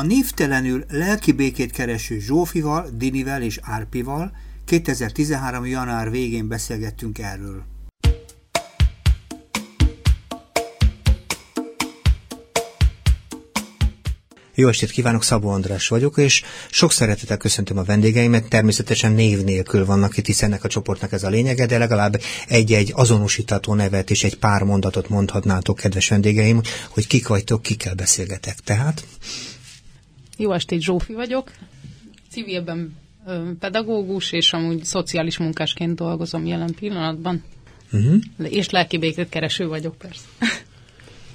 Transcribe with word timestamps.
A 0.00 0.02
névtelenül 0.02 0.84
lelki 0.88 1.32
békét 1.32 1.70
kereső 1.70 2.18
Zsófival, 2.18 2.88
Dinivel 2.92 3.42
és 3.42 3.58
Árpival 3.62 4.32
2013. 4.64 5.66
január 5.66 6.10
végén 6.10 6.48
beszélgettünk 6.48 7.18
erről. 7.18 7.62
Jó 14.54 14.68
estét 14.68 14.90
kívánok, 14.90 15.22
Szabó 15.22 15.48
András 15.48 15.88
vagyok, 15.88 16.18
és 16.18 16.42
sok 16.70 16.92
szeretettel 16.92 17.36
köszöntöm 17.36 17.78
a 17.78 17.84
vendégeimet, 17.84 18.48
természetesen 18.48 19.12
név 19.12 19.44
nélkül 19.44 19.84
vannak 19.84 20.16
itt, 20.16 20.26
hiszen 20.26 20.50
ennek 20.50 20.64
a 20.64 20.68
csoportnak 20.68 21.12
ez 21.12 21.22
a 21.22 21.28
lényege, 21.28 21.66
de 21.66 21.78
legalább 21.78 22.20
egy-egy 22.48 22.92
azonosítató 22.94 23.74
nevet 23.74 24.10
és 24.10 24.24
egy 24.24 24.38
pár 24.38 24.62
mondatot 24.62 25.08
mondhatnátok, 25.08 25.76
kedves 25.76 26.08
vendégeim, 26.08 26.60
hogy 26.88 27.06
kik 27.06 27.28
vagytok, 27.28 27.62
kikkel 27.62 27.94
beszélgetek. 27.94 28.58
Tehát? 28.64 29.04
Jó 30.40 30.52
estét, 30.52 30.80
Zsófi 30.80 31.12
vagyok, 31.12 31.50
civilben 32.30 32.96
pedagógus, 33.58 34.32
és 34.32 34.52
amúgy 34.52 34.84
szociális 34.84 35.38
munkásként 35.38 35.94
dolgozom 35.94 36.46
jelen 36.46 36.74
pillanatban. 36.74 37.44
Uh-huh. 37.92 38.20
És 38.42 38.70
lelki 38.70 38.98
békét 38.98 39.28
kereső 39.28 39.68
vagyok, 39.68 39.96
persze. 39.96 40.24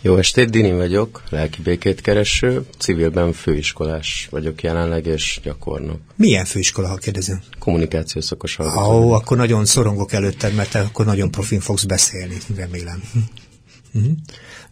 Jó 0.02 0.18
estét, 0.18 0.50
Dini 0.50 0.72
vagyok, 0.72 1.24
lelki 1.30 1.62
békét 1.62 2.02
kereső, 2.02 2.66
civilben 2.78 3.34
főiskolás 3.34 4.28
vagyok 4.32 4.64
jelenleg, 4.64 5.06
és 5.06 5.40
gyakornok. 5.44 6.00
Milyen 6.16 6.46
főiskola, 6.46 6.88
ha 6.88 6.96
kérdezem? 6.96 7.42
Kommunikáció 7.60 8.22
szakos 8.22 8.60
Ó, 8.60 8.64
oh, 8.64 9.14
akkor 9.14 9.38
nagyon 9.38 9.66
szorongok 9.66 10.14
előtted, 10.14 10.54
mert 10.56 10.72
te 10.72 10.80
akkor 10.80 11.06
nagyon 11.06 11.32
profin 11.32 11.60
fogsz 11.60 11.84
beszélni, 11.84 12.38
remélem. 12.56 13.04
Uh-huh. 13.94 14.12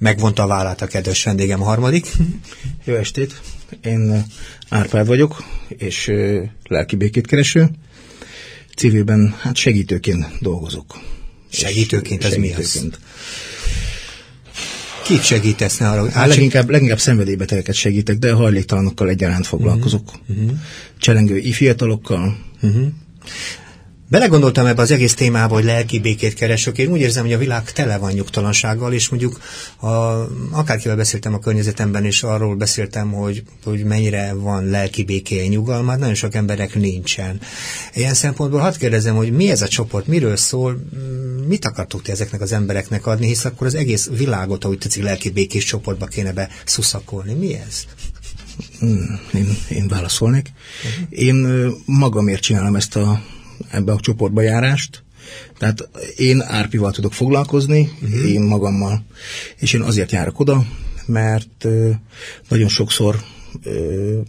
Megvonta 0.03 0.43
a 0.43 0.47
vállát 0.47 0.81
a 0.81 0.87
kedves 0.87 1.23
vendégem 1.23 1.61
a 1.61 1.65
harmadik. 1.65 2.11
Jó 2.85 2.95
estét, 2.95 3.41
én 3.83 4.25
Árpád 4.69 5.07
vagyok, 5.07 5.43
és 5.67 6.11
lelki 6.67 6.95
békét 6.95 7.27
kereső. 7.27 7.69
Civilben 8.75 9.35
hát 9.39 9.55
segítőként 9.55 10.25
dolgozok. 10.39 10.99
Segítőként, 11.49 12.23
ez 12.23 12.31
segítőként. 12.31 12.81
mi 12.81 12.87
az? 12.87 12.99
Kit 15.03 15.23
segítesz 15.23 15.77
ne 15.77 15.89
arra? 15.89 16.11
Hát 16.11 16.27
leginkább, 16.27 16.69
leginkább 16.69 16.99
szenvedélybetegeket 16.99 17.75
segítek, 17.75 18.17
de 18.17 18.31
hajléktalanokkal 18.31 19.09
egyaránt 19.09 19.47
foglalkozok. 19.47 20.11
Uh-huh. 20.27 20.51
Cselengő 20.97 21.41
fiatalokkal. 21.51 22.37
Uh-huh. 22.61 22.87
Belegondoltam 24.13 24.65
ebbe 24.65 24.81
az 24.81 24.91
egész 24.91 25.13
témába, 25.13 25.53
hogy 25.53 25.63
lelki 25.63 25.99
békét 25.99 26.33
keresök. 26.33 26.77
Én 26.77 26.91
úgy 26.91 26.99
érzem, 26.99 27.23
hogy 27.23 27.33
a 27.33 27.37
világ 27.37 27.71
tele 27.71 27.97
van 27.97 28.11
nyugtalansággal, 28.11 28.93
és 28.93 29.09
mondjuk 29.09 29.39
a, 29.79 29.87
akárkivel 30.51 30.95
beszéltem 30.95 31.33
a 31.33 31.39
környezetemben, 31.39 32.05
és 32.05 32.23
arról 32.23 32.55
beszéltem, 32.55 33.11
hogy, 33.11 33.43
hogy 33.63 33.83
mennyire 33.83 34.33
van 34.33 34.65
lelki 34.65 35.03
békéje 35.03 35.47
nyugalmát, 35.47 35.99
nagyon 35.99 36.13
sok 36.13 36.35
emberek 36.35 36.75
nincsen. 36.75 37.39
Ilyen 37.93 38.13
szempontból 38.13 38.59
hadd 38.59 38.77
kérdezem, 38.77 39.15
hogy 39.15 39.31
mi 39.31 39.49
ez 39.49 39.61
a 39.61 39.67
csoport, 39.67 40.07
miről 40.07 40.35
szól, 40.35 40.83
mit 41.47 41.65
akartok 41.65 42.01
ti 42.01 42.11
ezeknek 42.11 42.41
az 42.41 42.51
embereknek 42.51 43.05
adni, 43.05 43.27
hisz 43.27 43.45
akkor 43.45 43.67
az 43.67 43.75
egész 43.75 44.09
világot, 44.17 44.63
ahogy 44.63 44.77
tetszik, 44.77 45.03
lelki 45.03 45.29
békés 45.29 45.63
csoportba 45.63 46.05
kéne 46.05 46.33
be 46.33 46.49
szuszakolni. 46.65 47.33
Mi 47.33 47.53
ez? 47.53 47.85
Hmm, 48.79 49.19
én, 49.33 49.57
én 49.69 49.87
válaszolnék. 49.87 50.51
Uh-huh. 50.83 51.23
Én 51.23 51.69
magamért 51.85 52.41
csinálom 52.41 52.75
ezt 52.75 52.95
a 52.95 53.21
ebbe 53.73 53.91
a 53.91 53.99
csoportba 53.99 54.41
járást. 54.41 55.03
Tehát 55.57 55.89
én 56.15 56.41
Árpival 56.41 56.91
tudok 56.91 57.13
foglalkozni, 57.13 57.91
uh-huh. 58.01 58.29
én 58.29 58.41
magammal, 58.41 59.05
és 59.57 59.73
én 59.73 59.81
azért 59.81 60.11
járok 60.11 60.39
oda, 60.39 60.65
mert 61.05 61.63
ö, 61.63 61.89
nagyon 62.49 62.67
sokszor 62.67 63.19
ö, 63.63 64.19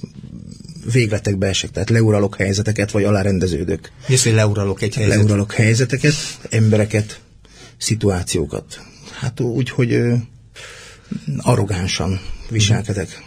végletekbe 0.93 1.47
esek, 1.47 1.71
tehát 1.71 1.91
leuralok 1.91 2.37
helyzeteket, 2.37 2.91
vagy 2.91 3.05
alárendeződök. 3.05 3.91
Mi 4.09 4.17
hogy 4.23 4.33
leuralok 4.33 4.83
egy 4.83 4.95
helyzetet? 4.95 5.19
Leuralok 5.19 5.53
helyzeteket, 5.53 6.15
embereket, 6.51 7.21
szituációkat. 7.77 8.81
Hát 9.13 9.41
úgy, 9.41 9.71
hogy 9.71 9.93
ö, 9.93 10.15
arrogánsan 11.39 12.21
viselkedek, 12.51 13.23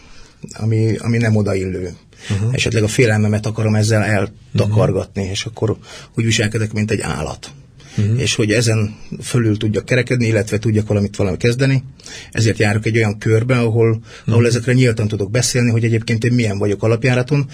ami, 0.53 0.95
ami 0.97 1.17
nem 1.17 1.35
odaillő 1.35 1.95
uh-huh. 2.29 2.53
esetleg 2.53 2.83
a 2.83 2.87
félelmemet 2.87 3.45
akarom 3.45 3.75
ezzel 3.75 4.03
eltakargatni, 4.03 5.21
uh-huh. 5.21 5.35
és 5.35 5.45
akkor 5.45 5.77
úgy 6.15 6.25
viselkedek, 6.25 6.73
mint 6.73 6.91
egy 6.91 7.01
állat. 7.01 7.51
Uh-huh. 7.97 8.21
És 8.21 8.35
hogy 8.35 8.51
ezen 8.51 8.95
fölül 9.21 9.57
tudjak 9.57 9.85
kerekedni, 9.85 10.27
illetve 10.27 10.59
tudjak 10.59 10.87
valamit 10.87 11.15
valami 11.15 11.37
kezdeni. 11.37 11.83
Ezért 12.31 12.57
járok 12.57 12.85
egy 12.85 12.97
olyan 12.97 13.17
körbe, 13.17 13.57
ahol, 13.57 13.89
uh-huh. 13.89 14.33
ahol 14.33 14.45
ezekre 14.45 14.73
nyíltan 14.73 15.07
tudok 15.07 15.31
beszélni, 15.31 15.71
hogy 15.71 15.83
egyébként 15.83 16.23
én 16.23 16.33
milyen 16.33 16.57
vagyok 16.57 16.83
alapjáraton, 16.83 17.49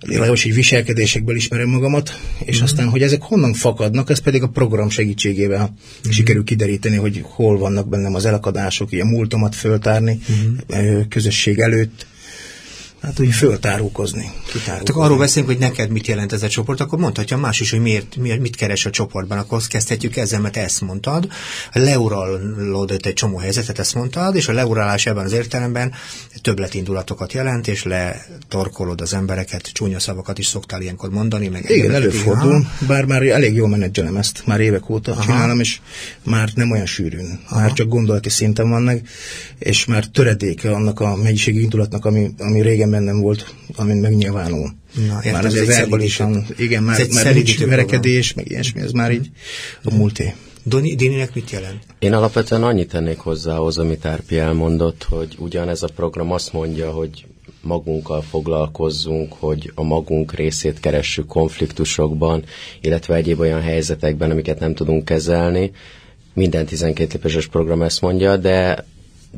legalábbis 0.00 0.44
egy 0.44 0.54
viselkedésekből 0.54 1.36
ismerem 1.36 1.68
magamat, 1.68 2.20
és 2.38 2.46
uh-huh. 2.46 2.62
aztán, 2.62 2.88
hogy 2.88 3.02
ezek 3.02 3.22
honnan 3.22 3.52
fakadnak, 3.52 4.10
ez 4.10 4.18
pedig 4.18 4.42
a 4.42 4.48
program 4.48 4.90
segítségével 4.90 5.74
uh-huh. 5.98 6.12
sikerül 6.12 6.44
kideríteni, 6.44 6.96
hogy 6.96 7.20
hol 7.24 7.58
vannak 7.58 7.88
bennem 7.88 8.14
az 8.14 8.24
elakadások, 8.24 8.92
ilyen 8.92 9.06
múltomat 9.06 9.54
föltárni 9.54 10.18
uh-huh. 10.68 11.08
közösség 11.08 11.58
előtt, 11.58 12.06
Hát 13.02 13.20
úgy 13.20 13.34
föltárulkozni. 13.34 14.30
Hát 14.66 14.88
akkor 14.88 15.04
arról 15.04 15.18
beszélünk, 15.18 15.50
hogy 15.50 15.60
neked 15.60 15.90
mit 15.90 16.06
jelent 16.06 16.32
ez 16.32 16.42
a 16.42 16.48
csoport, 16.48 16.80
akkor 16.80 16.98
mondhatja 16.98 17.36
más 17.36 17.60
is, 17.60 17.70
hogy 17.70 17.80
miért, 17.80 18.16
miért 18.16 18.40
mit 18.40 18.56
keres 18.56 18.86
a 18.86 18.90
csoportban. 18.90 19.38
Akkor 19.38 19.58
azt 19.58 19.68
kezdhetjük 19.68 20.16
ezzel, 20.16 20.40
mert 20.40 20.56
ezt 20.56 20.80
mondtad. 20.80 21.28
Leuralódott 21.72 23.06
egy 23.06 23.12
csomó 23.12 23.36
helyzetet, 23.36 23.78
ezt 23.78 23.94
mondtad, 23.94 24.36
és 24.36 24.48
a 24.48 24.52
leuralás 24.52 25.06
ebben 25.06 25.24
az 25.24 25.32
értelemben 25.32 25.92
többletindulatokat 26.42 27.32
jelent, 27.32 27.68
és 27.68 27.82
letorkolod 27.82 29.00
az 29.00 29.14
embereket, 29.14 29.72
csúnya 29.72 30.00
szavakat 30.00 30.38
is 30.38 30.46
szoktál 30.46 30.82
ilyenkor 30.82 31.10
mondani. 31.10 31.48
Meg 31.48 31.70
Igen, 31.70 31.94
előfordul, 31.94 32.66
bár 32.86 33.04
már 33.04 33.22
elég 33.22 33.54
jól 33.54 33.68
menedzselem 33.68 34.16
ezt, 34.16 34.42
már 34.46 34.60
évek 34.60 34.90
óta 34.90 35.12
Aha. 35.12 35.22
csinálom, 35.22 35.60
és 35.60 35.80
már 36.22 36.50
nem 36.54 36.70
olyan 36.70 36.86
sűrűn. 36.86 37.40
Aha. 37.48 37.60
Már 37.60 37.72
csak 37.72 37.88
gondolati 37.88 38.28
szinten 38.28 38.70
van 38.70 38.82
meg, 38.82 39.08
és 39.58 39.84
már 39.84 40.04
töredéke 40.04 40.70
annak 40.70 41.00
a 41.00 41.16
mennyiségi 41.16 41.60
indulatnak, 41.60 42.04
ami, 42.04 42.34
ami 42.38 42.62
régen 42.62 42.87
igen 42.88 43.04
bennem 43.04 43.20
volt, 43.20 43.54
amin 43.76 43.96
megnyilvánul. 43.96 44.70
Na, 45.06 45.30
már 45.32 45.44
azért 45.44 45.66
verbalisan, 45.66 46.46
igen, 46.56 46.82
már, 46.82 47.00
ez 47.00 47.08
már 47.08 47.34
nincs 47.34 47.58
verekedés, 47.64 48.34
meg 48.34 48.50
ilyesmi, 48.50 48.80
ez 48.80 48.90
már 48.90 49.12
így 49.12 49.30
a 49.84 49.94
múlté. 49.94 50.34
Dininek 50.62 51.34
mit 51.34 51.50
jelent? 51.50 51.82
Én 51.98 52.12
alapvetően 52.12 52.62
annyit 52.62 52.88
tennék 52.88 53.18
hozzá 53.18 53.56
az, 53.56 53.78
amit 53.78 54.04
Árpi 54.04 54.38
elmondott, 54.38 55.06
hogy 55.08 55.36
ugyanez 55.38 55.82
a 55.82 55.88
program 55.96 56.32
azt 56.32 56.52
mondja, 56.52 56.90
hogy 56.90 57.26
magunkkal 57.60 58.22
foglalkozzunk, 58.22 59.32
hogy 59.32 59.72
a 59.74 59.82
magunk 59.82 60.34
részét 60.34 60.80
keressük 60.80 61.26
konfliktusokban, 61.26 62.44
illetve 62.80 63.14
egyéb 63.14 63.40
olyan 63.40 63.60
helyzetekben, 63.60 64.30
amiket 64.30 64.60
nem 64.60 64.74
tudunk 64.74 65.04
kezelni. 65.04 65.70
Minden 66.34 66.66
12 66.66 67.10
lépéses 67.12 67.46
program 67.46 67.82
ezt 67.82 68.00
mondja, 68.00 68.36
de 68.36 68.84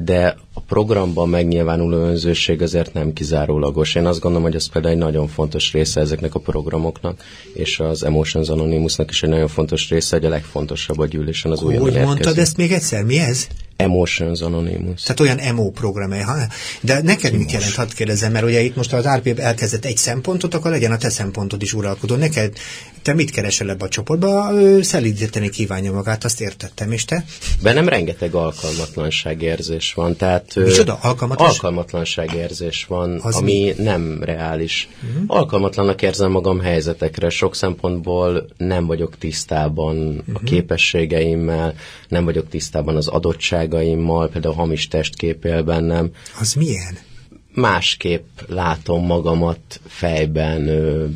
de 0.05 0.37
a 0.53 0.61
programban 0.61 1.29
megnyilvánuló 1.29 1.97
önzőség 1.97 2.63
azért 2.63 2.93
nem 2.93 3.13
kizárólagos. 3.13 3.95
Én 3.95 4.07
azt 4.07 4.21
gondolom, 4.21 4.47
hogy 4.47 4.55
ez 4.55 4.69
például 4.69 4.95
egy 4.95 5.01
nagyon 5.01 5.29
fontos 5.29 5.73
része 5.73 6.01
ezeknek 6.01 6.35
a 6.35 6.39
programoknak, 6.39 7.23
és 7.55 7.81
az 7.81 8.05
Emotions 8.05 8.49
Anonymousnak 8.49 9.11
is 9.11 9.23
egy 9.23 9.31
nagyon 9.31 9.49
fontos 9.49 9.89
része, 9.89 10.17
hogy 10.17 10.25
a 10.25 10.29
legfontosabb 10.29 10.99
a 10.99 11.07
gyűlésen 11.07 11.51
az 11.51 11.63
új 11.63 11.77
Hogy 11.77 12.01
mondtad 12.01 12.39
ezt 12.39 12.57
még 12.57 12.73
egyszer? 12.73 13.05
Mi 13.05 13.19
ez? 13.19 13.47
Emotions 13.77 14.41
Anonymous. 14.41 15.03
Tehát 15.03 15.21
olyan 15.21 15.39
emo 15.39 15.71
program 15.71 16.11
ha? 16.11 16.37
De 16.81 17.03
neked 17.03 17.33
mit 17.33 17.53
jelent, 17.53 17.75
hadd 17.75 17.95
kérdezem, 17.95 18.33
mert 18.33 18.45
ugye 18.45 18.61
itt 18.61 18.77
most 18.77 18.93
az 18.93 19.09
RP 19.17 19.39
elkezdett 19.39 19.85
egy 19.85 19.97
szempontot, 19.97 20.55
akkor 20.55 20.71
legyen 20.71 20.93
a 20.93 20.97
te 20.97 21.11
szempontod 21.11 21.63
is 21.63 21.73
uralkodó. 21.73 22.15
Neked, 22.15 22.57
te 23.03 23.15
mit 23.15 23.31
keresel 23.31 23.71
ebbe 23.71 23.85
a 23.85 23.89
csoportba? 23.89 24.53
Szelídíteni 24.83 25.51
kívánja 25.51 25.93
magát, 25.93 26.25
azt 26.25 26.41
értettem, 26.41 26.93
és 26.93 27.05
te? 27.05 27.25
Bennem 27.63 27.89
rengeteg 27.89 28.35
alkalmatlanságérzés 28.35 29.93
van, 29.95 30.17
tehát... 30.17 30.55
Micsoda? 30.55 30.99
Alkalmatlanság? 31.03 31.55
Alkalmatlanságérzés 31.55 32.85
van, 32.89 33.21
az 33.23 33.37
ami 33.37 33.75
mi? 33.77 33.83
nem 33.83 34.19
reális. 34.23 34.89
Uh-huh. 35.03 35.25
Alkalmatlanak 35.27 36.03
érzem 36.03 36.31
magam 36.31 36.61
helyzetekre, 36.61 37.29
sok 37.29 37.55
szempontból 37.55 38.49
nem 38.57 38.87
vagyok 38.87 39.19
tisztában 39.19 39.97
uh-huh. 39.97 40.25
a 40.27 40.39
mhm. 40.39 40.45
képességeimmel, 40.45 41.75
nem 42.09 42.25
vagyok 42.25 42.49
tisztában 42.49 42.97
az 42.97 43.09
adottságaimmal, 43.09 44.29
például 44.29 44.55
hamis 44.55 44.89
testkép 44.89 45.45
él 45.45 45.63
bennem. 45.63 46.11
Az 46.41 46.55
milyen? 46.55 47.09
Másképp 47.55 48.27
látom 48.47 49.07
magamat 49.07 49.81
fejben, 49.87 50.63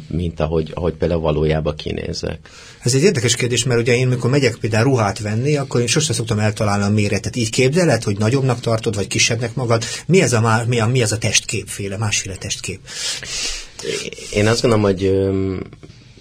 mint 0.08 0.40
ahogy, 0.40 0.70
ahogy 0.74 0.92
például 0.92 1.20
valójában 1.20 1.76
kinézek. 1.76 2.48
Ez 2.82 2.94
egy 2.94 3.02
érdekes 3.02 3.36
kérdés, 3.36 3.64
mert 3.64 3.80
ugye 3.80 3.96
én, 3.96 4.06
amikor 4.06 4.30
megyek 4.30 4.56
például 4.56 4.84
ruhát 4.84 5.20
venni, 5.20 5.56
akkor 5.56 5.80
én 5.80 5.86
sosem 5.86 6.14
szoktam 6.14 6.38
eltalálni 6.38 6.84
a 6.84 6.88
méretet. 6.88 7.36
Így 7.36 7.50
képzeled, 7.50 8.02
hogy 8.02 8.18
nagyobbnak 8.18 8.60
tartod, 8.60 8.94
vagy 8.94 9.06
kisebbnek 9.06 9.54
magad. 9.54 9.84
Mi 10.06 10.22
ez 10.22 10.32
a, 10.32 10.64
mi 10.66 10.80
a, 10.80 10.86
mi 10.86 11.02
az 11.02 11.12
a 11.12 11.18
testképféle, 11.18 11.96
másféle 11.96 12.36
testkép? 12.36 12.80
Én 14.32 14.46
azt 14.46 14.62
gondolom, 14.62 14.84
hogy 14.84 15.12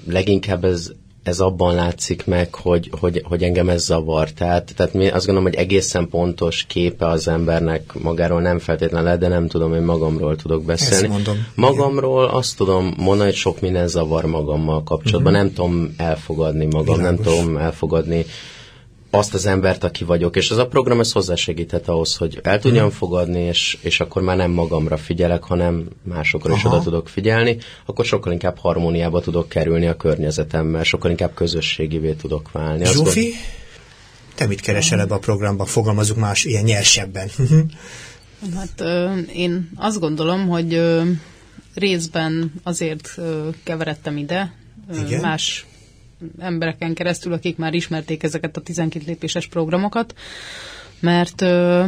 leginkább 0.07 0.63
ez 0.63 0.91
ez 1.23 1.39
abban 1.39 1.75
látszik 1.75 2.25
meg, 2.25 2.55
hogy, 2.55 2.91
hogy, 2.99 3.21
hogy 3.27 3.43
engem 3.43 3.69
ez 3.69 3.83
zavar. 3.83 4.31
Tehát, 4.31 4.73
tehát 4.75 4.93
mi 4.93 5.07
azt 5.07 5.25
gondolom, 5.25 5.49
hogy 5.51 5.59
egészen 5.59 6.09
pontos 6.09 6.63
képe 6.63 7.07
az 7.07 7.27
embernek 7.27 7.93
magáról 8.01 8.41
nem 8.41 8.59
feltétlenül 8.59 9.05
lehet, 9.05 9.19
de 9.19 9.27
nem 9.27 9.47
tudom, 9.47 9.71
hogy 9.71 9.81
magamról 9.81 10.35
tudok 10.35 10.63
beszélni. 10.63 11.03
Ezt 11.03 11.13
mondom. 11.13 11.47
Magamról 11.55 12.23
Igen. 12.23 12.35
azt 12.35 12.57
tudom 12.57 12.93
mondani, 12.97 13.29
hogy 13.29 13.37
sok 13.37 13.61
minden 13.61 13.87
zavar 13.87 14.25
magammal 14.25 14.83
kapcsolatban. 14.83 15.33
Uh-huh. 15.33 15.47
Nem 15.47 15.55
tudom 15.55 15.93
elfogadni 15.97 16.65
magam, 16.65 16.95
Világos. 16.97 17.25
nem 17.25 17.33
tudom 17.35 17.57
elfogadni 17.57 18.25
azt 19.15 19.33
az 19.33 19.45
embert, 19.45 19.83
aki 19.83 20.03
vagyok, 20.03 20.35
és 20.35 20.51
ez 20.51 20.57
a 20.57 20.67
program 20.67 20.99
ez 20.99 21.11
hozzásegíthet 21.11 21.87
ahhoz, 21.87 22.15
hogy 22.15 22.39
el 22.43 22.59
tudjam 22.59 22.87
hmm. 22.87 22.97
fogadni, 22.97 23.41
és, 23.41 23.77
és 23.81 23.99
akkor 23.99 24.21
már 24.21 24.37
nem 24.37 24.51
magamra 24.51 24.97
figyelek, 24.97 25.43
hanem 25.43 25.87
másokra 26.03 26.53
Aha. 26.53 26.59
is 26.59 26.65
oda 26.65 26.83
tudok 26.83 27.09
figyelni, 27.09 27.57
akkor 27.85 28.05
sokkal 28.05 28.31
inkább 28.31 28.57
harmóniába 28.57 29.21
tudok 29.21 29.49
kerülni 29.49 29.87
a 29.87 29.95
környezetemmel, 29.95 30.83
sokkal 30.83 31.09
inkább 31.09 31.33
közösségivé 31.33 32.11
tudok 32.13 32.51
válni. 32.51 32.85
Zsófi, 32.85 33.33
te 34.35 34.47
mit 34.47 34.61
keresel 34.61 34.99
ebbe 34.99 35.13
a 35.13 35.19
programba? 35.19 35.65
Fogalmazunk 35.65 36.19
más 36.19 36.43
ilyen 36.43 36.63
nyersebben. 36.63 37.29
hát 38.55 38.81
ö, 38.81 39.17
én 39.33 39.69
azt 39.75 39.99
gondolom, 39.99 40.47
hogy 40.47 40.73
ö, 40.73 41.01
részben 41.73 42.53
azért 42.63 43.11
ö, 43.17 43.49
keveredtem 43.63 44.17
ide, 44.17 44.53
ö, 44.91 45.19
más 45.21 45.65
embereken 46.39 46.93
keresztül, 46.93 47.33
akik 47.33 47.57
már 47.57 47.73
ismerték 47.73 48.23
ezeket 48.23 48.57
a 48.57 48.61
12 48.61 49.05
lépéses 49.07 49.47
programokat, 49.47 50.13
mert 50.99 51.41
ö, 51.41 51.83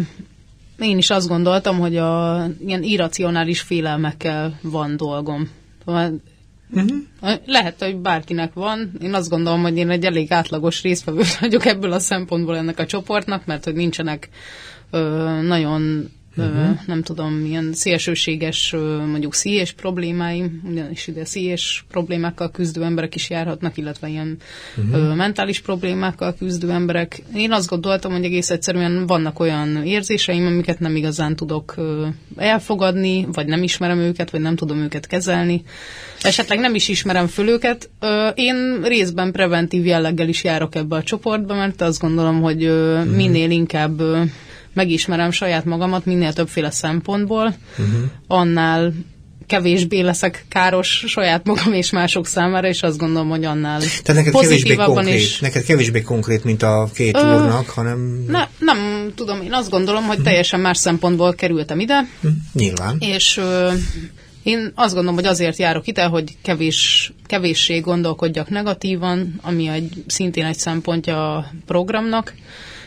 én 0.79 0.97
is 0.97 1.09
azt 1.09 1.27
gondoltam, 1.27 1.79
hogy 1.79 1.97
a 1.97 2.45
ilyen 2.65 2.83
irracionális 2.83 3.61
félelmekkel 3.61 4.59
van 4.61 4.97
dolgom. 4.97 5.49
Uh-huh. 5.85 7.39
Lehet, 7.45 7.83
hogy 7.83 7.95
bárkinek 7.95 8.53
van. 8.53 8.91
Én 9.01 9.13
azt 9.13 9.29
gondolom, 9.29 9.61
hogy 9.61 9.77
én 9.77 9.89
egy 9.89 10.05
elég 10.05 10.31
átlagos 10.31 10.81
résztvevő 10.81 11.21
vagyok 11.39 11.65
ebből 11.65 11.91
a 11.91 11.99
szempontból 11.99 12.57
ennek 12.57 12.79
a 12.79 12.85
csoportnak, 12.85 13.45
mert 13.45 13.63
hogy 13.63 13.73
nincsenek 13.75 14.29
ö, 14.91 14.97
nagyon 15.41 16.09
uh-huh. 16.37 16.79
nem 16.85 17.01
tudom, 17.01 17.33
milyen 17.33 17.73
szélsőséges 17.73 18.75
mondjuk 19.09 19.33
szíjés 19.33 19.71
problémáim, 19.71 20.61
ugyanis 20.69 21.07
ide 21.07 21.25
szíjés 21.25 21.85
problémákkal 21.89 22.51
küzdő 22.51 22.83
emberek 22.83 23.15
is 23.15 23.29
járhatnak, 23.29 23.77
illetve 23.77 24.07
ilyen 24.07 24.37
uh-huh. 24.77 25.15
mentális 25.15 25.59
problémákkal 25.59 26.35
küzdő 26.35 26.71
emberek. 26.71 27.23
Én 27.35 27.51
azt 27.51 27.69
gondoltam, 27.69 28.11
hogy 28.11 28.23
egész 28.23 28.49
egyszerűen 28.49 29.05
vannak 29.05 29.39
olyan 29.39 29.83
érzéseim, 29.85 30.45
amiket 30.45 30.79
nem 30.79 30.95
igazán 30.95 31.35
tudok 31.35 31.75
elfogadni, 32.35 33.27
vagy 33.31 33.47
nem 33.47 33.63
ismerem 33.63 33.97
őket, 33.97 34.29
vagy 34.29 34.41
nem 34.41 34.55
tudom 34.55 34.77
őket 34.77 35.07
kezelni. 35.07 35.63
Esetleg 36.21 36.59
nem 36.59 36.75
is 36.75 36.87
ismerem 36.87 37.27
föl 37.27 37.47
őket. 37.47 37.89
Én 38.35 38.81
részben 38.83 39.31
preventív 39.31 39.85
jelleggel 39.85 40.27
is 40.27 40.43
járok 40.43 40.75
ebbe 40.75 40.95
a 40.95 41.03
csoportba, 41.03 41.55
mert 41.55 41.81
azt 41.81 41.99
gondolom, 41.99 42.41
hogy 42.41 42.65
uh-huh. 42.65 43.15
minél 43.15 43.51
inkább 43.51 44.01
megismerem 44.75 45.31
saját 45.31 45.65
magamat 45.65 46.05
minél 46.05 46.33
többféle 46.33 46.71
szempontból, 46.71 47.55
uh-huh. 47.77 48.03
annál 48.27 48.93
kevésbé 49.47 49.99
leszek 49.99 50.45
káros 50.49 51.03
saját 51.07 51.45
magam 51.45 51.73
és 51.73 51.91
mások 51.91 52.27
számára, 52.27 52.67
és 52.67 52.81
azt 52.81 52.97
gondolom, 52.97 53.29
hogy 53.29 53.43
annál 53.43 53.79
Tehát 53.79 54.23
neked 54.23 54.41
kevésbé 54.41 54.75
konkrét, 54.75 55.13
is. 55.13 55.39
neked 55.39 55.63
kevésbé 55.63 56.01
konkrét, 56.01 56.43
mint 56.43 56.63
a 56.63 56.89
két 56.93 57.17
Ö, 57.17 57.35
úrnak, 57.35 57.69
hanem... 57.69 58.25
Ne, 58.27 58.47
nem 58.59 59.11
tudom, 59.15 59.41
én 59.41 59.53
azt 59.53 59.69
gondolom, 59.69 60.01
hogy 60.01 60.09
uh-huh. 60.09 60.25
teljesen 60.25 60.59
más 60.59 60.77
szempontból 60.77 61.33
kerültem 61.33 61.79
ide. 61.79 61.99
Uh-huh. 62.15 62.31
Nyilván. 62.53 62.97
És 62.99 63.37
ö, 63.37 63.71
én 64.43 64.71
azt 64.75 64.93
gondolom, 64.93 65.15
hogy 65.15 65.25
azért 65.25 65.57
járok 65.57 65.87
ide, 65.87 66.03
hogy 66.03 66.37
kevés, 66.41 67.13
kevéssé 67.25 67.79
gondolkodjak 67.79 68.49
negatívan, 68.49 69.39
ami 69.41 69.67
egy, 69.67 70.03
szintén 70.07 70.45
egy 70.45 70.57
szempontja 70.57 71.35
a 71.35 71.51
programnak, 71.65 72.33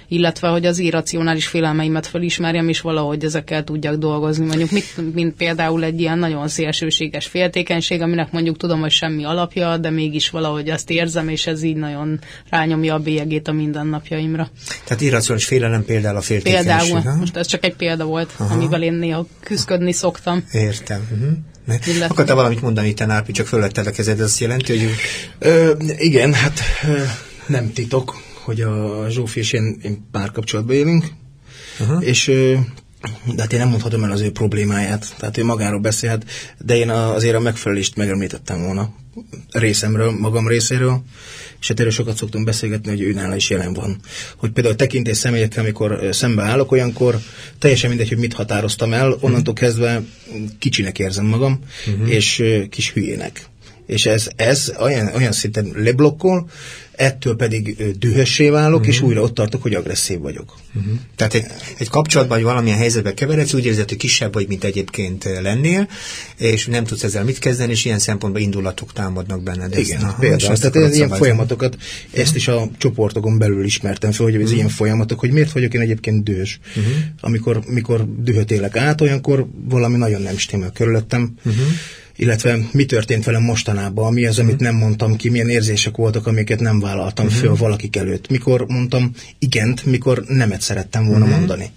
illetve 0.09 0.49
hogy 0.49 0.67
az 0.67 0.79
irracionális 0.79 1.47
félelmeimet 1.47 2.07
felismerjem, 2.07 2.69
és 2.69 2.81
valahogy 2.81 3.25
ezekkel 3.25 3.65
tudjak 3.65 3.95
dolgozni. 3.95 4.47
Mondjuk, 4.47 4.71
mit, 4.71 5.15
mint 5.15 5.35
például 5.35 5.85
egy 5.85 6.01
ilyen 6.01 6.19
nagyon 6.19 6.49
szélsőséges 6.49 7.27
féltékenység, 7.27 8.01
aminek 8.01 8.33
mondjuk 8.33 8.57
tudom, 8.57 8.81
hogy 8.81 8.91
semmi 8.91 9.25
alapja, 9.25 9.77
de 9.77 9.91
mégis 9.91 10.31
valahogy 10.31 10.69
ezt 10.69 10.91
érzem, 10.91 11.29
és 11.29 11.47
ez 11.47 11.63
így 11.63 11.77
nagyon 11.77 12.21
rányomja 12.51 12.95
a 12.95 12.99
bélyegét 12.99 13.49
a 13.49 13.53
mindennapjaimra. 13.53 14.51
Tehát 14.85 15.03
irracionális 15.03 15.47
félelem 15.47 15.85
például 15.85 16.17
a 16.17 16.21
féltékenység. 16.21 16.67
Például, 16.67 17.01
ha? 17.01 17.15
most 17.15 17.37
ez 17.37 17.47
csak 17.47 17.65
egy 17.65 17.75
példa 17.75 18.05
volt, 18.05 18.33
Aha. 18.37 18.55
amivel 18.55 18.83
én 18.83 18.93
néha 18.93 19.27
küzdködni 19.41 19.93
szoktam. 19.93 20.45
Értem. 20.53 21.09
Uh-huh. 21.13 21.37
Illetve... 21.87 22.05
Akartál 22.05 22.37
valamit 22.37 22.63
mondani, 22.63 22.95
te 22.95 23.07
Nárpi, 23.07 23.33
csak 23.33 23.47
fölletted 23.47 23.87
a 23.87 23.91
kezed, 23.91 24.19
ez 24.19 24.25
azt 24.25 24.41
jelenti, 24.41 24.79
hogy... 24.79 24.91
Ö, 25.39 25.73
igen, 25.97 26.33
hát 26.33 26.61
ö, 26.89 27.03
nem 27.47 27.73
titok, 27.73 28.17
hogy 28.49 28.61
a 28.61 29.07
Zsófi 29.11 29.39
és 29.39 29.53
én, 29.53 29.79
én 29.83 30.07
párkapcsolatban 30.11 30.77
élünk, 30.77 31.05
uh-huh. 31.81 32.07
és 32.07 32.25
de 33.35 33.43
hát 33.43 33.53
én 33.53 33.59
nem 33.59 33.69
mondhatom 33.69 34.05
el 34.05 34.11
az 34.11 34.21
ő 34.21 34.31
problémáját, 34.31 35.15
tehát 35.19 35.37
ő 35.37 35.45
magáról 35.45 35.81
beszélhet, 35.81 36.25
de 36.59 36.77
én 36.77 36.91
azért 36.91 37.35
a 37.35 37.41
megfelelést 37.41 37.97
megemlítettem 37.97 38.63
volna 38.63 38.93
részemről, 39.51 40.11
magam 40.11 40.49
részéről, 40.49 41.03
és 41.61 41.69
hát 41.69 41.79
erről 41.79 41.93
sokat 41.93 42.17
szoktunk 42.17 42.45
beszélgetni, 42.45 42.91
hogy 42.91 43.01
ő 43.01 43.13
nála 43.13 43.37
is 43.37 43.51
jelen 43.51 43.73
van. 43.73 44.01
Hogy 44.37 44.51
például 44.51 44.77
tekintés 44.77 45.17
személyekkel, 45.17 45.63
amikor 45.63 46.09
szembe 46.11 46.43
állok, 46.43 46.73
olyankor 46.73 47.19
teljesen 47.59 47.89
mindegy, 47.89 48.09
hogy 48.09 48.19
mit 48.19 48.33
határoztam 48.33 48.93
el, 48.93 49.17
onnantól 49.21 49.55
kezdve 49.55 50.03
kicsinek 50.59 50.99
érzem 50.99 51.27
magam, 51.27 51.61
uh-huh. 51.87 52.11
és 52.11 52.45
kis 52.71 52.93
hülyének. 52.93 53.49
És 53.89 54.07
ez, 54.07 54.29
ez 54.37 54.73
olyan, 54.81 55.11
olyan 55.15 55.33
szinten 55.33 55.73
leblokkol, 55.75 56.49
ettől 56.99 57.37
pedig 57.37 57.77
dühössé 57.99 58.49
válok, 58.49 58.79
uh-huh. 58.79 58.95
és 58.95 58.99
mhm. 58.99 59.09
újra 59.09 59.23
ott 59.23 59.35
tartok, 59.35 59.63
hogy 59.63 59.75
agresszív 59.75 60.19
vagyok. 60.19 60.55
Uh-huh. 60.75 60.93
Tehát 61.17 61.35
egy, 61.35 61.47
egy 61.79 61.89
kapcsolatban, 61.89 62.37
vagy 62.37 62.47
valamilyen 62.47 62.79
helyzetbe 62.79 63.15
keveredsz, 63.15 63.53
úgy 63.53 63.67
érzed, 63.67 63.89
hogy 63.89 63.99
kisebb 63.99 64.33
vagy, 64.33 64.49
mint 64.49 64.65
egyébként 64.65 65.25
lennél, 65.43 65.89
és 66.37 66.67
nem 66.67 66.85
tudsz 66.85 67.03
ezzel 67.03 67.25
mit 67.25 67.39
kezdeni, 67.39 67.73
és 67.73 67.85
ilyen 67.85 67.99
szempontból 67.99 68.43
indulatok 68.43 68.93
támadnak 68.93 69.43
benned. 69.43 69.79
Igen, 69.79 70.03
Aha, 70.03 70.17
például. 70.21 70.57
Tehát 70.57 70.95
ilyen 70.95 71.09
folyamatokat, 71.09 71.77
ezt 72.13 72.37
is 72.37 72.49
a 72.49 72.69
csoportokon 72.79 73.39
belül 73.39 73.65
ismertem 73.65 74.13
fel, 74.13 74.25
hogy 74.25 74.35
ez 74.35 74.41
uh-huh. 74.41 74.57
ilyen 74.57 74.69
folyamatok, 74.69 75.21
hogy 75.21 75.31
miért 75.31 75.53
vagyok 75.53 75.75
én 75.75 75.81
egyébként 75.81 76.25
dühös. 76.25 76.61
Uh-huh. 76.77 76.93
Amikor 77.21 77.63
mikor 77.67 78.07
dühöt 78.19 78.51
élek 78.51 78.77
át, 78.77 79.01
olyankor 79.01 79.47
valami 79.69 79.97
nagyon 79.97 80.23
nem 80.23 80.37
stimmel 80.37 80.71
körülöttem. 80.71 81.35
Uh-huh 81.45 81.63
illetve 82.19 82.59
mi 82.73 82.85
történt 82.85 83.25
velem 83.25 83.43
mostanában, 83.43 84.13
mi 84.13 84.27
az, 84.27 84.39
amit 84.39 84.55
mhm. 84.55 84.63
nem 84.63 84.75
mondtam 84.77 85.17
ki, 85.17 85.29
milyen 85.29 85.49
érzések 85.49 85.97
voltak, 85.97 86.27
amiket 86.27 86.61
nem 86.61 86.81
vállaltam 86.81 87.27
uh-huh. 87.27 87.41
föl 87.41 87.57
valakik 87.57 87.97
előtt. 87.97 88.29
Mikor 88.29 88.65
mondtam 88.67 89.13
igent, 89.39 89.85
mikor 89.85 90.25
nemet 90.27 90.61
szerettem 90.61 91.07
volna 91.07 91.25
uh-huh. 91.25 91.39
mondani. 91.39 91.71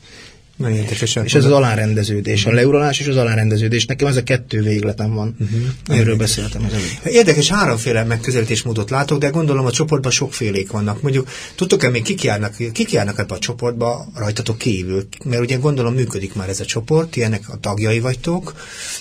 Nagyon 0.61 0.77
érdekesen. 0.77 1.25
És 1.25 1.33
ez 1.33 1.45
az 1.45 1.51
alárendeződés, 1.51 2.45
a 2.45 2.51
leuralás 2.51 2.99
és 2.99 3.07
az 3.07 3.17
alárendeződés. 3.17 3.85
Nekem 3.85 4.07
ez 4.07 4.15
a 4.15 4.23
kettő 4.23 4.61
végletem 4.61 5.13
van. 5.13 5.35
Uh-huh. 5.39 5.99
Erről 5.99 6.15
beszéltem 6.15 6.65
az 6.65 6.73
előbb. 6.73 7.15
Érdekes, 7.15 7.49
háromféle 7.49 8.03
megközelítésmódot 8.03 8.89
látok, 8.89 9.19
de 9.19 9.29
gondolom 9.29 9.65
a 9.65 9.71
csoportban 9.71 10.11
sokfélék 10.11 10.71
vannak. 10.71 11.01
Mondjuk 11.01 11.29
tudtok-e 11.55 11.89
még 11.89 12.03
kik 12.03 12.23
járnak, 12.23 12.55
kik 12.71 12.91
járnak 12.91 13.19
ebbe 13.19 13.33
a 13.33 13.39
csoportba 13.39 14.07
rajtatok 14.15 14.57
kívül? 14.57 15.07
Mert 15.25 15.41
ugye 15.41 15.55
gondolom 15.55 15.93
működik 15.93 16.33
már 16.33 16.49
ez 16.49 16.59
a 16.59 16.65
csoport, 16.65 17.15
ilyenek 17.15 17.49
a 17.49 17.59
tagjai 17.59 17.99
vagytok. 17.99 18.55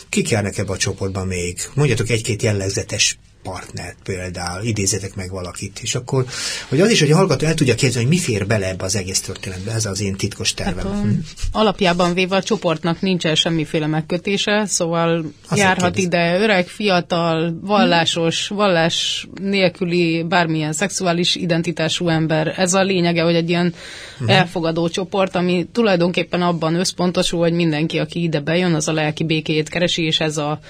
Kik 0.08 0.30
járnak 0.30 0.58
ebbe 0.58 0.72
a 0.72 0.76
csoportba 0.76 1.24
még? 1.24 1.58
Mondjatok 1.74 2.10
egy-két 2.10 2.42
jellegzetes 2.42 3.18
partnert 3.42 3.96
például, 4.02 4.64
idézetek 4.64 5.14
meg 5.14 5.30
valakit, 5.30 5.78
és 5.82 5.94
akkor, 5.94 6.24
hogy 6.68 6.80
az 6.80 6.90
is, 6.90 7.00
hogy 7.00 7.10
a 7.10 7.16
hallgató 7.16 7.46
el 7.46 7.54
tudja 7.54 7.74
képzelni, 7.74 8.08
hogy 8.08 8.16
mi 8.16 8.22
fér 8.22 8.46
bele 8.46 8.68
ebbe 8.68 8.84
az 8.84 8.96
egész 8.96 9.20
történetbe, 9.20 9.72
ez 9.72 9.86
az 9.86 10.00
én 10.00 10.16
titkos 10.16 10.54
tervem. 10.54 10.86
Hát 10.86 11.02
hm. 11.02 11.10
Alapjában 11.52 12.14
véve 12.14 12.36
a 12.36 12.42
csoportnak 12.42 13.00
nincsen 13.00 13.34
semmiféle 13.34 13.86
megkötése, 13.86 14.64
szóval 14.66 15.32
Azt 15.48 15.60
járhat 15.60 15.98
ide 15.98 16.38
öreg, 16.40 16.66
fiatal, 16.66 17.58
vallásos, 17.60 18.48
vallás 18.48 19.28
nélküli 19.42 20.22
bármilyen 20.22 20.72
szexuális 20.72 21.34
identitású 21.34 22.08
ember. 22.08 22.54
Ez 22.56 22.74
a 22.74 22.82
lényege, 22.82 23.22
hogy 23.22 23.34
egy 23.34 23.48
ilyen 23.48 23.74
uh-huh. 24.20 24.36
elfogadó 24.36 24.88
csoport, 24.88 25.34
ami 25.34 25.68
tulajdonképpen 25.72 26.42
abban 26.42 26.74
összpontosul, 26.74 27.38
hogy 27.38 27.52
mindenki, 27.52 27.98
aki 27.98 28.22
ide 28.22 28.40
bejön, 28.40 28.74
az 28.74 28.88
a 28.88 28.92
lelki 28.92 29.24
békéjét 29.24 29.68
keresi, 29.68 30.04
és 30.04 30.20
ez 30.20 30.36
a 30.36 30.60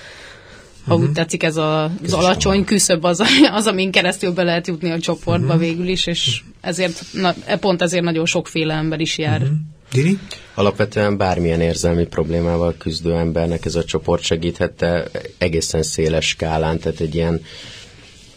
ha 0.87 0.94
uh-huh. 0.94 1.08
úgy 1.08 1.14
tetszik, 1.14 1.42
ez 1.42 1.56
a, 1.56 1.84
az 1.84 2.12
alacsony 2.12 2.64
küszöb 2.64 3.04
az, 3.04 3.22
az, 3.58 3.66
amin 3.66 3.90
keresztül 3.90 4.32
be 4.32 4.42
lehet 4.42 4.66
jutni 4.66 4.90
a 4.90 5.00
csoportba 5.00 5.46
uh-huh. 5.46 5.60
végül 5.60 5.88
is, 5.88 6.06
és 6.06 6.42
ezért, 6.60 7.04
na, 7.12 7.34
e 7.46 7.56
pont 7.56 7.82
ezért 7.82 8.04
nagyon 8.04 8.26
sokféle 8.26 8.75
ember 8.75 9.00
is 9.00 9.18
jár. 9.18 9.40
Uh-huh. 9.40 9.56
Dini? 9.92 10.18
Alapvetően 10.54 11.16
bármilyen 11.16 11.60
érzelmi 11.60 12.06
problémával 12.06 12.75
küzdő 12.78 13.14
embernek 13.14 13.64
ez 13.64 13.75
a 13.75 13.84
csoport 13.84 14.22
segíthette 14.22 15.08
egészen 15.38 15.82
széles 15.82 16.28
skálán, 16.28 16.78
tehát 16.78 17.00
egy 17.00 17.14
ilyen 17.14 17.42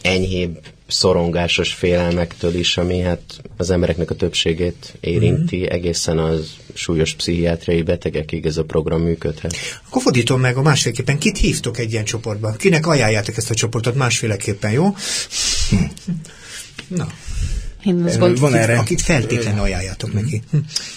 enyhébb 0.01 0.59
szorongásos 0.87 1.73
félelmektől 1.73 2.55
is, 2.55 2.77
ami 2.77 2.99
hát 2.99 3.21
az 3.57 3.69
embereknek 3.69 4.09
a 4.09 4.15
többségét 4.15 4.93
érinti, 4.99 5.57
mm-hmm. 5.57 5.71
egészen 5.71 6.17
az 6.17 6.55
súlyos 6.73 7.13
pszichiátriai 7.13 7.81
betegekig 7.81 8.45
ez 8.45 8.57
a 8.57 8.63
program 8.63 9.01
működhet. 9.01 9.55
Akkor 9.87 10.01
fordítom 10.01 10.39
meg 10.39 10.57
a 10.57 10.61
másféleképpen, 10.61 11.17
kit 11.17 11.37
hívtok 11.37 11.77
egy 11.77 11.91
ilyen 11.91 12.03
csoportba? 12.03 12.51
Kinek 12.51 12.87
ajánljátok 12.87 13.37
ezt 13.37 13.49
a 13.49 13.53
csoportot 13.53 13.95
másféleképpen, 13.95 14.71
jó? 14.71 14.95
Na. 16.87 17.07
Én 17.83 18.03
azt. 18.03 18.37
Van 18.37 18.53
erre, 18.53 18.77
Akit 18.77 19.01
feltétlenül 19.01 19.61
ajánljátok 19.61 20.13
neki. 20.13 20.41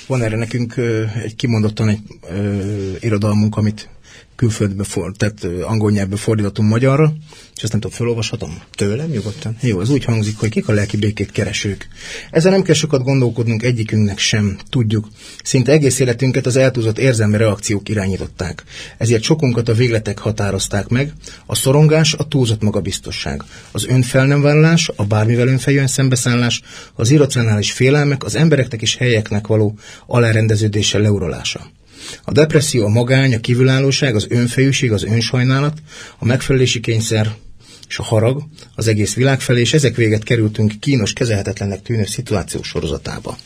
van 0.07 0.23
erre 0.23 0.37
nekünk 0.37 0.75
egy 1.23 1.37
kimondottan 1.37 1.89
egy 1.89 2.01
ö, 2.31 2.61
irodalmunk, 3.01 3.57
amit 3.57 3.89
külföldbe, 4.37 4.85
for, 4.85 5.13
tehát 5.17 5.45
angol 5.63 5.91
nyelvbe 5.91 6.17
fordítottunk 6.17 6.71
magyarra, 6.71 7.13
és 7.57 7.63
ezt 7.63 7.73
nem 7.73 7.81
tudom, 7.81 7.97
felolvashatom? 7.97 8.63
Tőlem 8.75 9.09
nyugodtan. 9.09 9.57
Jó, 9.61 9.79
az 9.79 9.91
úgy 9.91 10.05
hangzik, 10.05 10.39
hogy 10.39 10.49
kik 10.49 10.69
a 10.69 10.73
lelki 10.73 10.97
békét 10.97 11.33
keresők. 11.33 11.89
Ezzel 12.31 12.51
nem 12.51 12.63
kell 12.63 12.75
sokat 12.75 13.03
gondolkodnunk 13.03 13.63
egyikünknek 13.63 14.19
sem, 14.19 14.59
tudjuk. 14.71 15.09
Szinte 15.45 15.73
egész 15.73 15.99
életünket 15.99 16.47
az 16.47 16.57
eltúzott 16.57 16.99
érzelmi 16.99 17.37
reakciók 17.37 17.89
irányították. 17.89 18.65
Ezért 18.99 19.23
sokunkat 19.23 19.69
a 19.69 19.75
végletek 19.75 20.19
határozták 20.19 20.89
meg, 20.89 21.13
a 21.47 21.55
szorongás, 21.55 22.15
a 22.15 22.29
túlzott 22.29 22.63
magabiztosság, 22.63 23.43
az 23.71 23.87
önfelnemvállalás, 23.87 24.91
a 24.97 25.05
bármivel 25.05 25.49
önfejűen 25.49 25.87
szembeszállás, 25.87 26.63
az 26.95 27.11
irracionális 27.11 27.73
félelmek, 27.73 28.25
az 28.25 28.35
embereknek 28.35 28.83
és 28.83 28.97
helyeknek 28.97 29.47
való 29.47 29.79
alárendeződéssel 30.07 31.01
leurolása. 31.01 31.71
A 32.25 32.33
depresszió, 32.33 32.85
a 32.85 32.89
magány, 32.89 33.35
a 33.35 33.41
kívülállóság, 33.41 34.15
az 34.15 34.27
önfejűség, 34.29 34.93
az 34.93 35.05
önsajnálat, 35.05 35.79
a 36.19 36.25
megfelelési 36.25 36.81
kényszer, 36.81 37.35
és 37.89 37.99
a 37.99 38.03
harag 38.03 38.43
az 38.75 38.87
egész 38.87 39.15
világ 39.15 39.41
felé, 39.41 39.61
és 39.61 39.75
ezek 39.75 39.97
véget 39.97 40.23
kerültünk 40.23 40.73
kínos, 40.81 41.13
kezelhetetlennek 41.13 41.83
tűnő 41.83 42.05
szituációk 42.05 42.65
sorozatába. 42.65 43.37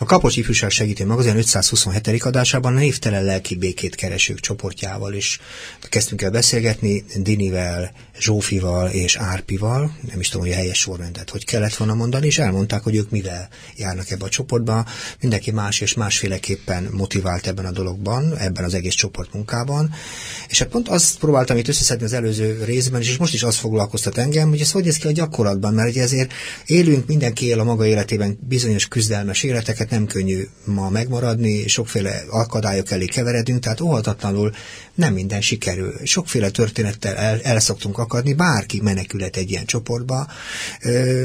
A 0.00 0.04
Kapocs 0.04 0.36
Ifjúság 0.36 0.70
Segítő 0.70 1.06
Magazin 1.06 1.36
527. 1.36 2.22
adásában 2.22 2.76
a 2.76 2.78
névtelen 2.78 3.24
lelki 3.24 3.56
békét 3.56 3.94
keresők 3.94 4.40
csoportjával 4.40 5.14
is 5.14 5.40
kezdtünk 5.88 6.22
el 6.22 6.30
beszélgetni, 6.30 7.04
Dinivel, 7.16 7.92
Zsófival 8.20 8.88
és 8.88 9.16
Árpival, 9.16 9.96
nem 10.08 10.20
is 10.20 10.28
tudom, 10.28 10.46
hogy 10.46 10.54
a 10.54 10.58
helyes 10.58 10.78
sorrendet 10.78 11.30
hogy 11.30 11.44
kellett 11.44 11.74
volna 11.74 11.94
mondani, 11.94 12.26
és 12.26 12.38
elmondták, 12.38 12.82
hogy 12.82 12.96
ők 12.96 13.10
mivel 13.10 13.48
járnak 13.76 14.10
ebbe 14.10 14.24
a 14.24 14.28
csoportba. 14.28 14.86
Mindenki 15.20 15.50
más 15.50 15.80
és 15.80 15.94
másféleképpen 15.94 16.88
motivált 16.92 17.46
ebben 17.46 17.64
a 17.64 17.70
dologban, 17.70 18.36
ebben 18.36 18.64
az 18.64 18.74
egész 18.74 18.94
csoport 18.94 19.32
munkában. 19.32 19.90
És 20.48 20.58
hát 20.58 20.68
pont 20.68 20.88
azt 20.88 21.18
próbáltam 21.18 21.56
itt 21.56 21.68
összeszedni 21.68 22.04
az 22.04 22.12
előző 22.12 22.64
részben, 22.64 23.00
és 23.00 23.16
most 23.16 23.34
is 23.34 23.42
az 23.42 23.56
foglalkoztat 23.56 24.18
engem, 24.18 24.48
hogy 24.48 24.60
ez 24.60 24.70
hogy 24.70 24.84
néz 24.84 24.96
ki 24.96 25.06
a 25.06 25.12
gyakorlatban, 25.12 25.74
mert 25.74 25.88
ugye 25.88 26.02
ezért 26.02 26.32
élünk, 26.66 27.06
mindenki 27.06 27.46
él 27.46 27.60
a 27.60 27.64
maga 27.64 27.86
életében 27.86 28.38
bizonyos 28.48 28.88
küzdelmes 28.88 29.42
életeket, 29.42 29.87
nem 29.90 30.06
könnyű 30.06 30.48
ma 30.64 30.88
megmaradni, 30.88 31.68
sokféle 31.68 32.22
akadályok 32.30 32.90
elé 32.90 33.04
keveredünk, 33.04 33.60
tehát 33.60 33.80
óhatatlanul 33.80 34.52
nem 34.94 35.14
minden 35.14 35.40
sikerül. 35.40 35.94
Sokféle 36.04 36.50
történettel 36.50 37.14
el, 37.14 37.40
el 37.42 37.60
szoktunk 37.60 37.98
akadni, 37.98 38.32
bárki 38.32 38.80
menekület 38.80 39.36
egy 39.36 39.50
ilyen 39.50 39.64
csoportba. 39.64 40.26
Ö, 40.82 41.24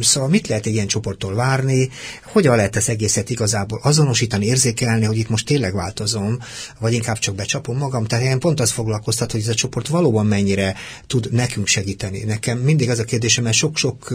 szóval 0.00 0.28
mit 0.28 0.48
lehet 0.48 0.66
egy 0.66 0.72
ilyen 0.72 0.86
csoporttól 0.86 1.34
várni, 1.34 1.90
hogyan 2.22 2.56
lehet 2.56 2.76
ezt 2.76 2.88
egészet 2.88 3.30
igazából 3.30 3.80
azonosítani, 3.82 4.46
érzékelni, 4.46 5.04
hogy 5.04 5.18
itt 5.18 5.28
most 5.28 5.46
tényleg 5.46 5.74
változom, 5.74 6.38
vagy 6.78 6.92
inkább 6.92 7.18
csak 7.18 7.34
becsapom 7.34 7.76
magam. 7.76 8.04
Tehát 8.04 8.24
én 8.24 8.38
pont 8.38 8.60
az 8.60 8.70
foglalkoztat, 8.70 9.32
hogy 9.32 9.40
ez 9.40 9.48
a 9.48 9.54
csoport 9.54 9.88
valóban 9.88 10.26
mennyire 10.26 10.74
tud 11.06 11.32
nekünk 11.32 11.66
segíteni. 11.66 12.22
Nekem 12.24 12.58
mindig 12.58 12.90
az 12.90 12.98
a 12.98 13.04
kérdésem, 13.04 13.44
mert 13.44 13.56
sok-sok 13.56 14.14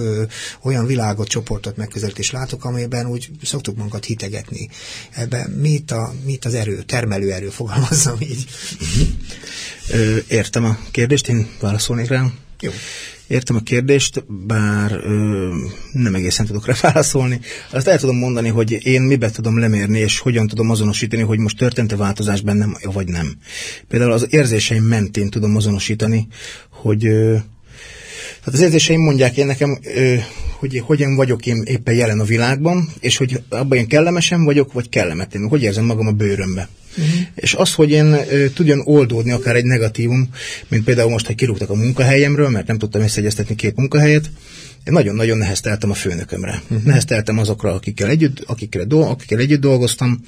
olyan 0.61 0.85
világot, 0.85 1.27
csoportot 1.27 1.77
megközelítés 1.77 2.31
látok, 2.31 2.65
amelyben 2.65 3.05
úgy 3.07 3.29
szoktuk 3.43 3.77
magunkat 3.81 4.05
hitegetni. 4.05 4.69
Ebben 5.11 5.49
mi 5.49 5.69
itt, 5.69 5.91
a, 5.91 6.13
mi 6.25 6.31
itt 6.31 6.45
az 6.45 6.53
erő, 6.53 6.83
termelő 6.83 7.31
erő, 7.31 7.49
fogalmazzam 7.49 8.17
így. 8.19 8.45
Értem 10.27 10.65
a 10.65 10.77
kérdést, 10.91 11.27
én 11.27 11.47
válaszolnék 11.59 12.07
rá. 12.07 12.25
Jó. 12.59 12.71
Értem 13.27 13.55
a 13.55 13.59
kérdést, 13.59 14.25
bár 14.27 14.91
ö, 14.91 15.53
nem 15.91 16.15
egészen 16.15 16.45
tudok 16.45 16.65
rá 16.65 16.75
válaszolni. 16.81 17.39
Azt 17.71 17.87
el 17.87 17.99
tudom 17.99 18.17
mondani, 18.17 18.49
hogy 18.49 18.85
én 18.85 19.01
mibe 19.01 19.29
tudom 19.29 19.59
lemérni, 19.59 19.99
és 19.99 20.19
hogyan 20.19 20.47
tudom 20.47 20.69
azonosítani, 20.69 21.21
hogy 21.21 21.39
most 21.39 21.57
történt-e 21.57 21.95
változás 21.95 22.41
bennem, 22.41 22.77
vagy 22.83 23.07
nem. 23.07 23.37
Például 23.87 24.11
az 24.11 24.27
érzéseim 24.29 24.83
mentén 24.83 25.29
tudom 25.29 25.55
azonosítani, 25.55 26.27
hogy 26.69 27.05
ö, 27.05 27.37
tehát 28.43 28.59
az 28.59 28.61
érzéseim 28.61 29.01
mondják 29.01 29.37
én 29.37 29.45
nekem, 29.45 29.79
ö, 29.95 30.15
hogy 30.59 30.81
hogyan 30.85 31.15
vagyok 31.15 31.45
én 31.45 31.63
éppen 31.65 31.93
jelen 31.93 32.19
a 32.19 32.23
világban, 32.23 32.89
és 32.99 33.17
hogy 33.17 33.41
abban 33.49 33.77
én 33.77 33.87
kellemesen 33.87 34.43
vagyok, 34.43 34.73
vagy 34.73 34.89
kellemetlenül, 34.89 35.49
hogy 35.49 35.61
érzem 35.61 35.85
magam 35.85 36.07
a 36.07 36.11
bőrömbe. 36.11 36.69
Uh-huh. 36.97 37.13
És 37.35 37.53
az, 37.53 37.73
hogy 37.73 37.91
én 37.91 38.05
ö, 38.05 38.49
tudjon 38.49 38.81
oldódni 38.83 39.31
akár 39.31 39.55
egy 39.55 39.65
negatívum, 39.65 40.29
mint 40.67 40.83
például 40.83 41.09
most, 41.09 41.25
hogy 41.25 41.35
kirúgtak 41.35 41.69
a 41.69 41.75
munkahelyemről, 41.75 42.49
mert 42.49 42.67
nem 42.67 42.77
tudtam 42.77 43.01
összeegyeztetni 43.01 43.55
két 43.55 43.75
munkahelyet, 43.75 44.29
én 44.85 44.93
nagyon-nagyon 44.93 45.37
nehezteltem 45.37 45.89
a 45.89 45.93
főnökömre. 45.93 46.61
Uh-huh. 46.63 46.83
Nehezteltem 46.83 47.37
azokra, 47.37 47.73
akikkel 47.73 48.09
együtt, 48.09 48.43
akikkel, 48.45 48.85
do, 48.85 48.99
akikkel 48.99 49.39
együtt 49.39 49.61
dolgoztam, 49.61 50.21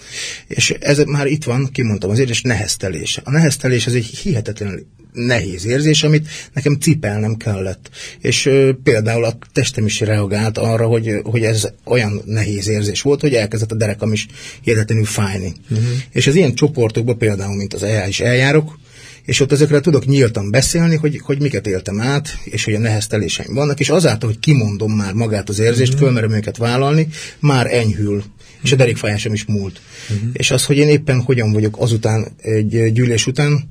és 0.48 0.70
ez 0.70 0.98
már 0.98 1.28
itt 1.28 1.44
van, 1.44 1.70
kimondtam 1.72 2.10
azért, 2.10 2.30
és 2.30 2.42
neheztelés. 2.42 3.20
A 3.24 3.32
neheztelés 3.32 3.88
az 3.88 3.96
egy 3.96 4.06
hihetetlen 4.06 4.86
nehéz 5.14 5.66
érzés, 5.66 6.04
amit 6.04 6.28
nekem 6.54 6.78
cipelnem 6.80 7.38
kellett. 7.38 7.90
És 8.20 8.46
ö, 8.46 8.72
például 8.84 9.24
a 9.24 9.38
testem 9.54 9.86
is 9.86 10.00
reagált 10.00 10.58
arra, 10.58 10.88
hogy, 10.88 11.12
hogy 11.24 11.44
ez 11.44 11.68
olyan 11.86 12.22
nehéz 12.26 12.68
érzés 12.68 13.02
volt, 13.02 13.22
hogy 13.22 13.34
elkezdett 13.34 13.72
a 13.72 13.76
derekam 13.76 14.14
is 14.14 14.28
hihetetlenül 14.62 15.06
fájni. 15.06 15.54
Uh-huh. 15.70 15.88
És 16.12 16.28
az 16.28 16.36
ilyen 16.36 16.54
csoportokban 16.54 17.18
például, 17.18 17.56
mint 17.56 17.74
az 17.74 17.84
EA 17.84 18.08
is 18.08 18.20
eljárok, 18.20 18.80
és 19.26 19.40
ott 19.40 19.52
ezekre 19.52 19.80
tudok 19.80 20.06
nyíltan 20.06 20.52
beszélni, 20.52 20.96
hogy, 20.96 21.22
hogy 21.24 21.42
miket 21.42 21.68
éltem 21.68 22.02
át, 22.02 22.38
és 22.44 22.64
hogy 22.64 22.74
a 22.74 22.80
nehezteléseim 22.80 23.54
vannak, 23.54 23.80
és 23.80 23.90
azáltal, 23.90 24.30
hogy 24.30 24.40
kimondom 24.40 24.92
már 24.92 25.14
magát 25.14 25.50
az 25.50 25.60
érzést, 25.60 25.94
uh-huh. 25.94 26.08
fölmerem 26.08 26.32
őket 26.32 26.58
vállalni, 26.58 27.08
már 27.40 27.74
enyhül, 27.74 28.24
és 28.64 28.72
a 28.72 28.76
derékfájásom 28.76 29.34
is 29.34 29.46
múlt. 29.46 29.82
Uh-huh. 30.10 30.30
És 30.34 30.52
az, 30.52 30.66
hogy 30.66 30.78
én 30.78 30.88
éppen 30.88 31.22
hogyan 31.22 31.52
vagyok 31.52 31.76
azután, 31.80 32.28
egy 32.38 32.92
gyűlés 32.94 33.28
után, 33.28 33.70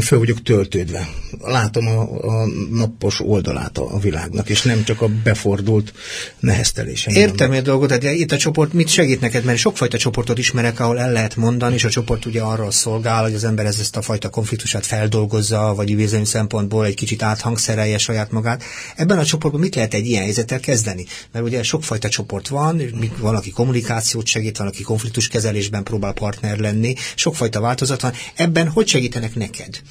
föl 0.00 0.18
vagyok 0.18 0.42
töltődve. 0.42 1.08
Látom 1.40 1.86
a, 1.86 2.00
a 2.00 2.46
napos 2.70 3.20
oldalát 3.20 3.78
a, 3.78 3.94
a 3.94 3.98
világnak, 3.98 4.48
és 4.48 4.62
nem 4.62 4.84
csak 4.84 5.00
a 5.00 5.08
befordult 5.24 5.92
neheztelésen. 6.40 7.14
Értem 7.14 7.50
a 7.50 7.60
dolgot, 7.60 7.98
de 7.98 8.12
itt 8.12 8.32
a 8.32 8.36
csoport 8.36 8.72
mit 8.72 8.88
segít 8.88 9.20
neked, 9.20 9.44
mert 9.44 9.58
sokfajta 9.58 9.98
csoportot 9.98 10.38
ismerek, 10.38 10.80
ahol 10.80 10.98
el 10.98 11.12
lehet 11.12 11.36
mondani, 11.36 11.74
és 11.74 11.84
a 11.84 11.90
csoport 11.90 12.24
ugye 12.24 12.40
arról 12.40 12.70
szolgál, 12.70 13.22
hogy 13.22 13.34
az 13.34 13.44
ember 13.44 13.66
ezt 13.66 13.96
a 13.96 14.02
fajta 14.02 14.28
konfliktusát 14.28 14.86
feldolgozza, 14.86 15.74
vagy 15.74 15.96
bizonyos 15.96 16.28
szempontból 16.28 16.84
egy 16.84 16.94
kicsit 16.94 17.22
áthangszerelje 17.22 17.98
saját 17.98 18.30
magát. 18.30 18.62
Ebben 18.96 19.18
a 19.18 19.24
csoportban 19.24 19.60
mit 19.60 19.74
lehet 19.74 19.94
egy 19.94 20.06
ilyen 20.06 20.22
helyzettel 20.22 20.60
kezdeni? 20.60 21.06
Mert 21.32 21.44
ugye 21.44 21.62
sokfajta 21.62 22.08
csoport 22.08 22.48
van, 22.48 22.82
van, 23.18 23.34
aki 23.34 23.50
kommunikációt 23.50 24.26
segít, 24.26 24.56
van, 24.56 24.66
aki 24.66 24.82
konfliktuskezelésben 24.82 25.82
próbál 25.82 26.12
partner 26.12 26.58
lenni, 26.58 26.94
sokfajta 27.14 27.60
változat 27.60 28.00
van. 28.00 28.12
Ebben 28.34 28.68
hogy 28.68 28.88
segítenek 28.88 29.34
neked? 29.34 29.82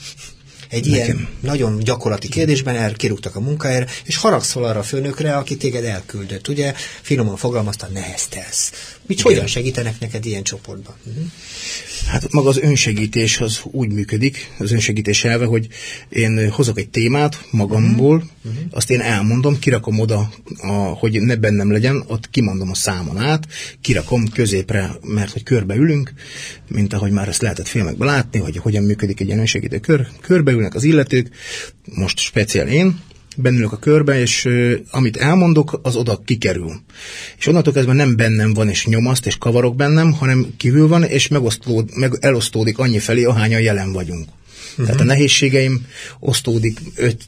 Egy 0.74 0.90
Nekem. 0.90 1.06
ilyen 1.06 1.28
nagyon 1.40 1.80
gyakorlati 1.80 2.28
kérdésben 2.28 2.76
el 2.76 2.94
kirúgtak 2.94 3.36
a 3.36 3.40
munkájára, 3.40 3.86
és 4.04 4.18
haragszol 4.18 4.64
arra 4.64 4.80
a 4.80 4.84
főnökre, 4.84 5.36
aki 5.38 5.58
téged 5.58 5.84
elküldött. 5.84 6.48
Ugye 6.48 6.74
finoman 7.02 7.38
fogalmazta, 7.38 7.88
neheztelsz. 7.94 8.72
Mit 9.06 9.20
Igen. 9.20 9.32
hogyan 9.32 9.48
segítenek 9.48 10.00
neked 10.00 10.26
ilyen 10.26 10.44
csoportban? 10.44 10.96
Uh-huh. 11.06 11.24
Hát 12.08 12.32
maga 12.32 12.50
az 12.50 12.58
önsegítés 12.58 13.40
az 13.40 13.60
úgy 13.64 13.92
működik, 13.92 14.52
az 14.58 14.72
önsegítés 14.72 15.24
elve, 15.24 15.46
hogy 15.46 15.68
én 16.10 16.50
hozok 16.52 16.78
egy 16.78 16.90
témát 16.90 17.48
magamból, 17.52 18.16
uh-huh. 18.16 18.62
azt 18.70 18.90
én 18.90 19.02
elmondom, 19.02 19.60
kirakom 19.60 20.00
oda, 20.00 20.30
a, 20.58 20.72
hogy 20.72 21.22
ne 21.22 21.36
bennem 21.36 21.72
legyen, 21.72 22.04
ott 22.08 22.30
kimondom 22.30 22.70
a 22.70 22.76
számon 22.76 23.18
át, 23.18 23.48
kirakom 23.82 24.28
középre, 24.28 24.92
mert 25.02 25.32
hogy 25.32 25.44
körbe 25.44 25.76
ülünk, 25.76 26.14
mint 26.68 26.94
ahogy 26.94 27.12
már 27.12 27.28
ezt 27.28 27.42
lehetett 27.42 27.68
filmekben 27.68 28.08
látni, 28.08 28.40
hogy 28.40 28.58
hogyan 28.58 28.84
működik 28.84 29.20
egy 29.20 29.28
ilyen 29.28 29.40
önsegítő 29.40 29.80
kör. 29.80 30.08
Körbeülnek 30.22 30.76
az 30.76 30.84
illetők, 30.84 31.30
most 31.86 32.20
speciál 32.20 32.68
én, 32.68 33.00
bennülök 33.38 33.72
a 33.72 33.78
körbe, 33.78 34.20
és 34.20 34.46
uh, 34.46 34.74
amit 34.92 35.18
elmondok, 35.18 35.80
az 35.84 35.96
oda 35.96 36.22
kikerül. 36.26 36.72
És 37.38 37.48
onnantól 37.48 37.74
kezdve 37.74 37.94
nem 37.94 38.16
bennem 38.16 38.54
van, 38.54 38.70
és 38.70 38.86
nyomaszt, 38.86 39.26
és 39.26 39.38
kavarok 39.38 39.76
bennem, 39.76 40.12
hanem 40.12 40.48
kívül 40.58 40.88
van, 40.88 41.04
és 41.04 41.28
megosztód, 41.28 41.90
meg 41.94 42.18
elosztódik 42.20 42.78
annyi 42.78 43.00
felé, 43.00 43.24
ahányan 43.24 43.62
jelen 43.62 43.92
vagyunk. 43.92 44.28
Uh-huh. 44.74 44.86
Tehát 44.86 45.02
a 45.02 45.04
nehézségeim 45.04 45.86
osztódik 46.20 46.80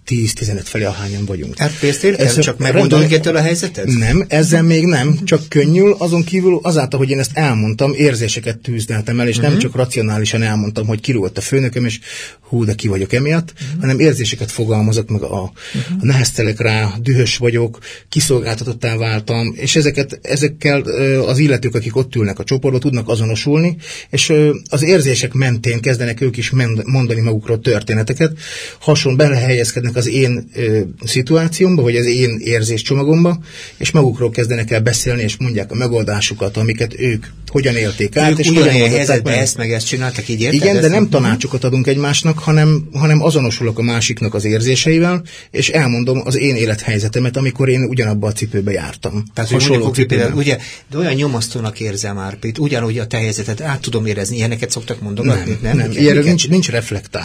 5-10-15 0.07 0.61
felé, 0.63 0.83
ahányan 0.83 1.25
vagyunk. 1.25 1.57
Hát 1.57 1.79
pénzt 1.79 2.03
értem, 2.03 2.25
Ez 2.25 2.39
csak 2.39 2.57
megoldódik 2.57 3.13
ettől 3.13 3.35
a 3.35 3.41
helyzetet? 3.41 3.85
Nem, 3.85 4.25
ezzel 4.27 4.63
még 4.63 4.85
nem, 4.85 5.19
csak 5.23 5.49
könnyül, 5.49 5.95
azon 5.97 6.23
kívül 6.23 6.59
azáltal, 6.61 6.99
hogy 6.99 7.09
én 7.09 7.19
ezt 7.19 7.31
elmondtam, 7.33 7.93
érzéseket 7.93 8.57
tűzdeltem 8.57 9.19
el, 9.19 9.27
és 9.27 9.37
uh-huh. 9.37 9.51
nem 9.51 9.59
csak 9.59 9.75
racionálisan 9.75 10.41
elmondtam, 10.41 10.87
hogy 10.87 11.01
kirúgott 11.01 11.37
a 11.37 11.41
főnököm, 11.41 11.85
és 11.85 11.99
hú, 12.41 12.63
de 12.63 12.73
ki 12.73 12.87
vagyok 12.87 13.13
emiatt, 13.13 13.53
uh-huh. 13.53 13.79
hanem 13.79 13.99
érzéseket 13.99 14.51
fogalmazok 14.51 15.09
meg, 15.09 15.21
a, 15.21 15.25
uh-huh. 15.25 15.51
a 15.99 16.05
neheztelek 16.05 16.59
rá, 16.59 16.93
dühös 17.01 17.37
vagyok, 17.37 17.79
kiszolgáltatottá 18.09 18.97
váltam, 18.97 19.53
és 19.55 19.75
ezeket, 19.75 20.19
ezekkel 20.21 20.81
az 21.25 21.37
illetők, 21.37 21.75
akik 21.75 21.95
ott 21.95 22.15
ülnek 22.15 22.39
a 22.39 22.43
csoportban, 22.43 22.81
tudnak 22.81 23.09
azonosulni, 23.09 23.77
és 24.09 24.33
az 24.69 24.83
érzések 24.83 25.33
mentén 25.33 25.81
kezdenek 25.81 26.21
ők 26.21 26.37
is 26.37 26.51
mondani 26.85 27.21
maguk 27.21 27.34
magukról 27.35 27.59
történeteket, 27.59 28.31
hasonló 28.79 29.17
belehelyezkednek 29.17 29.95
az 29.95 30.07
én 30.07 30.49
ö, 30.53 30.79
szituációmba, 31.05 31.81
vagy 31.81 31.95
az 31.95 32.05
én 32.05 32.37
érzéscsomagomba, 32.39 33.39
és 33.77 33.91
magukról 33.91 34.29
kezdenek 34.29 34.71
el 34.71 34.81
beszélni, 34.81 35.21
és 35.21 35.37
mondják 35.37 35.71
a 35.71 35.75
megoldásukat, 35.75 36.57
amiket 36.57 36.99
ők 36.99 37.25
hogyan 37.55 37.75
élték 37.75 38.17
át, 38.17 38.31
ők 38.31 38.39
és 38.39 38.47
hogyan 38.47 38.69
helyzetben 38.69 39.33
ezt 39.33 39.57
meg 39.57 39.71
ezt 39.71 39.87
csináltak, 39.87 40.27
így 40.29 40.41
érted? 40.41 40.61
Igen, 40.61 40.81
de 40.81 40.87
nem 40.87 41.09
tanácsokat 41.09 41.63
adunk 41.63 41.87
egymásnak, 41.87 42.39
hanem, 42.39 42.87
hanem 42.93 43.21
azonosulok 43.21 43.79
a 43.79 43.81
másiknak 43.81 44.33
az 44.33 44.45
érzéseivel, 44.45 45.23
és 45.51 45.69
elmondom 45.69 46.21
az 46.25 46.37
én 46.37 46.55
élethelyzetemet, 46.55 47.37
amikor 47.37 47.69
én 47.69 47.83
ugyanabba 47.83 48.27
a 48.27 48.31
cipőbe 48.31 48.71
jártam. 48.71 49.23
Tehát, 49.33 49.51
mondjuk, 49.51 49.95
cipőben. 49.95 50.33
ugye, 50.33 50.57
de 50.91 50.97
olyan 50.97 51.13
nyomasztónak 51.13 51.79
érzem 51.79 52.15
már, 52.15 52.37
ugyanúgy 52.59 52.97
a 52.97 53.07
te 53.07 53.17
helyzetet 53.17 53.61
át 53.61 53.81
tudom 53.81 54.05
érezni, 54.05 54.35
ilyeneket 54.35 54.71
szoktak 54.71 55.01
mondogatni? 55.01 55.57
Nem, 55.61 55.77
nem, 55.77 55.87
nem. 55.87 55.97
Ilyenre 55.97 56.21
nincs, 56.21 56.49
nincs 56.49 56.69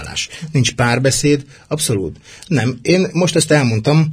reflektálás, 0.01 0.29
nincs 0.53 0.75
párbeszéd, 0.75 1.45
abszolút. 1.69 2.17
Nem, 2.47 2.79
én 2.83 3.09
most 3.13 3.37
ezt 3.37 3.51
elmondtam, 3.51 4.13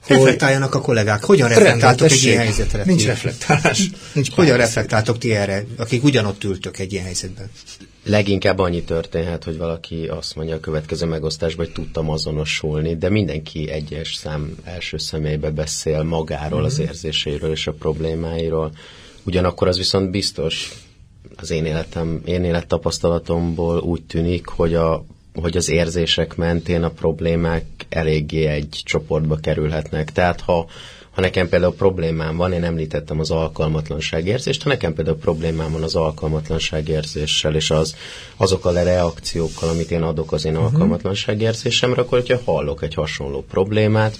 hogy... 0.00 0.16
Reflektáljanak 0.16 0.74
a 0.74 0.80
kollégák. 0.80 1.24
Hogyan 1.24 1.48
reflektáltok 1.48 2.10
egy 2.10 2.24
ilyen 2.24 2.38
helyzetre? 2.38 2.84
Nincs 2.84 3.04
reflektálás. 3.04 3.90
Nincs 4.12 4.30
Hogyan 4.30 4.56
reflektáltok 4.56 5.18
ti 5.18 5.34
erre, 5.34 5.64
akik 5.76 6.04
ugyanott 6.04 6.44
ültök 6.44 6.78
egy 6.78 6.92
ilyen 6.92 7.04
helyzetben? 7.04 7.50
Leginkább 8.04 8.58
annyi 8.58 8.82
történhet, 8.82 9.44
hogy 9.44 9.56
valaki 9.56 10.06
azt 10.06 10.34
mondja 10.34 10.54
a 10.54 10.60
következő 10.60 11.06
megosztásban, 11.06 11.64
hogy 11.64 11.74
tudtam 11.74 12.10
azonosulni, 12.10 12.96
de 12.96 13.08
mindenki 13.08 13.70
egyes 13.70 14.14
szám 14.14 14.56
első 14.64 14.98
személybe 14.98 15.50
beszél 15.50 16.02
magáról, 16.02 16.58
mm-hmm. 16.58 16.66
az 16.66 16.78
mhm. 16.78 16.86
érzéseiről 16.86 17.50
és 17.50 17.66
a 17.66 17.72
problémáiról. 17.72 18.72
Ugyanakkor 19.22 19.68
az 19.68 19.76
viszont 19.76 20.10
biztos, 20.10 20.72
az 21.36 21.50
én 21.50 21.64
életem, 21.64 22.20
én 22.24 22.44
élettapasztalatomból 22.44 23.78
úgy 23.78 24.02
tűnik, 24.02 24.46
hogy 24.46 24.74
a 24.74 25.04
hogy 25.40 25.56
az 25.56 25.68
érzések 25.68 26.36
mentén 26.36 26.82
a 26.82 26.90
problémák 26.90 27.64
eléggé 27.88 28.46
egy 28.46 28.80
csoportba 28.84 29.36
kerülhetnek. 29.36 30.12
Tehát 30.12 30.40
ha, 30.40 30.66
ha 31.10 31.20
nekem 31.20 31.48
például 31.48 31.74
problémám 31.74 32.36
van, 32.36 32.52
én 32.52 32.64
említettem 32.64 33.20
az 33.20 33.30
alkalmatlanságérzést, 33.30 34.62
ha 34.62 34.68
nekem 34.68 34.94
például 34.94 35.16
problémám 35.16 35.72
van 35.72 35.82
az 35.82 35.94
alkalmatlanságérzéssel, 35.94 37.54
és 37.54 37.70
az, 37.70 37.96
azokkal 38.36 38.76
a 38.76 38.82
reakciókkal, 38.82 39.68
amit 39.68 39.90
én 39.90 40.02
adok 40.02 40.32
az 40.32 40.44
én 40.44 40.52
uh-huh. 40.52 40.72
alkalmatlanságérzésemre, 40.72 42.00
akkor 42.00 42.18
hogyha 42.18 42.40
hallok 42.44 42.82
egy 42.82 42.94
hasonló 42.94 43.44
problémát, 43.50 44.18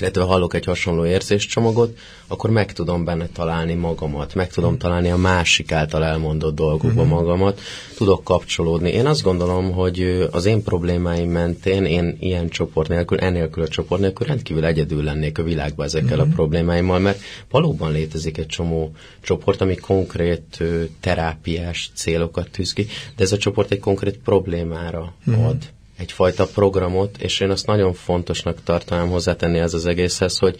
illetve 0.00 0.22
hallok 0.22 0.54
egy 0.54 0.64
hasonló 0.64 1.06
érzéscsomagot, 1.06 1.98
akkor 2.26 2.50
meg 2.50 2.72
tudom 2.72 3.04
benne 3.04 3.28
találni 3.28 3.74
magamat, 3.74 4.34
meg 4.34 4.50
tudom 4.50 4.72
mm. 4.72 4.76
találni 4.76 5.10
a 5.10 5.16
másik 5.16 5.72
által 5.72 6.04
elmondott 6.04 6.54
dolgokba 6.54 7.00
mm-hmm. 7.00 7.10
magamat, 7.10 7.60
tudok 7.96 8.24
kapcsolódni. 8.24 8.90
Én 8.90 9.06
azt 9.06 9.22
gondolom, 9.22 9.72
hogy 9.72 10.28
az 10.30 10.44
én 10.44 10.62
problémáim 10.62 11.30
mentén, 11.30 11.84
én 11.84 12.16
ilyen 12.20 12.48
csoport 12.48 12.88
nélkül, 12.88 13.18
enélkül 13.18 13.62
a 13.62 13.68
csoport 13.68 14.00
nélkül 14.00 14.26
rendkívül 14.26 14.64
egyedül 14.64 15.02
lennék 15.02 15.38
a 15.38 15.42
világban 15.42 15.86
ezekkel 15.86 16.16
mm-hmm. 16.16 16.30
a 16.30 16.34
problémáimmal, 16.34 16.98
mert 16.98 17.20
valóban 17.50 17.92
létezik 17.92 18.38
egy 18.38 18.46
csomó 18.46 18.90
csoport, 19.20 19.60
ami 19.60 19.74
konkrét 19.74 20.62
terápiás 21.00 21.90
célokat 21.94 22.50
tűz 22.50 22.72
ki, 22.72 22.86
de 23.16 23.22
ez 23.22 23.32
a 23.32 23.38
csoport 23.38 23.70
egy 23.70 23.80
konkrét 23.80 24.18
problémára 24.18 25.14
mm-hmm. 25.30 25.44
ad 25.44 25.56
egyfajta 25.96 26.46
programot, 26.46 27.16
és 27.18 27.40
én 27.40 27.50
azt 27.50 27.66
nagyon 27.66 27.92
fontosnak 27.92 28.62
tartanám 28.64 29.08
hozzátenni 29.08 29.58
ez 29.58 29.74
az 29.74 29.86
egészhez, 29.86 30.38
hogy 30.38 30.56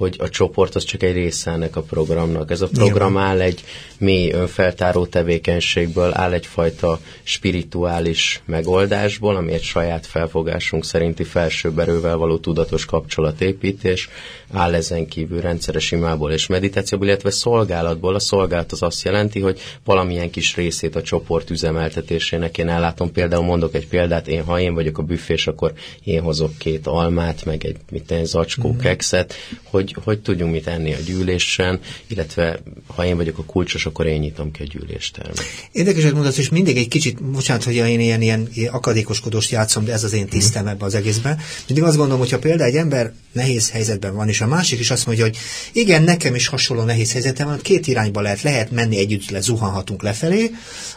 hogy 0.00 0.16
a 0.18 0.28
csoport 0.28 0.74
az 0.74 0.84
csak 0.84 1.02
egy 1.02 1.12
része 1.12 1.50
ennek 1.50 1.76
a 1.76 1.82
programnak. 1.82 2.50
Ez 2.50 2.60
a 2.60 2.68
program 2.68 3.12
Nyilván. 3.12 3.28
áll 3.28 3.40
egy 3.40 3.64
mély 3.98 4.30
önfeltáró 4.30 5.06
tevékenységből, 5.06 6.10
áll 6.14 6.32
egyfajta 6.32 7.00
spirituális 7.22 8.42
megoldásból, 8.44 9.36
ami 9.36 9.52
egy 9.52 9.62
saját 9.62 10.06
felfogásunk 10.06 10.84
szerinti 10.84 11.24
felsőbb 11.24 11.78
erővel 11.78 12.16
való 12.16 12.38
tudatos 12.38 12.84
kapcsolatépítés, 12.84 14.08
áll 14.52 14.74
ezen 14.74 15.06
kívül 15.06 15.40
rendszeres 15.40 15.92
imából 15.92 16.32
és 16.32 16.46
meditációból, 16.46 17.06
illetve 17.06 17.30
szolgálatból. 17.30 18.14
A 18.14 18.18
szolgálat 18.18 18.72
az 18.72 18.82
azt 18.82 19.04
jelenti, 19.04 19.40
hogy 19.40 19.60
valamilyen 19.84 20.30
kis 20.30 20.56
részét 20.56 20.96
a 20.96 21.02
csoport 21.02 21.50
üzemeltetésének 21.50 22.58
én 22.58 22.68
ellátom. 22.68 23.12
Például 23.12 23.44
mondok 23.44 23.74
egy 23.74 23.88
példát, 23.88 24.28
én 24.28 24.44
ha 24.44 24.60
én 24.60 24.74
vagyok 24.74 24.98
a 24.98 25.02
büfés, 25.02 25.46
akkor 25.46 25.72
én 26.04 26.20
hozok 26.20 26.58
két 26.58 26.86
almát, 26.86 27.44
meg 27.44 27.64
egy 27.64 27.76
mit 27.90 28.10
egy 28.10 28.26
zacskó 28.26 28.72
mm. 28.72 28.78
kekszet, 28.78 29.34
hogy 29.62 29.88
hogy, 29.94 30.04
hogy 30.04 30.20
tudjunk 30.20 30.52
mit 30.52 30.66
enni 30.66 30.94
a 30.94 30.98
gyűlésen, 31.06 31.80
illetve 32.06 32.62
ha 32.86 33.06
én 33.06 33.16
vagyok 33.16 33.38
a 33.38 33.44
kulcsos, 33.44 33.86
akkor 33.86 34.06
én 34.06 34.20
nyitom 34.20 34.50
ki 34.50 34.62
a 34.62 34.66
gyűléstermet. 34.66 35.40
Érdekeset 35.72 36.12
mondasz, 36.12 36.38
és 36.38 36.48
mindig 36.48 36.76
egy 36.76 36.88
kicsit, 36.88 37.22
bocsánat, 37.22 37.64
hogy 37.64 37.74
én 37.74 38.00
ilyen, 38.00 38.20
ilyen 38.22 38.48
akadékoskodost 38.70 39.50
játszom, 39.50 39.84
de 39.84 39.92
ez 39.92 40.04
az 40.04 40.12
én 40.12 40.28
tisztem 40.28 40.66
ebbe 40.66 40.84
az 40.84 40.94
egészben. 40.94 41.38
Mindig 41.66 41.84
azt 41.84 41.96
gondolom, 41.96 42.20
hogyha 42.20 42.38
például 42.38 42.70
egy 42.70 42.76
ember 42.76 43.12
nehéz 43.32 43.70
helyzetben 43.70 44.14
van, 44.14 44.28
és 44.28 44.40
a 44.40 44.46
másik 44.46 44.78
is 44.78 44.90
azt 44.90 45.06
mondja, 45.06 45.24
hogy 45.24 45.36
igen, 45.72 46.02
nekem 46.02 46.34
is 46.34 46.46
hasonló 46.46 46.82
nehéz 46.82 47.12
helyzetem 47.12 47.46
van, 47.46 47.58
két 47.62 47.86
irányba 47.86 48.20
lehet, 48.20 48.42
lehet 48.42 48.70
menni 48.70 48.98
együtt, 48.98 49.30
le, 49.30 49.40
zuhanhatunk 49.40 50.02
lefelé, 50.02 50.50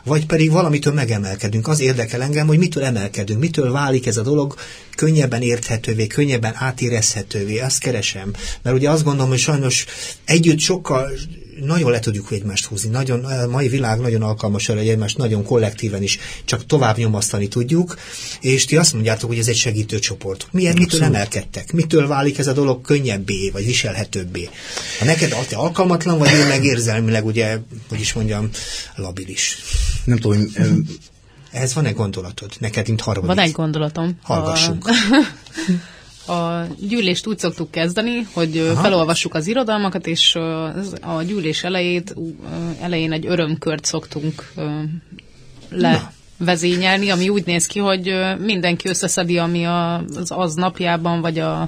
vagy 0.03 0.25
pedig 0.25 0.51
valamitől 0.51 0.93
megemelkedünk. 0.93 1.67
Az 1.67 1.79
érdekel 1.79 2.21
engem, 2.21 2.47
hogy 2.47 2.57
mitől 2.57 2.83
emelkedünk, 2.83 3.39
mitől 3.39 3.71
válik 3.71 4.07
ez 4.07 4.17
a 4.17 4.21
dolog 4.21 4.55
könnyebben 4.95 5.41
érthetővé, 5.41 6.07
könnyebben 6.07 6.53
átérezhetővé, 6.55 7.59
azt 7.59 7.79
keresem. 7.79 8.33
Mert 8.61 8.75
ugye 8.75 8.82
azt 8.85 9.03
gondolom, 9.03 9.29
hogy 9.29 9.39
sajnos 9.39 9.85
együtt 10.25 10.59
sokkal 10.59 11.11
nagyon 11.61 11.91
le 11.91 11.99
tudjuk 11.99 12.31
egymást 12.31 12.65
húzni. 12.65 12.89
Nagyon, 12.89 13.25
a 13.25 13.47
mai 13.47 13.67
világ 13.67 13.99
nagyon 13.99 14.21
alkalmas 14.21 14.69
arra, 14.69 14.79
hogy 14.79 14.87
egymást 14.87 15.17
nagyon 15.17 15.43
kollektíven 15.43 16.03
is 16.03 16.19
csak 16.45 16.65
tovább 16.65 16.97
nyomasztani 16.97 17.47
tudjuk, 17.47 17.97
és 18.41 18.65
ti 18.65 18.77
azt 18.77 18.93
mondjátok, 18.93 19.29
hogy 19.29 19.39
ez 19.39 19.47
egy 19.47 19.55
segítő 19.55 19.99
csoport. 19.99 20.47
Milyen, 20.51 20.75
mitől 20.77 21.03
emelkedtek? 21.03 21.71
Mitől 21.71 22.07
válik 22.07 22.37
ez 22.37 22.47
a 22.47 22.53
dolog 22.53 22.81
könnyebbé, 22.81 23.49
vagy 23.49 23.65
viselhetőbbé? 23.65 24.49
Ha 24.99 25.05
neked 25.05 25.35
te 25.47 25.55
alkalmatlan 25.55 26.17
vagy, 26.17 26.31
én 26.31 26.47
meg 26.47 26.63
érzelmileg, 26.63 27.25
ugye, 27.25 27.57
hogy 27.89 27.99
is 27.99 28.13
mondjam, 28.13 28.49
labilis. 28.95 29.57
Nem 30.05 30.17
tudom, 30.17 30.51
ez 31.51 31.73
van 31.73 31.85
egy 31.85 31.95
gondolatod? 31.95 32.51
Neked, 32.59 32.87
mint 32.87 33.01
harmadik? 33.01 33.35
Van 33.35 33.45
egy 33.45 33.51
gondolatom. 33.51 34.19
Hallgassunk. 34.21 34.87
A, 34.87 34.91
a 36.27 36.67
gyűlést 36.79 37.27
úgy 37.27 37.39
szoktuk 37.39 37.71
kezdeni, 37.71 38.27
hogy 38.33 38.57
Aha. 38.57 38.81
felolvassuk 38.81 39.33
az 39.33 39.47
irodalmakat, 39.47 40.07
és 40.07 40.35
a 41.01 41.21
gyűlés 41.25 41.63
elejét, 41.63 42.15
elején 42.81 43.11
egy 43.11 43.25
örömkört 43.25 43.85
szoktunk 43.85 44.51
le. 45.69 45.91
Na 45.91 46.11
vezényelni, 46.37 47.09
ami 47.09 47.29
úgy 47.29 47.45
néz 47.45 47.65
ki, 47.65 47.79
hogy 47.79 48.13
mindenki 48.39 48.89
összeszedi, 48.89 49.37
ami 49.37 49.65
az 49.65 50.31
az 50.31 50.53
napjában, 50.53 51.21
vagy 51.21 51.39
a, 51.39 51.61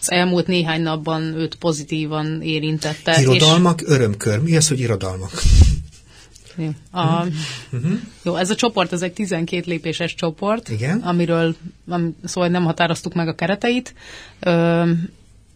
az 0.00 0.10
elmúlt 0.10 0.46
néhány 0.46 0.82
napban 0.82 1.22
őt 1.22 1.54
pozitívan 1.54 2.42
érintette. 2.42 3.20
Irodalmak, 3.20 3.80
és... 3.80 3.86
örömkör. 3.88 4.38
Mi 4.38 4.56
az, 4.56 4.68
hogy 4.68 4.80
irodalmak? 4.80 5.30
A, 6.90 7.24
uh-huh. 7.24 8.00
Jó, 8.22 8.36
ez 8.36 8.50
a 8.50 8.54
csoport, 8.54 8.92
ez 8.92 9.02
egy 9.02 9.12
12 9.12 9.62
lépéses 9.66 10.14
csoport, 10.14 10.68
Igen. 10.68 10.98
amiről 10.98 11.56
am, 11.88 12.16
szóval 12.24 12.48
nem 12.48 12.64
határoztuk 12.64 13.14
meg 13.14 13.28
a 13.28 13.34
kereteit. 13.34 13.94
Ö, 14.40 14.90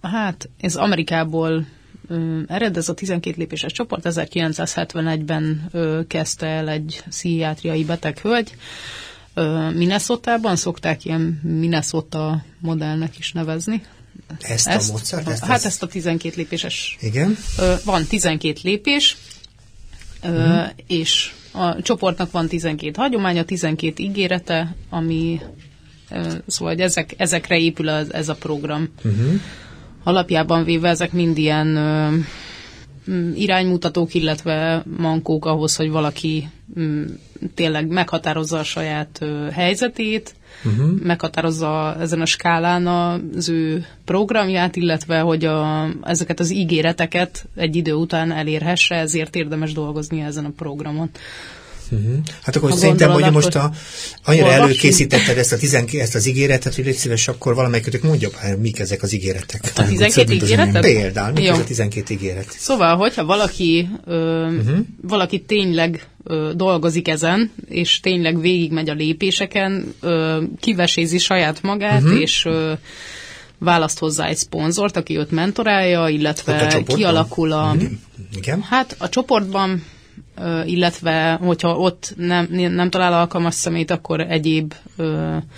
hát, 0.03 0.49
ez 0.61 0.77
Amerikából 0.77 1.67
ö, 2.09 2.41
ered, 2.47 2.77
ez 2.77 2.89
a 2.89 2.95
12 2.95 3.37
lépéses 3.39 3.73
csoport, 3.73 4.03
1971-ben 4.09 5.69
ö, 5.73 6.01
kezdte 6.07 6.47
el 6.47 6.69
egy 6.69 7.03
pszichiátriai 7.09 7.85
beteg 7.85 8.19
hölgy. 8.19 8.57
Minnesota-ban 9.75 10.57
szokták 10.57 11.05
ilyen 11.05 11.41
Minnesota 11.43 12.45
modellnek 12.59 13.19
is 13.19 13.33
nevezni. 13.33 13.83
Ezt, 14.41 14.67
ezt 14.67 14.89
a 14.89 14.93
módszert? 14.93 15.29
Ezt, 15.29 15.45
hát 15.45 15.65
ezt 15.65 15.83
a 15.83 15.87
12 15.87 16.35
lépéses. 16.37 16.97
Igen. 17.01 17.37
Van 17.85 18.05
12 18.05 18.59
lépés, 18.63 19.17
uh-huh. 20.29 20.69
és 20.87 21.33
a 21.53 21.83
csoportnak 21.83 22.31
van 22.31 22.49
12 22.49 22.93
hagyománya, 22.97 23.45
12 23.45 24.03
ígérete, 24.03 24.75
ami 24.91 25.41
szóval 26.47 26.75
hogy 26.75 26.83
ezek, 26.83 27.15
ezekre 27.17 27.59
épül 27.59 27.89
az, 27.89 28.15
ez 28.15 28.29
a 28.29 28.35
program. 28.35 28.89
Uh-huh. 29.05 29.41
Alapjában 30.05 30.65
véve 30.65 30.89
ezek 30.89 31.13
mind 31.13 31.39
ilyen 31.39 31.79
iránymutatók, 33.35 34.15
illetve 34.15 34.83
mankók 34.97 35.45
ahhoz, 35.45 35.77
hogy 35.77 35.91
valaki 35.91 36.49
tényleg 37.55 37.89
meghatározza 37.89 38.59
a 38.59 38.65
saját 38.65 39.25
helyzetét, 39.53 40.35
uh-huh. 40.65 41.01
meghatározza 41.03 41.97
ezen 42.01 42.21
a 42.21 42.27
skálán 42.27 42.87
az 42.87 43.49
ő 43.49 43.87
programját, 44.05 44.77
illetve 44.77 45.21
hogy 45.21 45.45
a, 45.45 45.89
ezeket 46.03 46.41
az 46.41 46.51
ígéreteket 46.51 47.49
egy 47.55 47.77
idő 47.77 47.93
után 47.93 48.33
elérhesse, 48.33 48.95
ezért 48.95 49.37
érdemes 49.37 49.73
dolgozni 49.73 50.21
ezen 50.21 50.45
a 50.45 50.53
programon. 50.57 51.11
Uh-huh. 51.91 52.17
Hát 52.43 52.57
akkor 52.57 52.73
szerintem, 52.73 53.11
hogy 53.11 53.31
most 53.33 53.55
a, 53.55 53.71
annyira 54.25 54.45
olvassunk. 54.45 54.69
előkészítetted 54.69 55.39
ezt, 55.39 55.53
a 55.53 55.57
12, 55.57 56.01
ezt 56.03 56.15
az 56.15 56.27
ígéretet, 56.27 56.75
hogy 56.75 56.85
légy 56.85 56.95
szíves, 56.95 57.29
akkor 57.29 57.55
valamelyikőtök 57.55 58.03
mondja, 58.03 58.29
hát 58.37 58.59
mik 58.59 58.79
ezek 58.79 59.03
az 59.03 59.13
ígéretek. 59.13 59.73
A 59.75 59.87
12 59.87 60.33
ígéretet? 60.33 60.83
Például, 60.83 61.33
mik 61.33 61.51
a 61.51 61.65
12 61.65 62.15
ígéret? 62.15 62.55
Szóval, 62.59 62.97
hogyha 62.97 63.25
valaki, 63.25 63.89
ö, 64.05 64.47
uh-huh. 64.47 64.79
valaki 65.03 65.41
tényleg 65.41 66.07
ö, 66.25 66.51
dolgozik 66.55 67.09
ezen, 67.09 67.53
és 67.69 68.01
tényleg 68.01 68.41
végigmegy 68.41 68.91
a 68.91 68.95
lépéseken, 68.95 69.95
ö, 70.01 70.43
kivesézi 70.61 71.19
saját 71.19 71.63
magát, 71.63 72.03
uh-huh. 72.03 72.21
és 72.21 72.45
ö, 72.45 72.73
választ 73.59 73.99
hozzá 73.99 74.27
egy 74.27 74.37
szponzort, 74.37 74.97
aki 74.97 75.19
őt 75.19 75.31
mentorálja, 75.31 76.09
illetve 76.09 76.83
kialakul 76.87 77.53
a... 77.53 77.73
Uh-huh. 77.75 77.91
Igen. 78.37 78.63
Hát 78.63 78.95
a 78.99 79.09
csoportban 79.09 79.83
illetve 80.65 81.39
hogyha 81.43 81.79
ott 81.79 82.15
nem, 82.17 82.49
nem 82.51 82.91
talál 82.91 83.13
alkalmas 83.13 83.55
szemét, 83.55 83.91
akkor 83.91 84.21
egyéb 84.21 84.75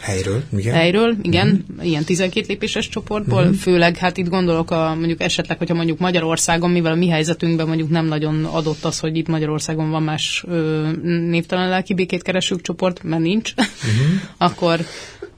helyről, 0.01 0.43
igen. 0.57 0.75
Helyről, 0.75 1.17
igen, 1.23 1.64
uh-huh. 1.71 1.87
ilyen 1.87 2.05
12 2.05 2.47
lépéses 2.49 2.88
csoportból, 2.88 3.43
uh-huh. 3.43 3.57
főleg 3.57 3.97
hát 3.97 4.17
itt 4.17 4.29
gondolok 4.29 4.71
a 4.71 4.95
mondjuk 4.95 5.23
esetleg, 5.23 5.59
hogyha 5.59 5.75
mondjuk 5.75 5.99
Magyarországon, 5.99 6.71
mivel 6.71 6.93
a 6.93 6.95
mi 6.95 7.09
helyzetünkben 7.09 7.67
mondjuk 7.67 7.91
nem 7.91 8.07
nagyon 8.07 8.45
adott 8.45 8.85
az, 8.85 8.99
hogy 8.99 9.17
itt 9.17 9.29
Magyarországon 9.29 9.91
van 9.91 10.03
más 10.03 10.45
ö, 10.49 10.88
névtelen 11.29 11.69
lelki 11.69 11.95
békét 11.95 12.23
keresők 12.23 12.61
csoport, 12.61 13.03
mert 13.03 13.23
nincs, 13.23 13.53
uh-huh. 13.57 14.21
akkor 14.49 14.81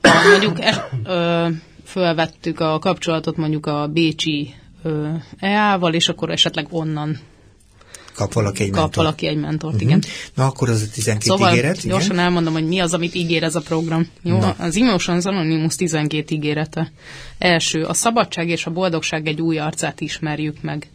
a, 0.01 0.09
mondjuk 0.31 0.61
e, 0.61 0.89
ö, 1.05 1.49
fölvettük 1.85 2.61
a 2.61 2.79
kapcsolatot 2.79 3.37
mondjuk 3.37 3.67
a 3.67 3.87
Bécsi 3.87 4.55
EA-val, 5.39 5.95
és 5.95 6.09
akkor 6.09 6.31
esetleg 6.31 6.67
onnan 6.71 7.19
Kap 8.21 8.33
valaki 8.33 8.63
egy 8.63 8.71
Kap 8.71 8.81
mentort. 8.81 8.97
valaki 8.97 9.27
egy 9.27 9.37
mentort, 9.37 9.75
uh-huh. 9.75 9.89
igen. 9.89 10.03
Na 10.35 10.45
akkor 10.45 10.69
az 10.69 10.83
a 10.83 10.93
12 10.95 11.31
szóval 11.31 11.53
ígéret, 11.53 11.87
gyorsan 11.87 12.13
igen? 12.13 12.25
elmondom, 12.25 12.53
hogy 12.53 12.67
mi 12.67 12.79
az, 12.79 12.95
amit 12.95 13.15
ígér 13.15 13.43
ez 13.43 13.55
a 13.55 13.61
program. 13.61 14.07
Jó? 14.23 14.39
Na. 14.39 14.55
Az 14.59 14.77
Emotions 14.77 15.25
Anonymous 15.25 15.77
12 15.77 16.35
ígérete. 16.35 16.93
Első, 17.39 17.83
a 17.83 17.95
szabadság 17.95 18.49
és 18.49 18.67
a 18.67 18.71
boldogság 18.71 19.27
egy 19.27 19.41
új 19.41 19.59
arcát 19.59 20.01
ismerjük 20.01 20.63
meg. 20.63 20.89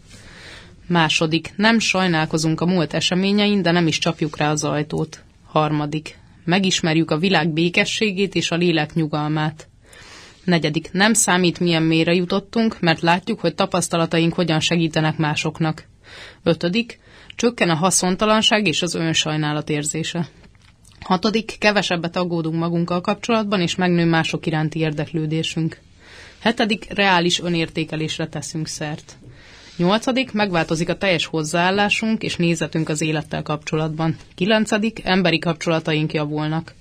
Második, 0.87 1.53
nem 1.55 1.79
sajnálkozunk 1.79 2.61
a 2.61 2.65
múlt 2.65 2.93
eseményein, 2.93 3.61
de 3.61 3.71
nem 3.71 3.87
is 3.87 3.97
csapjuk 3.97 4.37
rá 4.37 4.51
az 4.51 4.63
ajtót. 4.63 5.23
Harmadik, 5.45 6.17
megismerjük 6.43 7.11
a 7.11 7.17
világ 7.17 7.49
békességét 7.49 8.35
és 8.35 8.51
a 8.51 8.55
lélek 8.55 8.93
nyugalmát. 8.93 9.67
Negyedik, 10.43 10.89
nem 10.91 11.13
számít, 11.13 11.59
milyen 11.59 11.83
mélyre 11.83 12.13
jutottunk, 12.13 12.79
mert 12.79 13.01
látjuk, 13.01 13.39
hogy 13.39 13.55
tapasztalataink 13.55 14.33
hogyan 14.33 14.59
segítenek 14.59 15.17
másoknak. 15.17 15.87
Ötödik, 16.43 16.99
Csökken 17.35 17.69
a 17.69 17.75
haszontalanság 17.75 18.67
és 18.67 18.81
az 18.81 18.95
önsajnálat 18.95 19.69
érzése. 19.69 20.27
Hatodik, 20.99 21.55
kevesebbet 21.59 22.15
aggódunk 22.15 22.59
magunkkal 22.59 23.01
kapcsolatban, 23.01 23.61
és 23.61 23.75
megnő 23.75 24.05
mások 24.05 24.45
iránti 24.45 24.79
érdeklődésünk. 24.79 25.79
Hetedik, 26.39 26.87
reális 26.93 27.39
önértékelésre 27.39 28.27
teszünk 28.27 28.67
szert. 28.67 29.17
Nyolcadik, 29.77 30.31
megváltozik 30.31 30.89
a 30.89 30.97
teljes 30.97 31.25
hozzáállásunk 31.25 32.23
és 32.23 32.35
nézetünk 32.35 32.89
az 32.89 33.01
élettel 33.01 33.43
kapcsolatban. 33.43 34.15
Kilencedik, 34.35 35.01
emberi 35.03 35.39
kapcsolataink 35.39 36.13
javulnak. 36.13 36.73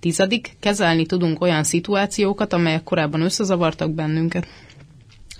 Tizedik, 0.00 0.56
kezelni 0.60 1.06
tudunk 1.06 1.40
olyan 1.40 1.64
szituációkat, 1.64 2.52
amelyek 2.52 2.82
korábban 2.82 3.20
összezavartak 3.20 3.90
bennünket. 3.90 4.46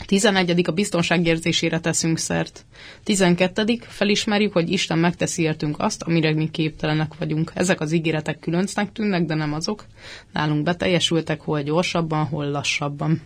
11. 0.06 0.62
a 0.64 0.70
biztonságérzésére 0.70 1.80
teszünk 1.80 2.18
szert. 2.18 2.64
12. 3.04 3.78
felismerjük, 3.88 4.52
hogy 4.52 4.70
Isten 4.70 4.98
megteszi 4.98 5.42
értünk 5.42 5.76
azt, 5.78 6.02
amire 6.02 6.34
mi 6.34 6.50
képtelenek 6.50 7.12
vagyunk. 7.18 7.52
Ezek 7.54 7.80
az 7.80 7.92
ígéretek 7.92 8.38
különcnek 8.38 8.92
tűnnek, 8.92 9.24
de 9.24 9.34
nem 9.34 9.52
azok. 9.52 9.84
Nálunk 10.32 10.62
beteljesültek, 10.62 11.40
hol 11.40 11.62
gyorsabban, 11.62 12.24
hol 12.24 12.50
lassabban. 12.50 13.20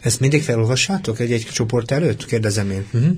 Ezt 0.00 0.20
mindig 0.20 0.42
felolvassátok 0.42 1.20
egy-egy 1.20 1.46
csoport 1.52 1.90
előtt? 1.90 2.26
Kérdezem 2.26 2.70
én. 2.70 2.86
Uh-huh. 2.92 3.16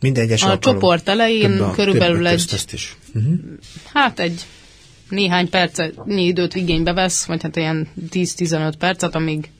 Minden 0.00 0.22
egyes 0.24 0.42
A 0.42 0.48
alkalom. 0.50 0.80
csoport 0.80 1.08
elején 1.08 1.56
több, 1.56 1.72
körülbelül 1.72 2.26
egy... 2.26 2.44
Ezt 2.52 2.72
is. 2.72 2.96
Uh-huh. 3.14 3.34
Hát 3.92 4.18
egy 4.18 4.40
néhány 5.08 5.48
percnyi 5.48 6.24
időt 6.24 6.54
igénybe 6.54 6.92
vesz, 6.92 7.24
vagy 7.24 7.42
hát 7.42 7.56
ilyen 7.56 7.88
10-15 8.10 8.72
percet, 8.78 9.14
amíg 9.14 9.50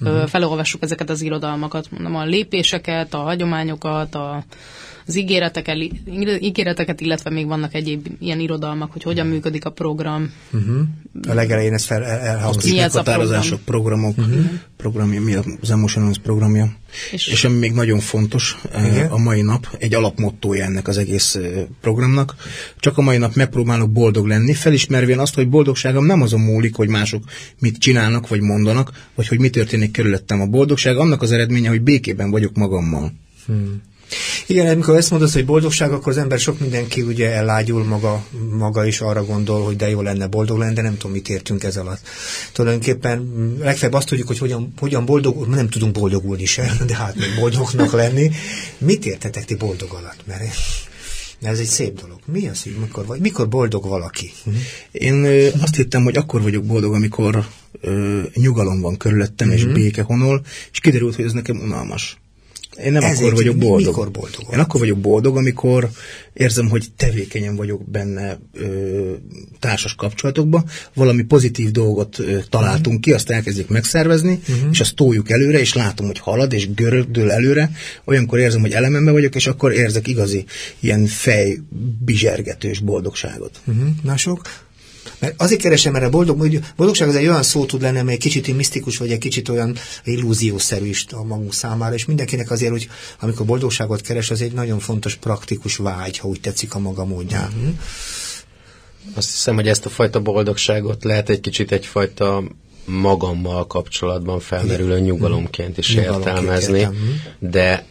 uh-huh. 0.00 0.26
felolvassuk 0.26 0.82
ezeket 0.82 1.10
az 1.10 1.22
irodalmakat, 1.22 1.90
mondom, 1.90 2.16
a 2.16 2.24
lépéseket, 2.24 3.14
a 3.14 3.18
hagyományokat, 3.18 4.14
a, 4.14 4.44
az 5.06 5.16
ígéreteket, 5.16 5.76
ígéreteket, 6.40 7.00
illetve 7.00 7.30
még 7.30 7.46
vannak 7.46 7.74
egyéb 7.74 8.06
ilyen 8.18 8.40
irodalmak, 8.40 8.92
hogy 8.92 9.02
hogyan 9.02 9.26
működik 9.26 9.64
a 9.64 9.70
program. 9.70 10.32
Uh-huh. 10.52 10.80
A 11.28 11.34
legelején 11.34 11.72
ez 11.72 11.84
fel 11.84 12.04
el, 12.04 12.18
elhangzik. 12.18 12.80
A 12.80 13.02
program? 13.02 13.60
programok, 13.64 14.18
uh-huh. 14.18 14.44
programja, 14.76 15.20
mi 15.20 15.34
az 15.60 15.70
Emotions 15.70 16.18
programja. 16.18 16.76
És, 17.12 17.26
és 17.26 17.44
ami 17.44 17.58
még 17.58 17.72
nagyon 17.72 17.98
fontos 17.98 18.56
Igen. 18.76 19.10
a 19.10 19.16
mai 19.16 19.42
nap, 19.42 19.76
egy 19.78 19.94
alapmottója 19.94 20.64
ennek 20.64 20.88
az 20.88 20.98
egész 20.98 21.38
programnak, 21.80 22.34
csak 22.80 22.98
a 22.98 23.02
mai 23.02 23.16
nap 23.16 23.34
megpróbálok 23.34 23.90
boldog 23.90 24.26
lenni, 24.26 24.54
felismervén 24.54 25.18
azt, 25.18 25.34
hogy 25.34 25.48
boldogságom 25.48 26.06
nem 26.06 26.22
azon 26.22 26.40
múlik, 26.40 26.74
hogy 26.74 26.88
mások 26.88 27.24
mit 27.58 27.78
csinálnak, 27.78 28.28
vagy 28.28 28.40
mondanak, 28.40 29.08
vagy 29.14 29.28
hogy 29.28 29.38
mi 29.38 29.50
történik 29.50 29.90
körülöttem. 29.90 30.40
A 30.40 30.46
boldogság 30.46 30.96
annak 30.96 31.22
az 31.22 31.32
eredménye, 31.32 31.68
hogy 31.68 31.82
békében 31.82 32.30
vagyok 32.30 32.56
magammal. 32.56 33.12
Hmm. 33.46 33.82
Igen, 34.46 34.66
amikor 34.66 34.96
ezt 34.96 35.10
mondod, 35.10 35.30
hogy 35.30 35.44
boldogság, 35.44 35.92
akkor 35.92 36.12
az 36.12 36.18
ember 36.18 36.38
sok 36.38 36.58
mindenki 36.58 37.02
ugye 37.02 37.30
ellágyul 37.30 37.84
maga, 37.84 38.24
maga 38.50 38.86
is 38.86 39.00
arra 39.00 39.24
gondol, 39.24 39.64
hogy 39.64 39.76
de 39.76 39.88
jó 39.88 40.02
lenne 40.02 40.26
boldog 40.26 40.58
lenni, 40.58 40.74
de 40.74 40.82
nem 40.82 40.96
tudom, 40.96 41.12
mit 41.12 41.28
értünk 41.28 41.64
ez 41.64 41.76
alatt. 41.76 42.00
Tulajdonképpen 42.52 43.30
legfeljebb 43.60 43.96
azt 43.96 44.06
tudjuk, 44.08 44.26
hogy 44.26 44.38
hogyan, 44.38 44.72
hogyan 44.78 45.04
boldog, 45.04 45.46
nem 45.46 45.68
tudunk 45.68 45.92
boldogulni 45.92 46.44
se, 46.44 46.72
de 46.86 46.96
hát 46.96 47.14
még 47.14 47.28
boldognak 47.40 47.92
lenni. 47.92 48.30
Mit 48.78 49.06
értetek 49.06 49.44
ti 49.44 49.54
boldog 49.54 49.92
alatt? 49.92 50.26
Mert 50.26 50.42
ez 51.42 51.58
egy 51.58 51.66
szép 51.66 52.00
dolog. 52.00 52.18
Mi 52.24 52.48
az, 52.48 52.62
hogy 52.62 52.76
mikor, 52.80 53.06
vagy, 53.06 53.20
mikor 53.20 53.48
boldog 53.48 53.84
valaki? 53.84 54.32
Én 54.92 55.24
ö, 55.24 55.48
azt 55.60 55.76
hittem, 55.76 56.04
hogy 56.04 56.16
akkor 56.16 56.42
vagyok 56.42 56.64
boldog, 56.64 56.94
amikor 56.94 57.46
ö, 57.80 58.20
nyugalom 58.34 58.80
van 58.80 58.96
körülöttem, 58.96 59.48
uh-huh. 59.48 59.62
és 59.62 59.68
mhm. 59.68 59.74
béke 59.74 60.02
honol, 60.02 60.42
és 60.72 60.80
kiderült, 60.80 61.14
hogy 61.14 61.24
ez 61.24 61.32
nekem 61.32 61.60
unalmas. 61.60 62.16
Én 62.84 62.92
nem 62.92 63.02
Ezért 63.02 63.20
akkor 63.20 63.34
vagyok 63.34 63.56
boldog. 63.56 63.86
Mikor 63.86 64.10
boldog? 64.10 64.52
Én 64.52 64.58
akkor 64.58 64.80
vagyok 64.80 64.98
boldog, 64.98 65.36
amikor 65.36 65.90
érzem, 66.32 66.68
hogy 66.68 66.86
tevékenyen 66.96 67.56
vagyok 67.56 67.90
benne 67.90 68.38
ö, 68.52 69.12
társas 69.60 69.94
kapcsolatokban, 69.94 70.64
valami 70.94 71.22
pozitív 71.22 71.70
dolgot 71.70 72.18
ö, 72.18 72.38
találtunk 72.50 72.86
uh-huh. 72.86 73.00
ki, 73.00 73.12
azt 73.12 73.30
elkezdjük 73.30 73.68
megszervezni, 73.68 74.40
uh-huh. 74.48 74.68
és 74.70 74.80
azt 74.80 74.94
toljuk 74.94 75.30
előre, 75.30 75.58
és 75.58 75.74
látom, 75.74 76.06
hogy 76.06 76.18
halad, 76.18 76.52
és 76.52 76.74
görögdől 76.74 77.30
előre, 77.30 77.70
olyankor 78.04 78.38
érzem, 78.38 78.60
hogy 78.60 78.72
elemembe 78.72 79.10
vagyok, 79.10 79.34
és 79.34 79.46
akkor 79.46 79.72
érzek 79.72 80.08
igazi 80.08 80.44
ilyen 80.80 81.06
fej 81.06 81.58
bizsergetős 82.04 82.78
boldogságot. 82.78 83.60
Uh-huh. 83.66 83.88
Mások? 84.02 84.42
Mert 85.18 85.42
azért 85.42 85.60
keresem 85.60 85.94
erre 85.94 86.08
boldog, 86.08 86.38
hogy 86.40 86.60
boldogság 86.76 87.08
az 87.08 87.14
egy 87.14 87.26
olyan 87.26 87.42
szó 87.42 87.64
tud 87.64 87.82
lenni, 87.82 87.98
amely 87.98 88.14
egy 88.14 88.20
kicsit 88.20 88.56
misztikus, 88.56 88.96
vagy 88.96 89.10
egy 89.10 89.18
kicsit 89.18 89.48
olyan 89.48 89.76
illúziószerű 90.04 90.86
is 90.86 91.06
a 91.10 91.24
magunk 91.24 91.54
számára, 91.54 91.94
és 91.94 92.04
mindenkinek 92.04 92.50
azért, 92.50 92.70
hogy 92.70 92.88
amikor 93.20 93.46
boldogságot 93.46 94.00
keres, 94.00 94.30
az 94.30 94.42
egy 94.42 94.52
nagyon 94.52 94.78
fontos 94.78 95.14
praktikus 95.14 95.76
vágy, 95.76 96.18
ha 96.18 96.28
úgy 96.28 96.40
tetszik 96.40 96.74
a 96.74 96.78
maga 96.78 97.04
módján. 97.04 97.52
Mm-hmm. 97.56 97.70
Azt 99.14 99.30
hiszem, 99.30 99.54
hogy 99.54 99.68
ezt 99.68 99.86
a 99.86 99.88
fajta 99.88 100.20
boldogságot 100.20 101.04
lehet 101.04 101.28
egy 101.28 101.40
kicsit 101.40 101.72
egyfajta 101.72 102.42
magammal 102.84 103.66
kapcsolatban 103.66 104.40
felmerülő 104.40 105.00
nyugalomként 105.00 105.78
is 105.78 105.94
nyugalomként 105.94 106.36
értelmezni, 106.36 106.78
értem. 106.78 106.92
Mhm. 106.94 107.50
de 107.50 107.86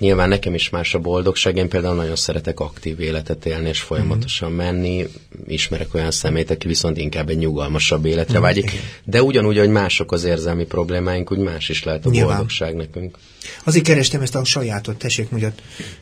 nyilván 0.00 0.28
nekem 0.28 0.54
is 0.54 0.70
más 0.70 0.94
a 0.94 0.98
boldogság, 0.98 1.56
én 1.56 1.68
például 1.68 1.94
nagyon 1.94 2.16
szeretek 2.16 2.60
aktív 2.60 3.00
életet 3.00 3.46
élni 3.46 3.68
és 3.68 3.80
folyamatosan 3.80 4.52
menni, 4.52 5.06
ismerek 5.46 5.94
olyan 5.94 6.10
szemét, 6.10 6.50
aki 6.50 6.66
viszont 6.66 6.98
inkább 6.98 7.28
egy 7.28 7.38
nyugalmasabb 7.38 8.04
életre 8.04 8.38
mm, 8.38 8.42
vágyik, 8.42 8.70
de 9.04 9.22
ugyanúgy, 9.22 9.58
hogy 9.58 9.68
mások 9.68 10.12
az 10.12 10.24
érzelmi 10.24 10.64
problémáink, 10.64 11.32
úgy 11.32 11.38
más 11.38 11.68
is 11.68 11.84
lehet 11.84 12.06
a 12.06 12.10
nyilván. 12.10 12.36
boldogság 12.36 12.74
nekünk. 12.74 13.16
Azért 13.64 13.84
kerestem 13.84 14.20
ezt 14.20 14.34
a 14.34 14.44
sajátot, 14.44 14.96
tessék, 14.96 15.30
mondjad. 15.30 15.52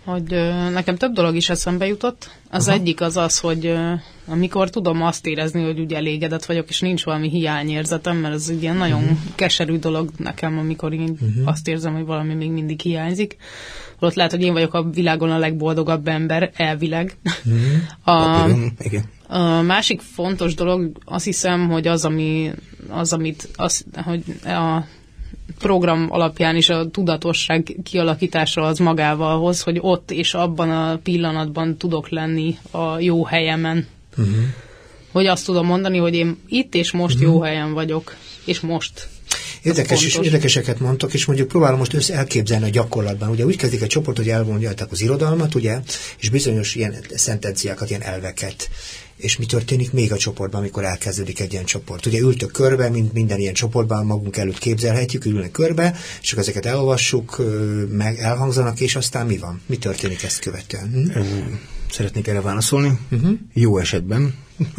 Hogy 0.05 0.33
ö, 0.33 0.71
nekem 0.71 0.97
több 0.97 1.13
dolog 1.13 1.37
is 1.37 1.49
eszembe 1.49 1.87
jutott. 1.87 2.31
Az 2.51 2.69
Aha. 2.69 2.77
egyik 2.77 3.01
az 3.01 3.17
az, 3.17 3.39
hogy 3.39 3.67
ö, 3.67 3.93
amikor 4.27 4.71
tudom 4.71 5.03
azt 5.03 5.27
érezni, 5.27 5.65
hogy 5.65 5.79
ugye 5.79 5.97
elégedett 5.97 6.45
vagyok, 6.45 6.69
és 6.69 6.81
nincs 6.81 7.05
valami 7.05 7.29
hiányérzetem, 7.29 8.17
mert 8.17 8.35
ez 8.35 8.49
egy 8.49 8.63
ilyen 8.63 8.77
nagyon 8.77 9.03
uh-huh. 9.03 9.19
keserű 9.35 9.79
dolog 9.79 10.11
nekem, 10.17 10.59
amikor 10.59 10.93
én 10.93 11.11
uh-huh. 11.11 11.49
azt 11.49 11.69
érzem, 11.69 11.95
hogy 11.95 12.05
valami 12.05 12.35
még 12.35 12.51
mindig 12.51 12.81
hiányzik. 12.81 13.37
Ott 13.99 14.15
lehet, 14.15 14.31
hogy 14.31 14.43
én 14.43 14.53
vagyok 14.53 14.75
a 14.75 14.83
világon 14.83 15.31
a 15.31 15.39
legboldogabb 15.39 16.09
ember, 16.09 16.51
elvileg. 16.55 17.17
Uh-huh. 17.45 18.17
a, 18.17 18.49
Igen. 18.79 19.05
A 19.29 19.63
másik 19.63 20.01
fontos 20.01 20.55
dolog, 20.55 20.99
azt 21.05 21.25
hiszem, 21.25 21.69
hogy 21.69 21.87
az, 21.87 22.05
ami, 22.05 22.51
az 22.89 23.13
amit 23.13 23.49
az, 23.57 23.85
hogy 24.05 24.23
a 24.45 24.85
program 25.59 26.07
alapján 26.11 26.57
is 26.57 26.69
a 26.69 26.91
tudatosság 26.91 27.77
kialakítása 27.83 28.63
az 28.63 28.79
magával 28.79 29.39
hoz, 29.39 29.63
hogy 29.63 29.79
ott 29.81 30.11
és 30.11 30.35
abban 30.35 30.71
a 30.71 30.97
pillanatban 31.03 31.77
tudok 31.77 32.09
lenni 32.09 32.59
a 32.71 32.99
jó 32.99 33.25
helyemen. 33.25 33.87
Uh-huh. 34.17 34.35
hogy 35.13 35.27
azt 35.27 35.45
tudom 35.45 35.67
mondani, 35.67 35.99
hogy 35.99 36.15
én 36.15 36.37
itt 36.49 36.75
és 36.75 36.91
most 36.91 37.15
uh-huh. 37.15 37.33
jó 37.33 37.41
helyen 37.41 37.73
vagyok, 37.73 38.17
és 38.45 38.61
most 38.61 39.09
Érdekes 39.63 40.05
és 40.05 40.19
érdekeseket 40.23 40.81
mondtak, 40.81 41.15
és 41.15 41.25
mondjuk 41.25 41.49
próbálom 41.49 41.79
most 41.79 41.95
össze 41.95 42.15
elképzelni 42.15 42.65
a 42.65 42.71
gyakorlatban. 42.71 43.29
Ugye 43.29 43.45
úgy 43.45 43.57
kezdik 43.57 43.83
a 43.83 43.87
csoport, 43.87 44.17
hogy 44.17 44.29
elmondják 44.29 44.87
az 44.91 45.01
irodalmat, 45.01 45.55
ugye, 45.55 45.79
és 46.19 46.29
bizonyos 46.29 46.75
ilyen 46.75 46.97
szentenciákat, 47.15 47.91
ilyen 47.91 48.03
elveket 48.03 48.69
és 49.19 49.37
mi 49.37 49.47
történik 49.47 49.93
még 49.93 50.13
a 50.13 50.17
csoportban, 50.17 50.61
amikor 50.61 50.85
elkezdődik 50.85 51.41
egy 51.41 51.53
ilyen 51.53 51.65
csoport. 51.65 52.07
Ugye 52.07 52.19
ültök 52.19 52.53
körbe, 52.53 52.89
mint 52.89 53.13
minden 53.13 53.39
ilyen 53.39 53.55
csoportban 53.55 54.07
magunk 54.07 54.37
előtt 54.37 54.59
képzelhetjük, 54.59 55.25
ülnek 55.25 55.51
körbe, 55.51 55.97
és 56.23 56.31
akkor 56.31 56.43
ezeket 56.43 56.67
elolvassuk, 56.67 57.43
meg 57.91 58.19
elhangzanak, 58.19 58.81
és 58.81 58.97
aztán 58.97 59.27
mi 59.27 59.39
van? 59.39 59.61
Mi 59.67 59.77
történik 59.77 60.23
ezt 60.23 60.41
követően? 60.41 61.11
Hm? 61.15 61.55
Szeretnék 61.91 62.27
erre 62.27 62.41
válaszolni. 62.41 62.99
Uh-huh. 63.11 63.39
Jó 63.53 63.79
esetben 63.79 64.35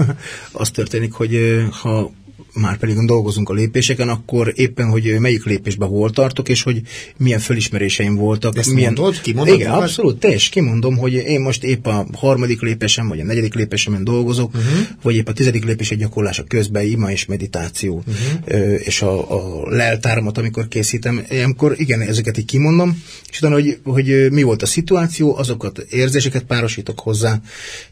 az 0.51 0.69
történik, 0.69 1.13
hogy 1.13 1.37
ha 1.71 2.11
már 2.59 2.77
pedig 2.77 2.95
dolgozunk 3.05 3.49
a 3.49 3.53
lépéseken, 3.53 4.09
akkor 4.09 4.53
éppen, 4.55 4.89
hogy 4.89 5.19
melyik 5.19 5.45
lépésben 5.45 5.89
hol 5.89 6.09
tartok, 6.09 6.49
és 6.49 6.63
hogy 6.63 6.81
milyen 7.17 7.39
fölismeréseim 7.39 8.15
voltak. 8.15 8.57
Ezt 8.57 8.73
milyen... 8.73 8.93
mondod? 8.93 9.21
Kimondod? 9.21 9.55
Igen, 9.55 9.69
magad? 9.69 9.83
abszolút, 9.83 10.19
teljes 10.19 10.49
kimondom, 10.49 10.97
hogy 10.97 11.13
én 11.13 11.39
most 11.39 11.63
épp 11.63 11.85
a 11.85 12.07
harmadik 12.13 12.61
lépésem, 12.61 13.07
vagy 13.07 13.19
a 13.19 13.23
negyedik 13.23 13.53
lépésemen 13.53 14.03
dolgozok, 14.03 14.53
uh-huh. 14.53 14.87
vagy 15.01 15.15
épp 15.15 15.27
a 15.27 15.33
tizedik 15.33 15.65
lépés 15.65 15.91
egy 15.91 15.97
gyakorlása 15.97 16.43
közben 16.43 16.85
ima 16.85 17.11
és 17.11 17.25
meditáció, 17.25 18.03
uh-huh. 18.07 18.79
és 18.83 19.01
a, 19.01 19.31
a 19.31 19.69
leltáramat, 19.69 20.37
amikor 20.37 20.67
készítem, 20.67 21.25
akkor 21.45 21.73
igen, 21.77 22.01
ezeket 22.01 22.37
így 22.37 22.45
kimondom, 22.45 23.03
és 23.29 23.37
utána, 23.37 23.53
hogy, 23.53 23.79
hogy 23.83 24.31
mi 24.31 24.43
volt 24.43 24.61
a 24.61 24.65
szituáció, 24.65 25.37
azokat 25.37 25.79
érzéseket 25.89 26.43
párosítok 26.43 26.99
hozzá, 26.99 27.41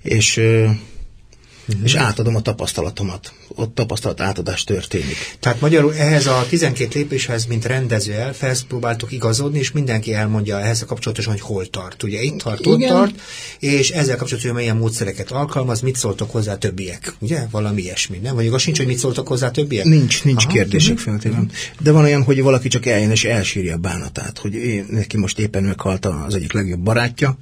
és 0.02 0.38
uh-huh. 0.38 1.84
és 1.84 1.96
átadom 1.96 2.36
a 2.36 2.42
tapasztalatomat. 2.42 3.34
Ott 3.56 3.76
tapasztalat 3.76 4.22
átadás 4.22 4.64
történik. 4.64 5.38
Tehát 5.40 5.62
magyarul 5.62 5.96
ehhez 5.96 6.26
a 6.28 6.46
12 6.50 7.00
lépéshez, 7.00 7.46
mint 7.46 7.66
rendező 7.66 8.14
elfesz, 8.14 8.62
próbáltok 8.62 9.12
igazodni, 9.12 9.60
és 9.60 9.72
mindenki 9.72 10.14
elmondja 10.14 10.60
ehhez 10.60 10.82
a 10.82 10.86
kapcsolatosan, 10.86 11.32
hogy 11.32 11.42
hol 11.42 11.70
tart. 11.70 12.04
Ugye 12.04 12.22
itt 12.22 12.38
tart, 12.38 12.66
ott 12.66 12.78
Igen. 12.78 12.90
tart, 12.90 13.22
és 13.60 13.90
ezzel 13.90 14.16
kapcsolatosan 14.16 14.56
milyen 14.56 14.78
módszereket 14.78 15.32
alkalmaz, 15.32 15.82
mit 15.82 15.96
szóltok 15.96 16.32
hozzá 16.32 16.58
többiek. 16.58 17.14
Ugye? 17.20 17.46
Valami 17.52 17.82
ilyesmi, 17.82 18.18
nem? 18.18 18.36
Vagy 18.36 18.46
igaz 18.46 18.62
sincs, 18.62 18.78
hogy 18.78 18.88
mit 18.88 18.98
szóltok 18.98 19.28
hozzá 19.28 19.52
többiek? 19.52 19.86
Nincs, 19.86 20.24
nincs 20.24 20.44
Aha. 20.44 20.54
kérdések 20.54 20.98
uh-huh. 20.98 21.12
feltétlenül. 21.12 21.48
De 21.80 21.92
van 21.92 22.04
olyan, 22.04 22.24
hogy 22.24 22.42
valaki 22.42 22.68
csak 22.68 22.86
eljön 22.86 23.12
és 23.12 23.24
elsírja 23.24 23.74
a 23.74 23.78
bánatát, 23.78 24.38
hogy 24.38 24.54
én, 24.54 24.86
neki 24.90 25.18
most 25.18 25.40
éppen 25.40 25.64
meghalt 25.64 26.06
az 26.06 26.36
egyik 26.36 26.54
legjobb 26.54 26.80
barátja, 26.80 27.38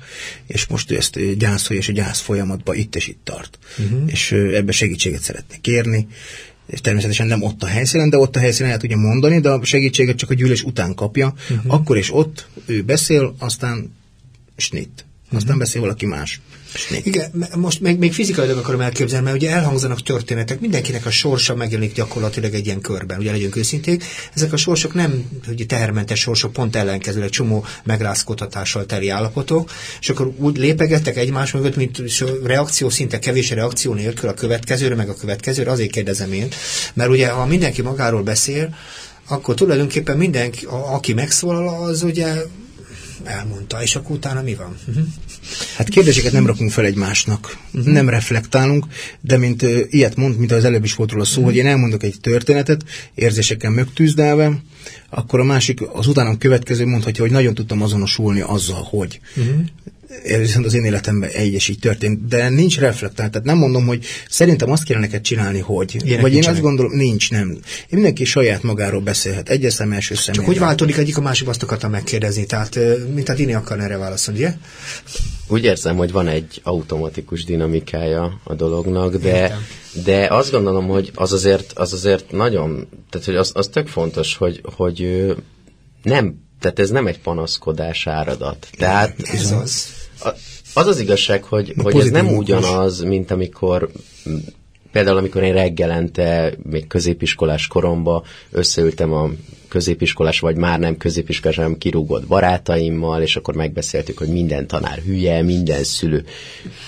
és 0.47 0.65
most 0.65 0.91
ő 0.91 0.95
ezt 0.95 1.37
gyászolja, 1.37 1.81
és 1.81 1.87
a 1.87 1.91
gyász 1.91 2.19
folyamatban 2.19 2.75
itt 2.75 2.95
és 2.95 3.07
itt 3.07 3.19
tart. 3.23 3.57
Uh-huh 3.77 4.03
és 4.15 4.31
ebbe 4.31 4.71
segítséget 4.71 5.21
szeretne 5.21 5.55
kérni, 5.61 5.94
és 6.65 6.81
természetesen 6.81 7.27
nem 7.27 7.41
ott 7.41 7.63
a 7.63 7.67
helyszínen, 7.67 8.09
de 8.09 8.17
ott 8.17 8.35
a 8.35 8.39
helyszínen 8.39 8.71
el 8.71 8.77
tudja 8.77 8.97
mondani, 8.97 9.39
de 9.39 9.49
a 9.49 9.65
segítséget 9.65 10.17
csak 10.17 10.29
a 10.29 10.33
gyűlés 10.33 10.63
után 10.63 10.93
kapja, 10.93 11.33
uh-huh. 11.49 11.73
akkor 11.73 11.97
és 11.97 12.13
ott 12.13 12.47
ő 12.65 12.83
beszél, 12.83 13.35
aztán 13.39 13.95
snit. 14.57 15.05
Aztán 15.35 15.55
uh-huh. 15.55 15.57
beszél 15.57 15.81
valaki 15.81 16.05
más. 16.05 16.41
Igen, 17.03 17.45
most 17.55 17.81
még, 17.81 17.97
még 17.97 18.13
fizikailag 18.13 18.57
akarom 18.57 18.81
elképzelni, 18.81 19.25
mert 19.25 19.37
ugye 19.37 19.49
elhangzanak 19.49 20.01
történetek, 20.01 20.59
mindenkinek 20.59 21.05
a 21.05 21.11
sorsa 21.11 21.55
megjelenik 21.55 21.93
gyakorlatilag 21.93 22.53
egy 22.53 22.65
ilyen 22.65 22.81
körben, 22.81 23.19
ugye 23.19 23.31
legyünk 23.31 23.55
őszinték. 23.55 24.03
Ezek 24.33 24.53
a 24.53 24.57
sorsok 24.57 24.93
nem 24.93 25.29
hogy 25.45 25.65
tehermentes 25.67 26.19
sorsok, 26.19 26.53
pont 26.53 26.75
ellenkezőleg 26.75 27.29
csomó 27.29 27.65
megrázkodhatással 27.83 28.85
teli 28.85 29.09
állapotok, 29.09 29.71
és 29.99 30.09
akkor 30.09 30.33
úgy 30.37 30.57
lépegettek 30.57 31.17
egymás 31.17 31.51
mögött, 31.51 31.75
mint 31.75 32.03
reakció, 32.43 32.89
szinte 32.89 33.19
kevés 33.19 33.49
reakció 33.49 33.93
nélkül 33.93 34.29
a 34.29 34.33
következőre, 34.33 34.95
meg 34.95 35.09
a 35.09 35.15
következőre, 35.15 35.71
azért 35.71 35.91
kérdezem 35.91 36.33
én, 36.33 36.47
mert 36.93 37.09
ugye 37.09 37.29
ha 37.29 37.45
mindenki 37.45 37.81
magáról 37.81 38.23
beszél, 38.23 38.75
akkor 39.27 39.55
tulajdonképpen 39.55 40.17
mindenki, 40.17 40.65
a, 40.65 40.93
aki 40.93 41.13
megszólal, 41.13 41.83
az 41.83 42.03
ugye 42.03 42.35
elmondta, 43.23 43.81
és 43.81 43.95
akkor 43.95 44.15
utána 44.15 44.41
mi 44.41 44.55
van? 44.55 44.77
Uh-huh. 44.87 45.05
Hát 45.77 45.89
kérdéseket 45.89 46.31
nem 46.31 46.45
rakunk 46.45 46.71
fel 46.71 46.85
egymásnak, 46.85 47.57
uh-huh. 47.73 47.93
nem 47.93 48.09
reflektálunk, 48.09 48.85
de 49.21 49.37
mint 49.37 49.61
uh, 49.61 49.79
ilyet 49.89 50.15
mond, 50.15 50.37
mint 50.37 50.51
az 50.51 50.65
előbb 50.65 50.83
is 50.83 50.95
volt 50.95 51.11
róla 51.11 51.23
szó, 51.23 51.31
uh-huh. 51.31 51.45
hogy 51.45 51.55
én 51.55 51.67
elmondok 51.67 52.03
egy 52.03 52.15
történetet, 52.21 52.83
érzésekkel 53.15 53.71
megtűzdelve, 53.71 54.61
akkor 55.09 55.39
a 55.39 55.43
másik, 55.43 55.81
az 55.93 56.07
utánam 56.07 56.37
következő 56.37 56.85
mondhatja, 56.85 57.23
hogy 57.23 57.31
nagyon 57.31 57.53
tudtam 57.53 57.81
azonosulni 57.81 58.41
azzal, 58.41 58.87
hogy. 58.89 59.19
Uh-huh 59.35 59.65
viszont 60.23 60.65
az 60.65 60.73
én 60.73 60.83
életemben 60.83 61.29
egy 61.29 61.53
és 61.53 61.67
így 61.67 61.79
történt, 61.79 62.27
de 62.27 62.49
nincs 62.49 62.79
reflektált, 62.79 63.31
tehát 63.31 63.47
nem 63.47 63.57
mondom, 63.57 63.85
hogy 63.85 64.05
szerintem 64.29 64.71
azt 64.71 64.83
kéne 64.83 64.99
neked 64.99 65.21
csinálni, 65.21 65.59
hogy. 65.59 65.95
Ilyenek 66.03 66.21
vagy 66.21 66.33
én 66.33 66.47
azt 66.47 66.61
gondolom, 66.61 66.91
nincs, 66.91 67.31
nem. 67.31 67.49
Én 67.49 67.59
mindenki 67.89 68.25
saját 68.25 68.63
magáról 68.63 69.01
beszélhet, 69.01 69.49
egyes 69.49 69.73
szem, 69.73 69.91
első 69.91 70.15
szem. 70.15 70.33
Csak 70.33 70.45
hogy 70.45 70.59
változik 70.59 70.97
egyik 70.97 71.17
a 71.17 71.21
másik, 71.21 71.47
azt 71.47 71.63
akartam 71.63 71.91
megkérdezni, 71.91 72.45
tehát 72.45 72.79
mint 73.13 73.29
a 73.29 73.33
Dini 73.33 73.53
akar 73.53 73.79
erre 73.79 73.97
válaszolni, 73.97 74.39
ugye? 74.39 74.53
Úgy 75.47 75.63
érzem, 75.63 75.97
hogy 75.97 76.11
van 76.11 76.27
egy 76.27 76.61
automatikus 76.63 77.43
dinamikája 77.43 78.41
a 78.43 78.53
dolognak, 78.53 79.15
de, 79.15 79.59
de 80.03 80.27
azt 80.29 80.51
gondolom, 80.51 80.87
hogy 80.87 81.11
az 81.15 81.33
azért, 81.33 81.71
az 81.75 81.93
azért 81.93 82.31
nagyon, 82.31 82.87
tehát 83.09 83.25
hogy 83.25 83.35
az, 83.35 83.51
az 83.53 83.67
tök 83.67 83.87
fontos, 83.87 84.35
hogy, 84.35 84.61
hogy 84.75 85.25
nem 86.03 86.43
tehát 86.59 86.79
ez 86.79 86.89
nem 86.89 87.07
egy 87.07 87.19
panaszkodás 87.19 88.07
áradat. 88.07 88.67
Tehát 88.77 89.15
ez 89.19 89.51
az. 89.51 89.87
Az 90.73 90.87
az 90.87 90.99
igazság, 90.99 91.43
hogy, 91.43 91.73
hogy 91.77 91.95
ez 91.95 92.09
nem 92.09 92.27
ugyanaz, 92.27 92.99
mint 92.99 93.31
amikor 93.31 93.89
például 94.95 95.17
amikor 95.17 95.43
én 95.43 95.53
reggelente, 95.53 96.53
még 96.63 96.87
középiskolás 96.87 97.67
koromban 97.67 98.23
összeültem 98.51 99.13
a 99.13 99.29
középiskolás, 99.67 100.39
vagy 100.39 100.55
már 100.55 100.79
nem 100.79 100.97
középiskolás, 100.97 101.55
hanem 101.55 101.77
kirúgott 101.77 102.27
barátaimmal, 102.27 103.21
és 103.21 103.35
akkor 103.35 103.55
megbeszéltük, 103.55 104.17
hogy 104.17 104.27
minden 104.27 104.67
tanár 104.67 104.97
hülye, 104.97 105.41
minden 105.41 105.83
szülő 105.83 106.25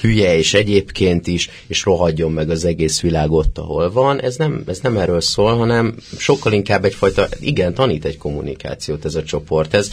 hülye, 0.02 0.38
és 0.38 0.54
egyébként 0.54 1.28
is, 1.28 1.50
és 1.68 1.84
rohadjon 1.84 2.32
meg 2.32 2.50
az 2.50 2.66
egész 2.66 3.02
világ 3.02 3.32
ott, 3.32 3.58
ahol 3.58 3.92
van. 3.92 4.22
Ez 4.22 4.36
nem, 4.36 4.64
ez 4.68 4.80
nem 4.80 4.98
erről 4.98 5.22
szól, 5.22 5.58
hanem 5.58 5.96
sokkal 6.18 6.54
inkább 6.54 6.86
egyfajta, 6.86 7.28
igen, 7.40 7.74
tanít 7.74 8.06
egy 8.06 8.18
kommunikációt 8.18 9.06
ez 9.06 9.16
a 9.16 9.24
csoport. 9.24 9.74
Ez, 9.74 9.92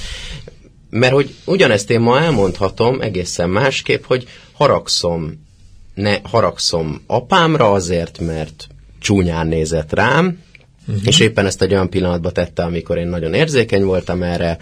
mert 0.94 1.12
hogy 1.12 1.34
ugyanezt 1.44 1.90
én 1.90 2.00
ma 2.00 2.20
elmondhatom 2.20 3.00
egészen 3.00 3.50
másképp, 3.50 4.04
hogy 4.04 4.28
haragszom, 4.52 5.46
ne 5.94 6.16
haragszom 6.22 7.02
apámra 7.06 7.72
azért, 7.72 8.18
mert 8.18 8.66
csúnyán 9.00 9.46
nézett 9.46 9.92
rám, 9.92 10.42
uh-huh. 10.86 11.06
és 11.06 11.20
éppen 11.20 11.46
ezt 11.46 11.62
egy 11.62 11.72
olyan 11.72 11.90
pillanatban 11.90 12.32
tette, 12.32 12.62
amikor 12.62 12.98
én 12.98 13.06
nagyon 13.06 13.34
érzékeny 13.34 13.84
voltam 13.84 14.22
erre, 14.22 14.58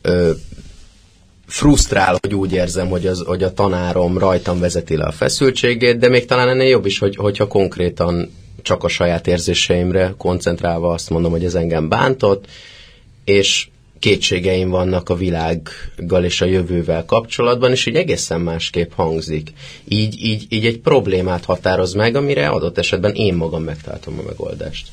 ö, 0.00 0.30
frusztrál, 1.46 2.16
hogy 2.20 2.34
úgy 2.34 2.52
érzem, 2.52 2.88
hogy, 2.88 3.06
az, 3.06 3.22
hogy 3.26 3.42
a 3.42 3.52
tanárom 3.52 4.18
rajtam 4.18 4.60
vezeti 4.60 4.96
le 4.96 5.04
a 5.04 5.12
feszültségét, 5.12 5.98
de 5.98 6.08
még 6.08 6.24
talán 6.24 6.48
ennél 6.48 6.68
jobb 6.68 6.86
is, 6.86 6.98
hogy, 6.98 7.16
hogyha 7.16 7.46
konkrétan 7.46 8.32
csak 8.62 8.84
a 8.84 8.88
saját 8.88 9.26
érzéseimre 9.26 10.14
koncentrálva 10.18 10.92
azt 10.92 11.10
mondom, 11.10 11.30
hogy 11.30 11.44
ez 11.44 11.54
engem 11.54 11.88
bántott, 11.88 12.46
és 13.24 13.68
kétségeim 14.04 14.70
vannak 14.70 15.08
a 15.08 15.14
világgal 15.14 16.24
és 16.24 16.40
a 16.40 16.44
jövővel 16.44 17.04
kapcsolatban, 17.04 17.70
és 17.70 17.86
így 17.86 17.96
egészen 17.96 18.40
másképp 18.40 18.92
hangzik. 18.92 19.52
Így, 19.84 20.24
így, 20.24 20.46
így 20.48 20.66
egy 20.66 20.78
problémát 20.78 21.44
határoz 21.44 21.92
meg, 21.92 22.16
amire 22.16 22.48
adott 22.48 22.78
esetben 22.78 23.14
én 23.14 23.34
magam 23.34 23.62
megtaláltam 23.62 24.18
a 24.18 24.22
megoldást. 24.26 24.88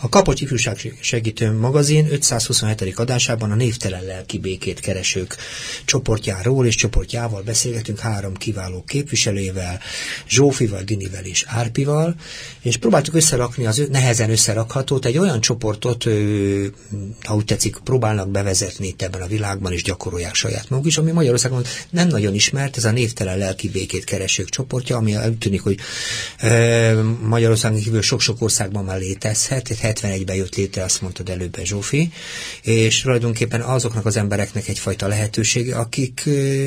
A 0.00 0.08
Kapocs 0.08 0.40
Ifjúság 0.40 0.94
Segítő 1.00 1.52
magazin 1.52 2.06
527. 2.10 2.98
adásában 2.98 3.50
a 3.50 3.54
névtelen 3.54 4.04
lelki 4.04 4.38
békét 4.38 4.80
keresők 4.80 5.36
csoportjáról 5.84 6.66
és 6.66 6.74
csoportjával 6.74 7.42
beszélgetünk 7.42 7.98
három 7.98 8.34
kiváló 8.34 8.84
képviselővel, 8.86 9.80
Zsófival, 10.28 10.82
Dinivel 10.82 11.24
és 11.24 11.44
Árpival, 11.46 12.14
és 12.60 12.76
próbáltuk 12.76 13.14
összerakni 13.14 13.66
az 13.66 13.82
nehezen 13.90 14.30
összerakhatót, 14.30 15.04
egy 15.04 15.18
olyan 15.18 15.40
csoportot, 15.40 16.04
ha 17.22 17.34
úgy 17.34 17.44
tetszik, 17.44 17.76
próbálnak 17.84 18.28
bevezetni 18.28 18.86
itt 18.86 19.02
ebben 19.02 19.22
a 19.22 19.26
világban, 19.26 19.72
és 19.72 19.82
gyakorolják 19.82 20.34
saját 20.34 20.70
maguk 20.70 20.86
is, 20.86 20.98
ami 20.98 21.10
Magyarországon 21.10 21.64
nem 21.90 22.08
nagyon 22.08 22.34
ismert, 22.34 22.76
ez 22.76 22.84
a 22.84 22.90
névtelen 22.90 23.38
lelki 23.38 23.68
békét 23.68 24.04
keresők 24.04 24.48
csoportja, 24.48 24.96
ami 24.96 25.16
úgy 25.16 25.38
tűnik, 25.38 25.62
hogy 25.62 25.78
Magyarországon 27.22 27.78
kívül 27.78 28.02
sok-sok 28.02 28.42
országban 28.42 28.84
már 28.84 28.98
létezhet, 28.98 29.68
71-ben 29.92 30.36
jött 30.36 30.54
létre, 30.54 30.84
azt 30.84 31.00
mondtad 31.02 31.28
előbb 31.28 31.56
Zsófi, 31.62 32.12
és 32.62 33.00
tulajdonképpen 33.00 33.60
azoknak 33.60 34.06
az 34.06 34.16
embereknek 34.16 34.68
egyfajta 34.68 35.06
lehetősége, 35.06 35.76
akik 35.76 36.22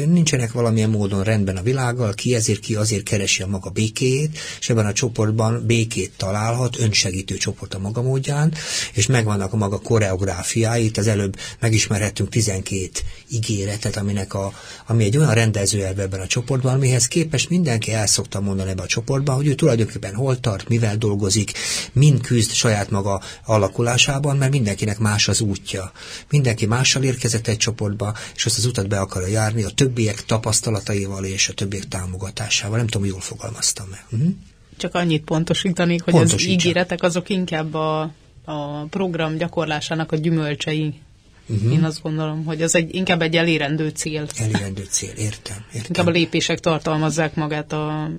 nincsenek 0.05 0.51
valamilyen 0.51 0.89
módon 0.89 1.23
rendben 1.23 1.57
a 1.57 1.61
világgal, 1.61 2.13
ki 2.13 2.35
ezért 2.35 2.59
ki 2.59 2.75
azért 2.75 3.03
keresi 3.03 3.41
a 3.41 3.47
maga 3.47 3.69
békéjét, 3.69 4.39
és 4.59 4.69
ebben 4.69 4.85
a 4.85 4.93
csoportban 4.93 5.65
békét 5.65 6.11
találhat, 6.17 6.79
önsegítő 6.79 7.37
csoport 7.37 7.73
a 7.73 7.79
maga 7.79 8.01
módján, 8.01 8.53
és 8.93 9.05
megvannak 9.05 9.53
a 9.53 9.57
maga 9.57 9.79
koreográfiái, 9.79 10.91
az 10.95 11.07
előbb 11.07 11.35
megismerhettünk 11.59 12.29
12 12.29 12.89
ígéretet, 13.29 13.97
aminek 13.97 14.33
a, 14.33 14.53
ami 14.87 15.03
egy 15.03 15.17
olyan 15.17 15.33
rendező 15.33 15.85
ebben 15.85 16.19
a 16.19 16.27
csoportban, 16.27 16.73
amihez 16.73 17.07
képest 17.07 17.49
mindenki 17.49 17.93
el 17.93 18.07
szokta 18.07 18.39
mondani 18.39 18.69
ebbe 18.69 18.81
a 18.81 18.87
csoportban, 18.87 19.35
hogy 19.35 19.47
ő 19.47 19.55
tulajdonképpen 19.55 20.13
hol 20.13 20.39
tart, 20.39 20.67
mivel 20.67 20.97
dolgozik, 20.97 21.51
mind 21.93 22.21
küzd 22.21 22.51
saját 22.51 22.89
maga 22.89 23.08
alakulásában, 23.45 24.37
mert 24.37 24.51
mindenkinek 24.51 24.99
más 24.99 25.27
az 25.27 25.41
útja. 25.41 25.91
Mindenki 26.29 26.65
mással 26.65 27.03
érkezett 27.03 27.47
egy 27.47 27.57
csoportba, 27.57 28.13
és 28.35 28.45
azt 28.45 28.57
az 28.57 28.65
utat 28.65 28.87
be 28.87 28.99
akarja 28.99 29.27
járni 29.27 29.63
a 29.63 29.69
többiek 29.69 30.25
tapasztalataival 30.25 31.23
és 31.25 31.49
a 31.49 31.53
többiek 31.53 31.87
támogatásával. 31.87 32.77
Nem 32.77 32.87
tudom, 32.87 33.07
jól 33.07 33.21
fogalmaztam 33.21 33.87
meg. 33.89 34.05
Uh-huh. 34.11 34.29
Csak 34.77 34.95
annyit 34.95 35.23
pontosítanék, 35.23 36.03
hogy 36.03 36.15
az 36.15 36.47
ígéretek 36.47 37.03
azok 37.03 37.29
inkább 37.29 37.73
a, 37.73 38.01
a 38.45 38.83
program 38.89 39.37
gyakorlásának 39.37 40.11
a 40.11 40.15
gyümölcsei 40.15 41.01
Uh-huh. 41.49 41.73
Én 41.73 41.83
azt 41.83 42.01
gondolom, 42.01 42.45
hogy 42.45 42.61
ez 42.61 42.75
egy, 42.75 42.95
inkább 42.95 43.21
egy 43.21 43.35
elérendő 43.35 43.89
cél. 43.89 44.27
Elérendő 44.37 44.83
cél, 44.89 45.09
értem. 45.09 45.57
értem. 45.67 45.85
Inkább 45.87 46.07
a 46.07 46.09
lépések 46.09 46.59
tartalmazzák 46.59 47.35
magát 47.35 47.71
a, 47.71 48.09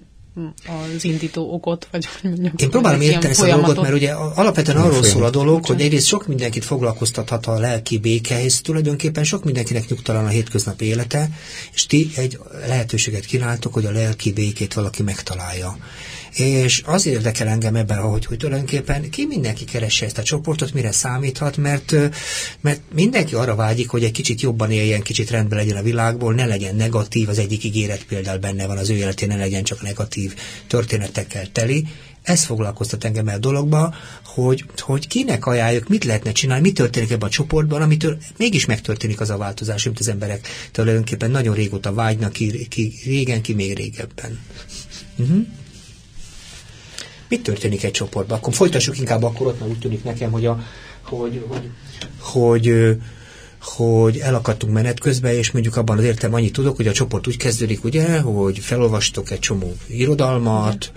az 0.94 1.04
indító 1.04 1.52
okot, 1.52 1.88
vagy 1.90 2.06
hogy 2.06 2.30
mondjam. 2.30 2.52
Én 2.56 2.70
próbálom 2.70 3.00
érteni 3.00 3.26
ezt 3.26 3.42
a 3.42 3.46
dolgot, 3.46 3.80
mert 3.80 3.94
ugye 3.94 4.12
alapvetően 4.12 4.76
arról 4.76 5.02
szól 5.02 5.24
a 5.24 5.30
dolog, 5.30 5.66
hogy 5.66 5.80
egyrészt 5.80 6.06
sok 6.06 6.26
mindenkit 6.26 6.64
foglalkoztathat 6.64 7.46
a 7.46 7.58
lelki 7.58 7.98
béke, 7.98 8.36
hisz 8.36 8.60
tulajdonképpen 8.60 9.24
sok 9.24 9.44
mindenkinek 9.44 9.88
nyugtalan 9.88 10.24
a 10.24 10.28
hétköznapi 10.28 10.84
élete, 10.84 11.30
és 11.74 11.86
ti 11.86 12.10
egy 12.16 12.38
lehetőséget 12.66 13.24
kínáltok, 13.24 13.72
hogy 13.72 13.84
a 13.84 13.90
lelki 13.90 14.32
békét 14.32 14.74
valaki 14.74 15.02
megtalálja. 15.02 15.76
És 16.34 16.82
az 16.86 17.06
érdekel 17.06 17.48
engem 17.48 17.74
ebben, 17.74 17.98
hogy, 17.98 18.26
hogy 18.26 18.36
tulajdonképpen 18.36 19.10
ki 19.10 19.26
mindenki 19.26 19.64
keresse 19.64 20.06
ezt 20.06 20.18
a 20.18 20.22
csoportot, 20.22 20.72
mire 20.72 20.92
számíthat, 20.92 21.56
mert, 21.56 21.94
mert 22.60 22.80
mindenki 22.94 23.34
arra 23.34 23.54
vágyik, 23.54 23.88
hogy 23.88 24.04
egy 24.04 24.12
kicsit 24.12 24.40
jobban 24.40 24.70
éljen, 24.70 25.02
kicsit 25.02 25.30
rendben 25.30 25.58
legyen 25.58 25.76
a 25.76 25.82
világból, 25.82 26.34
ne 26.34 26.46
legyen 26.46 26.76
negatív, 26.76 27.28
az 27.28 27.38
egyik 27.38 27.64
ígéret 27.64 28.04
például 28.04 28.38
benne 28.38 28.66
van 28.66 28.78
az 28.78 28.90
ő 28.90 28.94
életén, 28.94 29.28
ne 29.28 29.36
legyen 29.36 29.62
csak 29.62 29.82
negatív 29.82 30.34
történetekkel 30.66 31.52
teli, 31.52 31.86
ez 32.22 32.44
foglalkoztat 32.44 33.04
engem 33.04 33.28
el 33.28 33.38
dologba, 33.38 33.94
hogy, 34.24 34.64
hogy 34.76 35.08
kinek 35.08 35.46
ajánljuk, 35.46 35.88
mit 35.88 36.04
lehetne 36.04 36.32
csinálni, 36.32 36.62
mi 36.62 36.72
történik 36.72 37.10
ebben 37.10 37.28
a 37.28 37.32
csoportban, 37.32 37.82
amitől 37.82 38.18
mégis 38.36 38.64
megtörténik 38.64 39.20
az 39.20 39.30
a 39.30 39.36
változás, 39.36 39.86
amit 39.86 40.00
az 40.00 40.08
emberek 40.08 40.48
tulajdonképpen 40.72 41.30
nagyon 41.30 41.54
régóta 41.54 41.92
vágynak, 41.92 42.32
ki, 42.32 42.66
ki 42.68 42.92
régen, 43.04 43.42
ki 43.42 43.54
még 43.54 43.76
régebben. 43.76 44.38
Uh-huh. 45.16 45.46
Mit 47.30 47.42
történik 47.42 47.84
egy 47.84 47.90
csoportban? 47.90 48.38
Akkor 48.38 48.54
folytassuk 48.54 48.98
inkább 48.98 49.22
akkor 49.22 49.46
ott, 49.46 49.58
mert 49.58 49.70
úgy 49.70 49.78
tűnik 49.78 50.04
nekem, 50.04 50.30
hogy, 50.30 50.46
a, 50.46 50.60
hogy, 51.02 51.44
hogy, 51.48 51.70
hogy 52.18 52.96
hogy 53.60 54.18
elakadtunk 54.18 54.72
menet 54.72 55.00
közben, 55.00 55.34
és 55.34 55.50
mondjuk 55.50 55.76
abban 55.76 55.98
az 55.98 56.04
értem 56.04 56.34
annyit 56.34 56.52
tudok, 56.52 56.76
hogy 56.76 56.86
a 56.86 56.92
csoport 56.92 57.26
úgy 57.26 57.36
kezdődik, 57.36 57.84
ugye, 57.84 58.20
hogy 58.20 58.58
felolvastok 58.58 59.30
egy 59.30 59.38
csomó 59.38 59.74
irodalmat, 59.86 60.92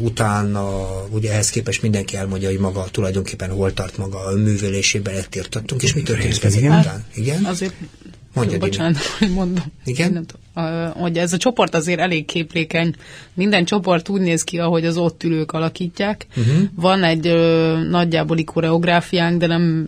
utána 0.00 0.86
ugye 1.10 1.32
ehhez 1.32 1.50
képest 1.50 1.82
mindenki 1.82 2.16
elmondja, 2.16 2.48
hogy 2.48 2.58
maga 2.58 2.86
tulajdonképpen 2.90 3.50
hol 3.50 3.72
tart 3.72 3.96
maga 3.96 4.24
a 4.24 4.36
művelésében, 4.36 5.14
ettértattunk, 5.14 5.82
és 5.82 5.94
mi 5.94 6.02
történik 6.02 6.44
ezek 6.44 6.62
után? 6.62 7.04
Igen? 7.14 7.44
Azért 7.44 7.74
Mondja, 8.38 8.58
Bocsánat, 8.58 8.96
hogy 9.18 9.30
mondom. 9.30 9.64
Igen? 9.84 10.12
Nem 10.12 10.24
tudom, 10.24 10.92
hogy 10.92 11.18
ez 11.18 11.32
a 11.32 11.36
csoport 11.36 11.74
azért 11.74 12.00
elég 12.00 12.24
képlékeny. 12.24 12.94
Minden 13.34 13.64
csoport 13.64 14.08
úgy 14.08 14.20
néz 14.20 14.44
ki, 14.44 14.58
ahogy 14.58 14.86
az 14.86 14.96
ott 14.96 15.22
ülők 15.22 15.52
alakítják. 15.52 16.26
Uh-huh. 16.36 16.62
Van 16.74 17.02
egy 17.02 17.26
ö, 17.26 17.78
nagyjából 17.90 18.36
koreográfiánk, 18.44 19.38
de 19.38 19.46
nem 19.46 19.86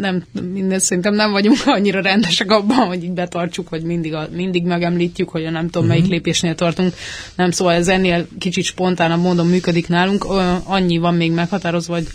nem, 0.00 0.24
minden, 0.52 0.78
szerintem 0.78 1.14
nem 1.14 1.30
vagyunk 1.30 1.58
annyira 1.76 2.00
rendesek 2.00 2.50
abban, 2.50 2.86
hogy 2.86 3.04
így 3.04 3.12
betartsuk, 3.12 3.68
vagy 3.68 3.82
mindig, 3.82 4.14
a, 4.14 4.28
mindig 4.32 4.64
megemlítjük, 4.64 5.28
hogy 5.28 5.44
a 5.44 5.50
nem 5.50 5.64
tudom, 5.64 5.82
uh-huh. 5.82 5.88
melyik 5.88 6.10
lépésnél 6.10 6.54
tartunk. 6.54 6.94
Nem, 7.36 7.50
szóval 7.50 7.74
ez 7.74 7.88
ennél 7.88 8.26
kicsit 8.38 8.64
spontánabb 8.64 9.20
módon 9.20 9.46
működik 9.46 9.88
nálunk. 9.88 10.24
Annyi 10.64 10.98
van 10.98 11.14
még 11.14 11.32
meghatározva, 11.32 11.94
hogy 11.94 12.06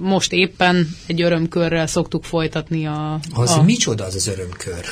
most 0.00 0.32
éppen 0.32 0.96
egy 1.06 1.22
örömkörrel 1.22 1.86
szoktuk 1.86 2.24
folytatni 2.24 2.86
a... 2.86 3.20
Az 3.34 3.50
a... 3.50 3.62
micsoda 3.62 4.04
az 4.04 4.14
az 4.14 4.26
örömkör? 4.26 4.84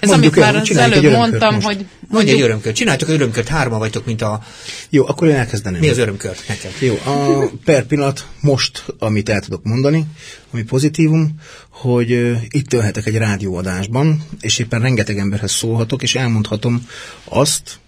Ez, 0.00 0.08
Mondjuk 0.08 0.36
amit 0.36 0.52
már 0.52 0.56
az 0.56 0.76
előbb 0.76 1.12
mondtam, 1.12 1.54
most. 1.54 1.66
hogy... 1.66 1.86
Mondj 2.08 2.30
egy 2.30 2.40
örömkör. 2.40 2.72
Csináljátok 2.72 3.08
egy 3.08 3.14
örömkört, 3.14 3.48
hárma 3.48 3.78
vagytok, 3.78 4.06
mint 4.06 4.22
a... 4.22 4.42
Jó, 4.90 5.06
akkor 5.06 5.28
én 5.28 5.34
elkezdeném. 5.34 5.80
Mi 5.80 5.88
az 5.88 5.98
örömkör 5.98 6.36
nekem? 6.48 6.70
Jó, 6.78 6.98
a 7.12 7.50
per 7.64 7.86
pillanat 7.86 8.26
most, 8.40 8.84
amit 8.98 9.28
el 9.28 9.40
tudok 9.40 9.64
mondani, 9.64 10.06
ami 10.50 10.62
pozitívum, 10.62 11.34
hogy 11.68 12.12
uh, 12.12 12.36
itt 12.48 12.68
tölhetek 12.68 13.06
egy 13.06 13.16
rádióadásban, 13.16 14.22
és 14.40 14.58
éppen 14.58 14.80
rengeteg 14.80 15.18
emberhez 15.18 15.52
szólhatok, 15.52 16.02
és 16.02 16.14
elmondhatom 16.14 16.88
azt, 17.24 17.80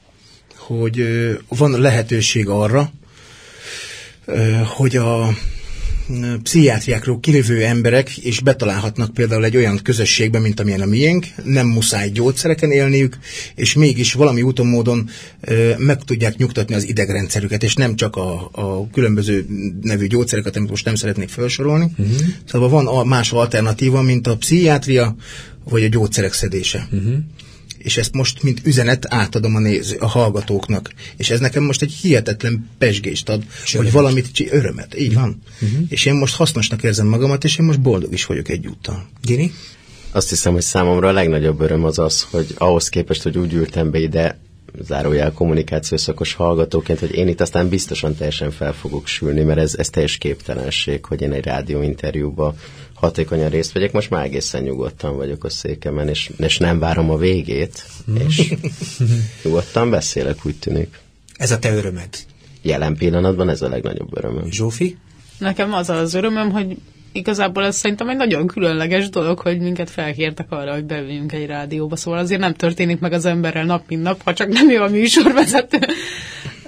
hogy 0.56 1.00
uh, 1.00 1.32
van 1.48 1.80
lehetőség 1.80 2.48
arra, 2.48 2.92
uh, 4.26 4.60
hogy 4.60 4.96
a 4.96 5.34
pszichiátriákról 6.42 7.20
kilövő 7.20 7.64
emberek 7.64 8.16
és 8.16 8.40
betalálhatnak 8.40 9.14
például 9.14 9.44
egy 9.44 9.56
olyan 9.56 9.80
közösségbe, 9.82 10.38
mint 10.38 10.60
amilyen 10.60 10.80
a 10.80 10.86
miénk, 10.86 11.26
nem 11.44 11.66
muszáj 11.66 12.08
gyógyszereken 12.08 12.70
élniük, 12.70 13.18
és 13.54 13.74
mégis 13.74 14.12
valami 14.12 14.42
úton 14.42 14.66
módon 14.66 15.08
meg 15.76 16.02
tudják 16.02 16.36
nyugtatni 16.36 16.74
az 16.74 16.88
idegrendszerüket, 16.88 17.62
és 17.62 17.74
nem 17.74 17.96
csak 17.96 18.16
a, 18.16 18.50
a 18.52 18.88
különböző 18.92 19.46
nevű 19.82 20.06
gyógyszereket, 20.06 20.56
amit 20.56 20.70
most 20.70 20.84
nem 20.84 20.94
szeretnék 20.94 21.28
felsorolni. 21.28 21.90
Uh-huh. 21.98 22.16
Szóval 22.50 22.68
van 22.68 22.86
a 22.86 23.04
más 23.04 23.32
alternatíva, 23.32 24.02
mint 24.02 24.26
a 24.26 24.36
pszichiátria, 24.36 25.16
vagy 25.64 25.84
a 25.84 25.88
gyógyszerek 25.88 26.32
szedése. 26.32 26.88
Uh-huh 26.92 27.14
és 27.84 27.96
ezt 27.96 28.14
most, 28.14 28.42
mint 28.42 28.60
üzenet 28.64 29.06
átadom 29.08 29.54
a, 29.54 29.58
néző, 29.58 29.96
a 29.96 30.06
hallgatóknak. 30.06 30.92
És 31.16 31.30
ez 31.30 31.40
nekem 31.40 31.62
most 31.62 31.82
egy 31.82 31.92
hihetetlen 31.92 32.70
pesgést 32.78 33.28
ad, 33.28 33.44
és 33.64 33.74
hogy 33.74 33.92
valamit, 33.92 34.48
örömet, 34.50 34.98
így 34.98 35.14
van. 35.14 35.42
Uh-huh. 35.60 35.86
És 35.88 36.04
én 36.04 36.14
most 36.14 36.34
hasznosnak 36.34 36.82
érzem 36.82 37.06
magamat, 37.06 37.44
és 37.44 37.58
én 37.58 37.66
most 37.66 37.80
boldog 37.80 38.12
is 38.12 38.26
vagyok 38.26 38.48
egyúttal. 38.48 39.08
Gini? 39.22 39.52
Azt 40.10 40.28
hiszem, 40.28 40.52
hogy 40.52 40.62
számomra 40.62 41.08
a 41.08 41.12
legnagyobb 41.12 41.60
öröm 41.60 41.84
az 41.84 41.98
az, 41.98 42.26
hogy 42.30 42.54
ahhoz 42.58 42.88
képest, 42.88 43.22
hogy 43.22 43.38
úgy 43.38 43.52
ültem 43.52 43.90
be 43.90 43.98
ide, 43.98 44.38
zárójel 44.82 45.32
kommunikációs 45.32 46.00
szakos 46.00 46.34
hallgatóként, 46.34 46.98
hogy 46.98 47.14
én 47.14 47.28
itt 47.28 47.40
aztán 47.40 47.68
biztosan 47.68 48.14
teljesen 48.14 48.50
fel 48.50 48.72
fogok 48.72 49.06
sülni, 49.06 49.42
mert 49.42 49.58
ez, 49.58 49.74
ez 49.78 49.88
teljes 49.88 50.16
képtelenség, 50.16 51.04
hogy 51.04 51.20
én 51.20 51.32
egy 51.32 51.44
rádióinterjúba 51.44 52.54
hatékonyan 53.04 53.50
részt 53.50 53.72
vegyek. 53.72 53.92
Most 53.92 54.10
már 54.10 54.24
egészen 54.24 54.62
nyugodtan 54.62 55.16
vagyok 55.16 55.44
a 55.44 55.50
székemen, 55.50 56.08
és, 56.08 56.30
és 56.36 56.58
nem 56.58 56.78
várom 56.78 57.10
a 57.10 57.16
végét, 57.16 57.84
és 58.28 58.54
nyugodtan 59.44 59.90
beszélek, 59.90 60.46
úgy 60.46 60.56
tűnik. 60.58 61.00
Ez 61.36 61.50
a 61.50 61.58
te 61.58 61.74
örömed? 61.74 62.08
Jelen 62.62 62.96
pillanatban 62.96 63.48
ez 63.48 63.62
a 63.62 63.68
legnagyobb 63.68 64.16
örömöm. 64.16 64.50
Zsófi? 64.50 64.96
Nekem 65.38 65.72
az 65.72 65.90
az 65.90 66.14
örömöm, 66.14 66.50
hogy 66.50 66.76
igazából 67.12 67.64
ez 67.64 67.76
szerintem 67.76 68.08
egy 68.08 68.16
nagyon 68.16 68.46
különleges 68.46 69.08
dolog, 69.08 69.38
hogy 69.38 69.60
minket 69.60 69.90
felkértek 69.90 70.50
arra, 70.50 70.72
hogy 70.72 70.84
beüljünk 70.84 71.32
egy 71.32 71.46
rádióba, 71.46 71.96
szóval 71.96 72.20
azért 72.20 72.40
nem 72.40 72.54
történik 72.54 73.00
meg 73.00 73.12
az 73.12 73.24
emberrel 73.24 73.64
nap, 73.64 73.82
mint 73.88 74.02
nap, 74.02 74.22
ha 74.22 74.32
csak 74.32 74.48
nem 74.48 74.70
ő 74.70 74.82
a 74.82 74.88
műsorvezető. 74.88 75.78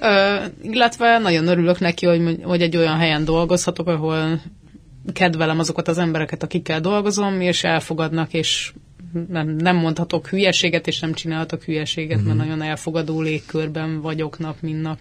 Ö, 0.00 0.36
illetve 0.62 1.18
nagyon 1.18 1.46
örülök 1.46 1.78
neki, 1.78 2.06
hogy, 2.06 2.40
hogy 2.42 2.62
egy 2.62 2.76
olyan 2.76 2.96
helyen 2.96 3.24
dolgozhatok, 3.24 3.88
ahol 3.88 4.40
kedvelem 5.12 5.58
azokat 5.58 5.88
az 5.88 5.98
embereket, 5.98 6.42
akikkel 6.42 6.80
dolgozom, 6.80 7.40
és 7.40 7.64
elfogadnak, 7.64 8.32
és 8.32 8.72
nem, 9.28 9.48
nem 9.48 9.76
mondhatok 9.76 10.28
hülyeséget, 10.28 10.86
és 10.86 11.00
nem 11.00 11.12
csinálhatok 11.12 11.62
hülyeséget, 11.62 12.18
mm-hmm. 12.18 12.26
mert 12.26 12.38
mhm. 12.38 12.48
nagyon 12.48 12.68
elfogadó 12.68 13.20
légkörben 13.20 14.00
vagyok 14.00 14.38
nap, 14.38 14.56
mint 14.60 14.82
nap 14.82 14.98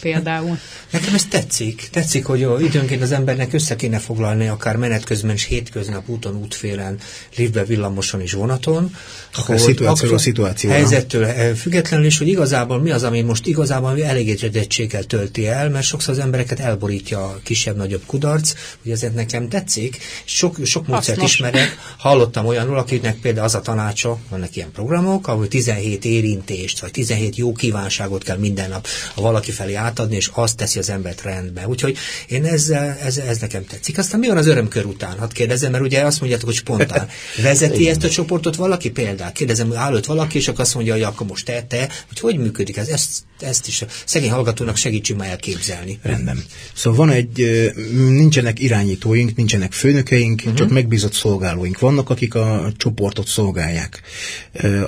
például. 0.00 0.58
Nekem 0.90 1.14
ez 1.14 1.24
tetszik. 1.24 1.88
Tetszik, 1.92 2.24
hogy 2.24 2.40
jó, 2.40 2.58
időnként 2.58 3.02
az 3.02 3.12
embernek 3.12 3.52
össze 3.52 3.76
kéne 3.76 3.98
foglalni 3.98 4.48
akár 4.48 4.76
menet 4.76 5.04
közben 5.04 5.30
és 5.30 5.44
hétköznap 5.44 6.08
úton, 6.08 6.36
útfélen, 6.36 6.98
liftbe, 7.36 7.64
villamoson 7.64 8.20
és 8.20 8.32
vonaton. 8.32 8.94
Akár 9.36 9.60
szituációról 9.60 10.18
szituációra. 10.18 10.76
Helyzettől 10.76 11.24
eh, 11.24 11.54
függetlenül 11.54 12.06
is, 12.06 12.18
hogy 12.18 12.28
igazából 12.28 12.80
mi 12.80 12.90
az, 12.90 13.02
ami 13.02 13.20
most 13.20 13.46
igazából 13.46 14.02
elégedettséggel 14.02 15.04
tölti 15.04 15.46
el, 15.48 15.70
mert 15.70 15.84
sokszor 15.84 16.14
az 16.14 16.20
embereket 16.20 16.60
elborítja 16.60 17.24
a 17.24 17.40
kisebb-nagyobb 17.42 18.02
kudarc, 18.06 18.52
hogy 18.82 18.92
ezért 18.92 19.14
nekem 19.14 19.48
tetszik. 19.48 19.98
Sok, 20.24 20.56
sok 20.64 20.86
módszert 20.86 21.22
ismerek. 21.22 21.78
Hallottam 21.98 22.46
olyanról, 22.46 22.78
akinek 22.78 23.16
például 23.16 23.46
az 23.46 23.54
a 23.54 23.60
tanácsa, 23.60 24.18
vannak 24.28 24.56
ilyen 24.56 24.70
programok, 24.72 25.28
ahol 25.28 25.48
17 25.48 26.04
érintést, 26.04 26.80
vagy 26.80 26.90
17 26.90 27.36
jó 27.36 27.52
kívánságot 27.52 28.22
kell 28.22 28.36
minden 28.36 28.68
nap 28.68 28.86
a 29.14 29.20
valaki 29.20 29.50
felé 29.50 29.74
át 29.74 29.89
átadni, 29.90 30.16
és 30.16 30.30
azt 30.32 30.56
teszi 30.56 30.78
az 30.78 30.90
embert 30.90 31.22
rendbe. 31.22 31.68
Úgyhogy 31.68 31.96
én 32.28 32.44
ezzel, 32.44 32.98
ez, 33.02 33.18
ez 33.18 33.38
nekem 33.38 33.64
tetszik. 33.64 33.98
Aztán 33.98 34.20
mi 34.20 34.26
van 34.26 34.36
az 34.36 34.46
örömkör 34.46 34.84
után? 34.84 35.18
Hadd 35.18 35.32
kérdezem, 35.32 35.70
mert 35.70 35.84
ugye 35.84 36.00
azt 36.00 36.20
mondjátok, 36.20 36.48
hogy 36.48 36.56
spontán. 36.56 37.08
Vezeti 37.42 37.88
ezt 37.88 38.04
a 38.04 38.08
csoportot 38.08 38.56
valaki 38.56 38.90
például? 38.90 39.32
Kérdezem, 39.32 39.72
állott 39.74 40.06
valaki, 40.06 40.38
és 40.38 40.48
akkor 40.48 40.60
azt 40.60 40.74
mondja, 40.74 40.92
hogy 40.92 41.02
akkor 41.02 41.26
most 41.26 41.44
te, 41.44 41.62
te, 41.62 41.88
hogy 42.08 42.20
hogy 42.20 42.38
működik 42.38 42.76
ez? 42.76 42.88
Ezt, 42.88 43.10
ezt 43.40 43.66
is 43.66 43.82
a 43.82 43.86
szegény 44.04 44.30
hallgatónak 44.30 44.76
segítsünk 44.76 45.18
már 45.18 45.28
elképzelni. 45.28 45.98
Rendben. 46.02 46.44
Szóval 46.74 47.06
van 47.06 47.14
egy, 47.14 47.62
nincsenek 47.94 48.60
irányítóink, 48.60 49.36
nincsenek 49.36 49.72
főnökeink, 49.72 50.38
uh-huh. 50.40 50.54
csak 50.54 50.70
megbízott 50.70 51.12
szolgálóink 51.12 51.78
vannak, 51.78 52.10
akik 52.10 52.34
a 52.34 52.72
csoportot 52.76 53.26
szolgálják. 53.26 54.02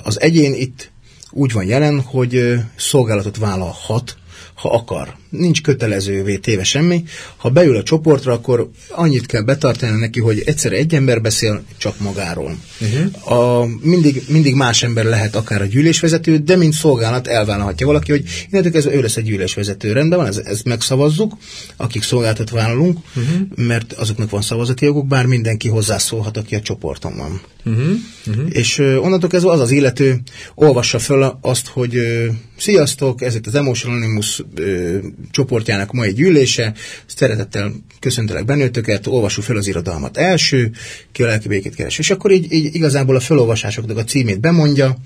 Az 0.02 0.20
egyén 0.20 0.54
itt 0.54 0.90
úgy 1.32 1.52
van 1.52 1.64
jelen, 1.64 2.00
hogy 2.00 2.54
szolgálatot 2.76 3.36
vállalhat, 3.36 4.16
ha 4.54 4.68
akar. 4.78 5.21
Nincs 5.32 5.62
kötelezővé 5.62 6.36
téve 6.36 6.64
semmi. 6.64 7.04
Ha 7.36 7.50
beül 7.50 7.76
a 7.76 7.82
csoportra, 7.82 8.32
akkor 8.32 8.70
annyit 8.90 9.26
kell 9.26 9.42
betartani 9.42 9.98
neki, 9.98 10.20
hogy 10.20 10.42
egyszer 10.44 10.72
egy 10.72 10.94
ember 10.94 11.20
beszél 11.20 11.62
csak 11.76 12.00
magáról. 12.00 12.56
Uh-huh. 12.80 13.32
A, 13.32 13.66
mindig, 13.80 14.22
mindig 14.28 14.54
más 14.54 14.82
ember 14.82 15.04
lehet 15.04 15.36
akár 15.36 15.62
a 15.62 15.64
gyűlésvezető, 15.64 16.38
de 16.38 16.56
mint 16.56 16.72
szolgálat 16.72 17.26
elvállalhatja 17.26 17.86
valaki, 17.86 18.10
hogy 18.10 18.24
innentől 18.50 18.72
kezdve 18.72 18.94
ő 18.94 19.00
lesz 19.00 19.16
egy 19.16 19.24
gyűlésvezető. 19.24 19.92
Rendben 19.92 20.18
van, 20.18 20.28
ezt, 20.28 20.38
ezt 20.38 20.64
megszavazzuk, 20.64 21.36
akik 21.76 22.02
szolgáltat 22.02 22.50
vállalunk, 22.50 22.98
uh-huh. 23.16 23.66
mert 23.66 23.92
azoknak 23.92 24.30
van 24.30 24.42
szavazati 24.42 24.84
joguk, 24.84 25.06
bár 25.06 25.26
mindenki 25.26 25.68
hozzászólhat, 25.68 26.36
aki 26.36 26.54
a 26.54 26.60
csoporton 26.60 27.16
van. 27.16 27.40
Uh-huh. 27.64 27.90
Uh-huh. 28.26 28.46
És 28.48 28.78
uh, 28.78 29.04
onnantól 29.04 29.28
kezdve 29.28 29.50
az 29.50 29.60
az 29.60 29.70
illető 29.70 30.20
olvassa 30.54 30.98
föl 30.98 31.38
azt, 31.40 31.66
hogy 31.66 31.96
uh, 31.96 32.26
sziasztok, 32.56 33.22
ez 33.22 33.34
itt 33.34 33.46
az 33.46 33.54
Emotional 33.54 33.96
Animus 33.96 34.42
uh, 34.58 34.98
csoportjának 35.30 35.92
mai 35.92 36.12
gyűlése, 36.12 36.74
szeretettel 37.06 37.72
köszöntelek 38.00 38.44
bennőtöket, 38.44 39.06
olvassuk 39.06 39.44
fel 39.44 39.56
az 39.56 39.66
irodalmat. 39.66 40.16
Első, 40.16 40.70
ki 41.12 41.22
a 41.22 41.26
lelki 41.26 41.48
békét 41.48 41.74
keres. 41.74 41.98
És 41.98 42.10
akkor 42.10 42.30
így, 42.30 42.52
így 42.52 42.74
igazából 42.74 43.16
a 43.16 43.20
felolvasásoknak 43.20 43.96
a 43.96 44.04
címét 44.04 44.40
bemondja, 44.40 44.96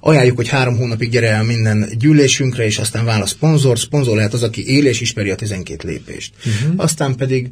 ajánljuk, 0.00 0.36
hogy 0.36 0.48
három 0.48 0.76
hónapig 0.76 1.10
gyere 1.10 1.30
el 1.30 1.44
minden 1.44 1.88
gyűlésünkre, 1.98 2.64
és 2.64 2.78
aztán 2.78 3.04
válasz 3.04 3.30
szponzor. 3.30 3.78
Szponzor 3.78 4.16
lehet 4.16 4.32
az, 4.32 4.42
aki 4.42 4.68
él 4.76 4.86
és 4.86 5.00
ismeri 5.00 5.30
a 5.30 5.34
12 5.34 5.88
lépést. 5.88 6.32
Uh-huh. 6.38 6.74
Aztán 6.76 7.14
pedig 7.14 7.50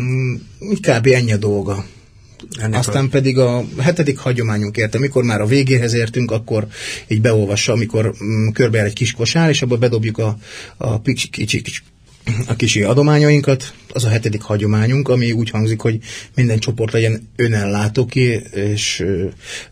mm, 0.00 0.34
kb. 0.80 1.06
ennyi 1.06 1.32
a 1.32 1.36
dolga. 1.36 1.84
Ennek 2.58 2.78
Aztán 2.78 3.04
a... 3.04 3.08
pedig 3.08 3.38
a 3.38 3.64
hetedik 3.78 4.18
hagyományunk 4.18 4.76
érte, 4.76 4.98
mikor 4.98 5.24
már 5.24 5.40
a 5.40 5.46
végéhez 5.46 5.92
értünk, 5.92 6.30
akkor 6.30 6.66
így 7.08 7.20
beolvassa, 7.20 7.72
amikor 7.72 8.14
mm, 8.24 8.48
körbe 8.48 8.82
egy 8.82 8.92
kis 8.92 9.12
kosár, 9.12 9.48
és 9.48 9.62
abba 9.62 9.76
bedobjuk 9.76 10.18
a, 10.18 10.36
a 10.76 11.00
kicsi, 11.02 11.28
kicsi, 11.28 11.60
kicsi 11.62 11.80
a 12.46 12.56
kisi 12.56 12.82
adományainkat, 12.82 13.74
az 13.94 14.04
a 14.04 14.08
hetedik 14.08 14.42
hagyományunk, 14.42 15.08
ami 15.08 15.32
úgy 15.32 15.50
hangzik, 15.50 15.80
hogy 15.80 15.98
minden 16.34 16.58
csoport 16.58 16.92
legyen 16.92 17.28
önellátóki, 17.36 18.40
és 18.54 19.04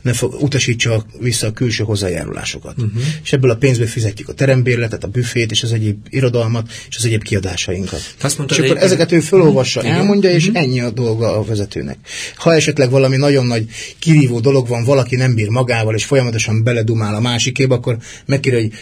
ne 0.02 0.12
fog, 0.12 0.34
utasítsa 0.40 1.06
vissza 1.20 1.46
a 1.46 1.52
külső 1.52 1.84
hozzájárulásokat. 1.84 2.74
Uh-huh. 2.76 3.02
És 3.22 3.32
ebből 3.32 3.50
a 3.50 3.56
pénzből 3.56 3.86
fizetjük 3.86 4.28
a 4.28 4.32
terembérletet, 4.32 5.04
a 5.04 5.06
büfét, 5.08 5.50
és 5.50 5.62
az 5.62 5.72
egyéb 5.72 6.06
irodalmat, 6.10 6.72
és 6.88 6.96
az 6.96 7.04
egyéb 7.04 7.22
kiadásainkat. 7.22 8.14
Azt 8.20 8.38
mondta, 8.38 8.56
és 8.56 8.60
akkor 8.60 8.76
egy... 8.76 8.82
ezeket 8.82 9.12
ő 9.12 9.20
felolvassa, 9.20 9.80
uh-huh. 9.80 9.96
elmondja, 9.96 10.30
és 10.30 10.46
uh-huh. 10.46 10.62
ennyi 10.62 10.80
a 10.80 10.90
dolga 10.90 11.38
a 11.38 11.44
vezetőnek. 11.44 11.98
Ha 12.36 12.54
esetleg 12.54 12.90
valami 12.90 13.16
nagyon 13.16 13.46
nagy 13.46 13.66
kirívó 13.98 14.40
dolog 14.40 14.68
van, 14.68 14.84
valaki 14.84 15.16
nem 15.16 15.34
bír 15.34 15.48
magával, 15.48 15.94
és 15.94 16.04
folyamatosan 16.04 16.62
beledumál 16.62 17.14
a 17.14 17.20
másikébe, 17.20 17.74
akkor 17.74 17.96
megkérje, 18.26 18.60
hogy 18.60 18.72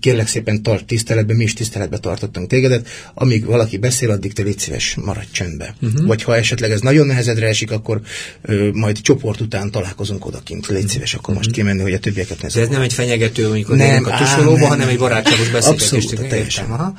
kérlek 0.00 0.28
szépen 0.28 0.62
tart 0.62 0.86
tiszteletbe, 0.86 1.34
mi 1.34 1.44
is 1.44 1.52
tiszteletbe 1.52 1.98
tartottunk 1.98 2.48
tégedet, 2.48 2.88
amíg 3.18 3.44
valaki 3.44 3.76
beszél, 3.76 4.10
addig 4.10 4.32
te 4.32 4.42
légy 4.42 4.58
szíves, 4.58 4.94
maradj 5.04 5.28
csendbe. 5.30 5.76
Uh-huh. 5.82 6.06
Vagy 6.06 6.22
ha 6.22 6.36
esetleg 6.36 6.70
ez 6.70 6.80
nagyon 6.80 7.06
nehezedre 7.06 7.46
esik, 7.46 7.70
akkor 7.70 8.00
ö, 8.42 8.70
majd 8.72 9.00
csoport 9.00 9.40
után 9.40 9.70
találkozunk 9.70 10.26
odakint. 10.26 10.66
Légy 10.66 10.88
szíves, 10.88 11.14
akkor 11.14 11.34
most 11.34 11.48
uh-huh. 11.48 11.64
kimenni, 11.64 11.82
hogy 11.82 11.92
a 11.92 11.98
többieket 11.98 12.42
ne 12.42 12.60
Ez 12.60 12.68
nem 12.68 12.80
egy 12.80 12.92
fenyegető, 12.92 13.46
amikor 13.46 13.76
nem, 13.76 14.04
a 14.04 14.16
tusolóba, 14.16 14.66
hanem 14.66 14.88
egy 14.88 14.98
barátságos 14.98 15.48
beszélgetés. 15.48 15.92
Abszolút, 15.92 16.28
teljesen. 16.28 16.70
Aha. 16.70 16.94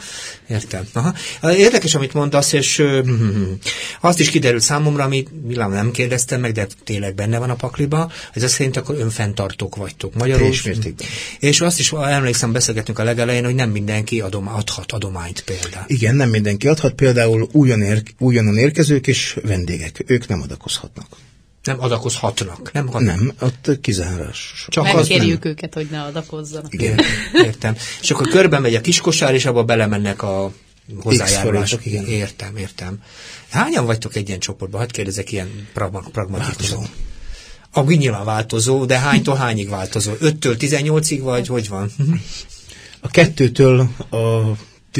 Értem. 0.50 0.88
Aha. 0.94 1.14
Érdekes, 1.52 1.96
amit 1.96 2.14
mondasz, 2.14 2.54
és 2.54 2.80
uh, 2.80 3.08
azt 4.02 4.20
is 4.20 4.30
kiderült 4.30 4.64
számomra, 4.64 5.04
amit 5.04 5.30
Milán 5.48 5.70
nem 5.70 5.92
kérdeztem 5.92 6.40
meg, 6.40 6.52
de 6.52 6.68
tényleg 6.84 7.16
benne 7.16 7.38
van 7.38 7.50
a 7.50 7.56
pakliba, 7.56 8.12
ez 8.34 8.44
azt 8.44 8.54
szerint 8.54 8.78
akkor 8.78 8.96
önfenntartók 9.00 9.76
vagytok. 9.76 10.14
Magyarul. 10.14 10.50
És 11.40 11.62
azt 11.62 11.80
is 11.80 11.92
emlékszem, 11.92 12.52
beszélgetünk 12.52 13.00
a 13.00 13.04
legelején, 13.04 13.46
hogy 13.46 13.56
nem 13.56 13.70
mindenki 13.70 14.22
adom, 14.22 14.48
adhat 14.48 14.92
adományt 14.92 15.42
például. 15.42 15.86
Igen, 15.88 16.07
nem 16.16 16.30
mindenki 16.30 16.68
adhat, 16.68 16.94
például 16.94 17.50
újon 17.52 17.82
ér, 17.82 18.04
újonnan 18.20 18.58
érkezők 18.58 19.08
és 19.08 19.38
vendégek, 19.44 20.04
ők 20.06 20.28
nem 20.28 20.42
adakozhatnak. 20.42 21.08
Nem 21.64 21.82
adakozhatnak, 21.82 22.72
nem? 22.72 22.88
Hat... 22.88 23.02
Nem, 23.02 23.32
ott 23.40 23.78
kizárás. 23.82 24.66
Csak 24.68 24.94
Megkérjük 24.94 25.44
az 25.44 25.50
őket, 25.50 25.74
hogy 25.74 25.88
ne 25.92 26.02
adakozzanak. 26.02 26.74
Igen, 26.74 27.00
értem. 27.46 27.76
És 28.02 28.12
akkor 28.12 28.28
körbe 28.28 28.60
megy 28.60 28.76
a 28.76 28.82
kiskosár, 28.82 29.34
és 29.34 29.46
abba 29.46 29.64
belemennek 29.64 30.24
a 30.24 30.52
hozzájárulások. 31.00 31.86
Igen. 31.86 32.06
Értem, 32.06 32.58
értem. 32.58 33.02
Hányan 33.50 33.86
vagytok 33.86 34.16
egy 34.16 34.28
ilyen 34.28 34.40
csoportban? 34.40 34.80
Hát 34.80 34.92
kérdezek 34.92 35.32
ilyen 35.32 35.68
pragmatikusan. 36.12 36.88
A 37.72 37.82
nyilván 37.82 38.26
változó, 38.26 38.86
de 38.86 39.00
hánytól 39.00 39.36
hányig 39.36 39.70
változó? 39.70 40.12
5-től 40.22 40.56
18-ig, 40.60 41.20
vagy 41.22 41.48
hogy 41.48 41.68
van? 41.68 41.92
A 43.00 43.08
kettőtől 43.08 43.80
a 44.10 44.52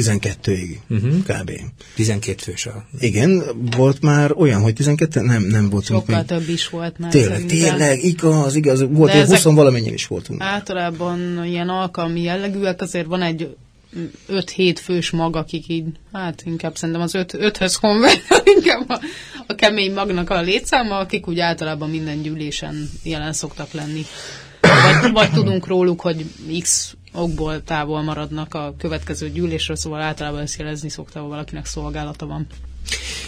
12-ig 0.02 0.76
uh-huh. 0.88 1.10
Mhm. 1.10 1.20
kb. 1.20 1.50
12 1.94 2.42
fős 2.42 2.66
a... 2.66 2.86
Igen, 3.00 3.42
volt 3.76 4.00
már 4.00 4.32
olyan, 4.36 4.60
hogy 4.60 4.74
12? 4.74 5.20
Nem, 5.20 5.42
nem 5.42 5.70
volt. 5.70 5.84
Sokkal 5.84 6.16
még. 6.16 6.24
több 6.24 6.48
is 6.48 6.68
volt 6.68 6.98
már. 6.98 7.10
Tényleg, 7.10 7.32
szerintem. 7.32 7.58
tényleg, 7.58 8.04
igaz, 8.04 8.54
igaz. 8.54 8.84
Volt, 8.88 9.12
hogy 9.12 9.26
20 9.26 9.42
valamennyien 9.42 9.94
is 9.94 10.06
voltunk. 10.06 10.42
Általában 10.42 11.44
ilyen 11.44 11.68
alkalmi 11.68 12.22
jellegűek, 12.22 12.80
azért 12.80 13.06
van 13.06 13.22
egy 13.22 13.56
5-7 14.28 14.76
fős 14.82 15.10
mag, 15.10 15.36
akik 15.36 15.68
így, 15.68 15.84
hát 16.12 16.42
inkább 16.44 16.76
szerintem 16.76 17.02
az 17.02 17.12
5-höz 17.14 17.76
konvertál, 17.80 18.42
inkább 18.56 18.90
a, 18.90 19.00
a 19.46 19.54
kemény 19.54 19.92
magnak 19.92 20.30
a 20.30 20.40
létszáma, 20.40 20.98
akik 20.98 21.28
úgy 21.28 21.38
általában 21.38 21.90
minden 21.90 22.22
gyűlésen 22.22 22.90
jelen 23.02 23.32
szoktak 23.32 23.72
lenni. 23.72 24.02
Vagy, 24.60 25.12
vagy 25.12 25.30
tudunk 25.30 25.66
róluk, 25.66 26.00
hogy 26.00 26.24
X 26.60 26.94
okból 27.22 27.62
távol 27.62 28.02
maradnak 28.02 28.54
a 28.54 28.74
következő 28.78 29.30
gyűlésről, 29.30 29.76
szóval 29.76 30.00
általában 30.00 30.40
ezt 30.40 30.58
jelezni 30.58 30.88
szokta, 30.88 31.20
ha 31.20 31.28
valakinek 31.28 31.66
szolgálata 31.66 32.26
van. 32.26 32.46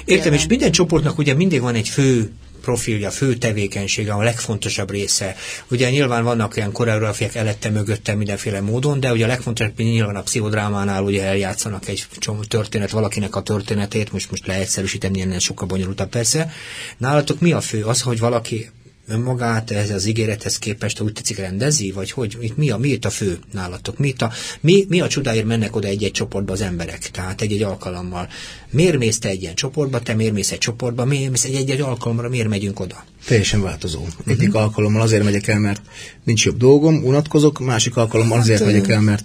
Értem, 0.05 0.33
és 0.33 0.47
minden 0.47 0.71
csoportnak 0.71 1.19
ugye 1.19 1.35
mindig 1.35 1.61
van 1.61 1.75
egy 1.75 1.89
fő 1.89 2.33
profilja, 2.61 3.11
fő 3.11 3.35
tevékenysége, 3.35 4.13
a 4.13 4.23
legfontosabb 4.23 4.91
része. 4.91 5.37
Ugye 5.71 5.91
nyilván 5.91 6.25
vannak 6.25 6.57
olyan 6.57 6.73
koreográfiák 6.73 7.35
elette 7.35 7.71
mögötte 7.71 8.15
mindenféle 8.15 8.61
módon, 8.61 9.01
de 9.01 9.13
ugye 9.13 9.25
a 9.25 9.29
legfontosabb 9.29 9.79
nyilván 9.79 10.17
a 10.17 10.23
pszichodrámánál 10.23 11.03
ugye 11.03 11.25
eljátszanak 11.25 11.89
egy 11.89 12.07
csomó 12.19 12.43
történet, 12.43 12.91
valakinek 12.91 13.37
a 13.37 13.43
történetét, 13.43 14.13
most 14.13 14.31
most 14.31 14.47
leegyszerűsítem, 14.47 15.13
ennél 15.15 15.39
sokkal 15.39 15.67
bonyolultabb 15.67 16.09
persze. 16.09 16.53
Nálatok 16.97 17.41
mi 17.41 17.53
a 17.53 17.61
fő? 17.61 17.85
Az, 17.85 18.03
hogy 18.03 18.19
valaki 18.19 18.71
önmagát 19.09 19.71
ez 19.71 19.91
az 19.91 20.07
ígérethez 20.07 20.59
képest 20.59 21.01
úgy 21.01 21.13
tetszik 21.13 21.39
rendezi, 21.39 21.91
vagy 21.91 22.11
hogy 22.11 22.37
itt 22.41 22.57
mi 22.57 22.71
a, 22.71 22.77
mi 22.77 22.89
itt 22.89 23.05
a 23.05 23.11
fő 23.11 23.39
nálatok? 23.53 23.99
Mi, 23.99 24.09
itt 24.09 24.23
a, 24.23 24.33
mi, 24.61 24.87
mi 24.89 25.01
a 25.01 25.09
csodáért 25.09 25.47
mennek 25.47 25.77
oda 25.77 25.89
egy-egy 25.89 26.13
csoportba 26.13 26.53
az 26.53 26.61
emberek? 26.61 27.11
Tehát 27.11 27.41
egy-egy 27.41 27.63
alkalommal. 27.63 28.29
Miért 28.71 28.99
mész 28.99 29.19
te 29.19 29.29
egy 29.29 29.43
ilyen 29.43 29.55
csoportba, 29.55 30.01
te 30.01 30.15
miért 30.15 30.33
mész 30.33 30.53
egy 30.53 30.59
csoportba, 30.59 31.05
miért 31.05 31.31
mész 31.31 31.45
egy-egy 31.45 31.81
alkalomra, 31.81 32.29
miért 32.29 32.49
megyünk 32.49 32.81
oda? 32.81 33.05
Teljesen 33.27 33.63
változó. 33.63 34.01
Uh-huh. 34.01 34.15
Egyik 34.27 34.55
alkalommal 34.55 35.03
azért 35.03 35.25
megyek 35.25 35.47
el, 35.47 35.59
mert 35.59 35.83
nincs 36.25 36.45
jobb 36.45 36.57
dolgom, 36.57 37.05
unatkozok, 37.05 37.59
másik 37.59 37.97
alkalommal 37.97 38.39
azért 38.39 38.59
hát, 38.59 38.69
megyek 38.69 38.89
el, 38.89 39.01
mert, 39.01 39.25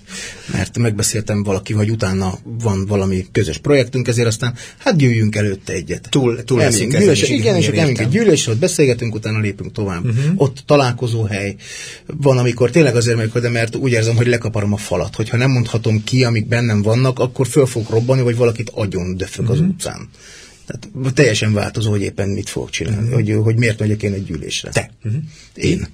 mert 0.52 0.78
megbeszéltem 0.78 1.44
valaki, 1.44 1.74
hogy 1.74 1.90
utána 1.90 2.38
van 2.44 2.86
valami 2.86 3.26
közös 3.32 3.58
projektünk, 3.58 4.08
ezért 4.08 4.28
aztán 4.28 4.56
hát 4.78 4.98
gyűjjünk 4.98 5.36
előtte 5.36 5.74
egyet. 5.74 6.08
Túl, 6.10 6.44
túl 6.44 6.58
leszünk 6.58 6.98
gyűlés, 6.98 7.30
igen, 7.30 7.56
és 7.56 7.68
elmegyünk 7.68 8.00
egy 8.00 8.10
gyűlésre, 8.10 8.52
ott 8.52 8.58
beszélgetünk, 8.58 9.16
utána 9.16 9.40
lépünk 9.40 9.65
tovább. 9.72 10.06
Uh-huh. 10.06 10.34
Ott 10.36 10.64
találkozó 10.66 11.24
hely. 11.24 11.56
Van, 12.06 12.38
amikor 12.38 12.70
tényleg 12.70 12.96
azért 12.96 13.18
megyek 13.18 13.36
oda, 13.36 13.50
mert 13.50 13.76
úgy 13.76 13.92
érzem, 13.92 14.16
hogy 14.16 14.28
lekaparom 14.28 14.74
a 14.74 14.78
falat. 14.78 15.16
Hogyha 15.16 15.38
nem 15.38 15.52
mondhatom 15.52 16.04
ki, 16.04 16.24
amik 16.24 16.48
bennem 16.48 16.82
vannak, 16.82 17.20
akkor 17.20 17.48
föl 17.48 17.66
fog 17.66 17.90
robbanni, 17.90 18.22
vagy 18.22 18.36
valakit 18.36 18.72
agyon 18.74 19.18
döfög 19.18 19.44
uh-huh. 19.44 19.60
az 19.60 19.62
mhm. 19.62 19.70
utcán. 19.70 20.10
Tehát 20.66 21.14
teljesen 21.14 21.54
változó, 21.54 21.90
hogy 21.90 22.02
éppen 22.02 22.30
mit 22.30 22.50
fogok 22.50 22.70
csinálni, 22.70 23.02
uh-huh. 23.02 23.14
hogy, 23.14 23.44
hogy 23.44 23.56
miért 23.56 23.80
megyek 23.80 24.04
én 24.04 24.14
egy 24.14 24.26
gyűlésre. 24.26 24.70
Te. 24.70 24.92
Uh-huh. 25.04 25.22
Én. 25.56 25.88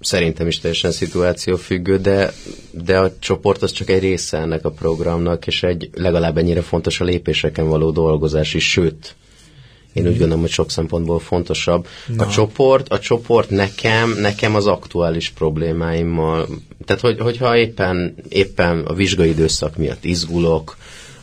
Szerintem 0.00 0.46
is 0.46 0.58
teljesen 0.58 0.92
szituáció 0.92 1.56
függő, 1.56 1.98
de, 1.98 2.32
de 2.70 2.98
a 2.98 3.18
csoport 3.18 3.62
az 3.62 3.72
csak 3.72 3.90
egy 3.90 4.00
része 4.00 4.38
ennek 4.38 4.64
a 4.64 4.70
programnak, 4.70 5.46
és 5.46 5.62
egy 5.62 5.90
legalább 5.94 6.38
ennyire 6.38 6.62
fontos 6.62 7.00
a 7.00 7.04
lépéseken 7.04 7.68
való 7.68 7.90
dolgozás 7.90 8.54
is, 8.54 8.70
sőt, 8.70 9.14
én 9.92 10.06
úgy 10.06 10.18
gondolom, 10.18 10.40
hogy 10.40 10.50
sok 10.50 10.70
szempontból 10.70 11.18
fontosabb. 11.18 11.86
Na. 12.06 12.26
A 12.26 12.28
csoport, 12.28 12.88
a 12.88 12.98
csoport 12.98 13.50
nekem, 13.50 14.16
nekem 14.20 14.54
az 14.54 14.66
aktuális 14.66 15.30
problémáimmal, 15.30 16.48
tehát 16.84 17.02
hogy, 17.02 17.20
hogyha 17.20 17.56
éppen, 17.56 18.14
éppen 18.28 18.80
a 18.80 18.94
vizsgai 18.94 19.28
időszak 19.28 19.76
miatt 19.76 20.04
izgulok, 20.04 20.76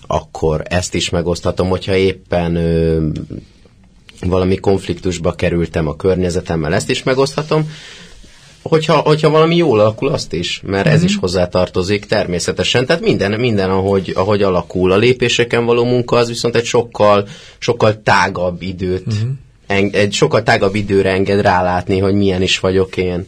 akkor 0.08 0.62
ezt 0.66 0.94
is 0.94 1.10
megoszthatom, 1.10 1.70
hogyha 1.70 1.96
éppen 1.96 2.56
ö, 2.56 3.08
valami 4.22 4.56
konfliktusba 4.56 5.34
kerültem 5.34 5.88
a 5.88 5.96
környezetemmel, 5.96 6.74
ezt 6.74 6.90
is 6.90 7.04
megoszthatom, 7.04 7.70
hogyha, 8.62 8.98
hogyha 8.98 9.30
valami 9.30 9.56
jól 9.56 9.80
alakul, 9.80 10.10
azt 10.10 10.34
is, 10.34 10.62
mert 10.66 10.86
uh-huh. 10.86 10.94
ez 10.94 11.04
is 11.04 11.16
hozzátartozik 11.16 12.06
természetesen. 12.06 12.86
Tehát 12.86 13.02
minden, 13.02 13.40
minden 13.40 13.70
ahogy, 13.70 14.12
ahogy 14.16 14.42
alakul. 14.42 14.92
A 14.92 14.98
lépéseken 14.98 15.66
való 15.66 15.86
munka, 15.86 16.16
az 16.16 16.28
viszont 16.28 16.56
egy 16.56 16.66
sokkal, 16.66 17.28
sokkal 17.58 18.02
tágabb 18.02 18.62
időt 18.62 19.14
uh-huh 19.68 19.94
egy 19.94 20.14
sokkal 20.14 20.44
tágabb 20.44 20.76
időre 20.76 21.12
enged 21.12 21.42
rálátni, 21.42 22.00
hogy 22.00 22.14
milyen 22.14 22.42
is 22.42 22.60
vagyok 22.60 22.98
én. 22.98 23.28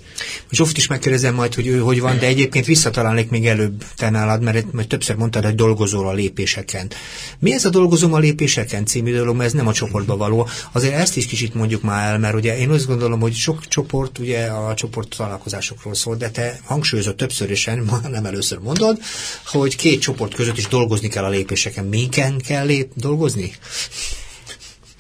Zsófit 0.52 0.78
is 0.78 0.88
megkérdezem 0.88 1.36
majd, 1.36 1.54
hogy 1.54 1.68
ő 1.68 1.80
hogy 1.80 2.00
van, 2.00 2.20
de 2.20 2.26
egyébként 2.26 2.66
visszatalálnék 2.66 3.30
még 3.30 3.48
előbb 3.48 3.84
te 3.96 4.10
nálad, 4.10 4.42
mert, 4.42 4.72
mert 4.72 4.88
többször 4.88 5.16
mondtad, 5.16 5.44
hogy 5.44 5.56
dolgozol 5.56 6.08
a 6.08 6.14
lépéseken. 6.14 6.92
Mi 7.40 7.54
ez 7.54 7.66
a 7.66 7.70
dolgozom 7.70 8.14
a 8.14 8.20
lépéseken 8.20 8.86
című 8.86 9.16
dolog, 9.16 9.36
mert 9.36 9.48
ez 9.48 9.56
nem 9.56 9.68
a 9.68 9.74
csoportba 9.74 10.18
való. 10.18 10.48
Azért 10.72 10.94
ezt 10.94 11.18
is 11.18 11.26
kicsit 11.26 11.54
mondjuk 11.54 11.82
már 11.82 12.12
el, 12.12 12.20
mert 12.20 12.36
ugye 12.36 12.58
én 12.58 12.70
azt 12.70 12.88
gondolom, 12.88 13.20
hogy 13.20 13.34
sok 13.34 13.68
csoport 13.68 14.18
ugye 14.18 14.46
a 14.46 14.74
csoport 14.74 15.16
találkozásokról 15.18 15.96
szól, 15.96 16.16
de 16.16 16.30
te 16.30 16.60
hangsúlyozott 16.64 17.18
többször 17.18 17.52
is, 17.52 17.66
nem 18.12 18.26
először 18.26 18.58
mondod, 18.60 19.00
hogy 19.46 19.76
két 19.76 20.02
csoport 20.02 20.34
között 20.34 20.58
is 20.58 20.68
dolgozni 20.68 21.08
kell 21.08 21.24
a 21.24 21.30
lépéseken. 21.30 21.86
Minken 21.86 22.38
kell 22.38 22.66
lép 22.66 22.92
dolgozni? 22.96 23.52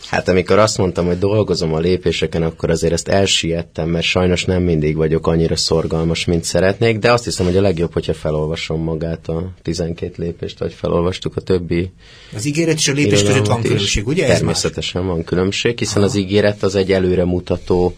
Hát 0.09 0.27
amikor 0.27 0.57
azt 0.57 0.77
mondtam, 0.77 1.05
hogy 1.05 1.17
dolgozom 1.17 1.73
a 1.73 1.79
lépéseken, 1.79 2.43
akkor 2.43 2.69
azért 2.69 2.93
ezt 2.93 3.07
elsiettem, 3.07 3.89
mert 3.89 4.05
sajnos 4.05 4.45
nem 4.45 4.63
mindig 4.63 4.95
vagyok 4.95 5.27
annyira 5.27 5.55
szorgalmas, 5.55 6.25
mint 6.25 6.43
szeretnék, 6.43 6.99
de 6.99 7.11
azt 7.11 7.23
hiszem, 7.23 7.45
hogy 7.45 7.57
a 7.57 7.61
legjobb, 7.61 7.93
hogyha 7.93 8.13
felolvasom 8.13 8.81
magát 8.83 9.27
a 9.27 9.51
12 9.61 10.13
lépést, 10.17 10.59
vagy 10.59 10.73
felolvastuk 10.73 11.35
a 11.35 11.41
többi. 11.41 11.91
Az 12.35 12.45
ígéret 12.45 12.77
és 12.77 12.87
a 12.87 12.93
lépés 12.93 13.23
között 13.23 13.45
van 13.45 13.61
különbség, 13.61 14.07
ugye? 14.07 14.27
Természetesen 14.27 15.05
van 15.05 15.23
különbség, 15.23 15.79
hiszen 15.79 15.97
Aha. 15.97 16.05
az 16.05 16.15
ígéret 16.15 16.63
az 16.63 16.75
egy 16.75 16.91
előremutató 16.91 17.95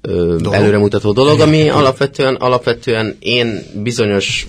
dolog. 0.00 0.52
előremutató 0.52 1.12
dolog, 1.12 1.40
ami 1.40 1.68
alapvetően, 1.68 2.34
alapvetően 2.34 3.16
én 3.18 3.62
bizonyos 3.82 4.46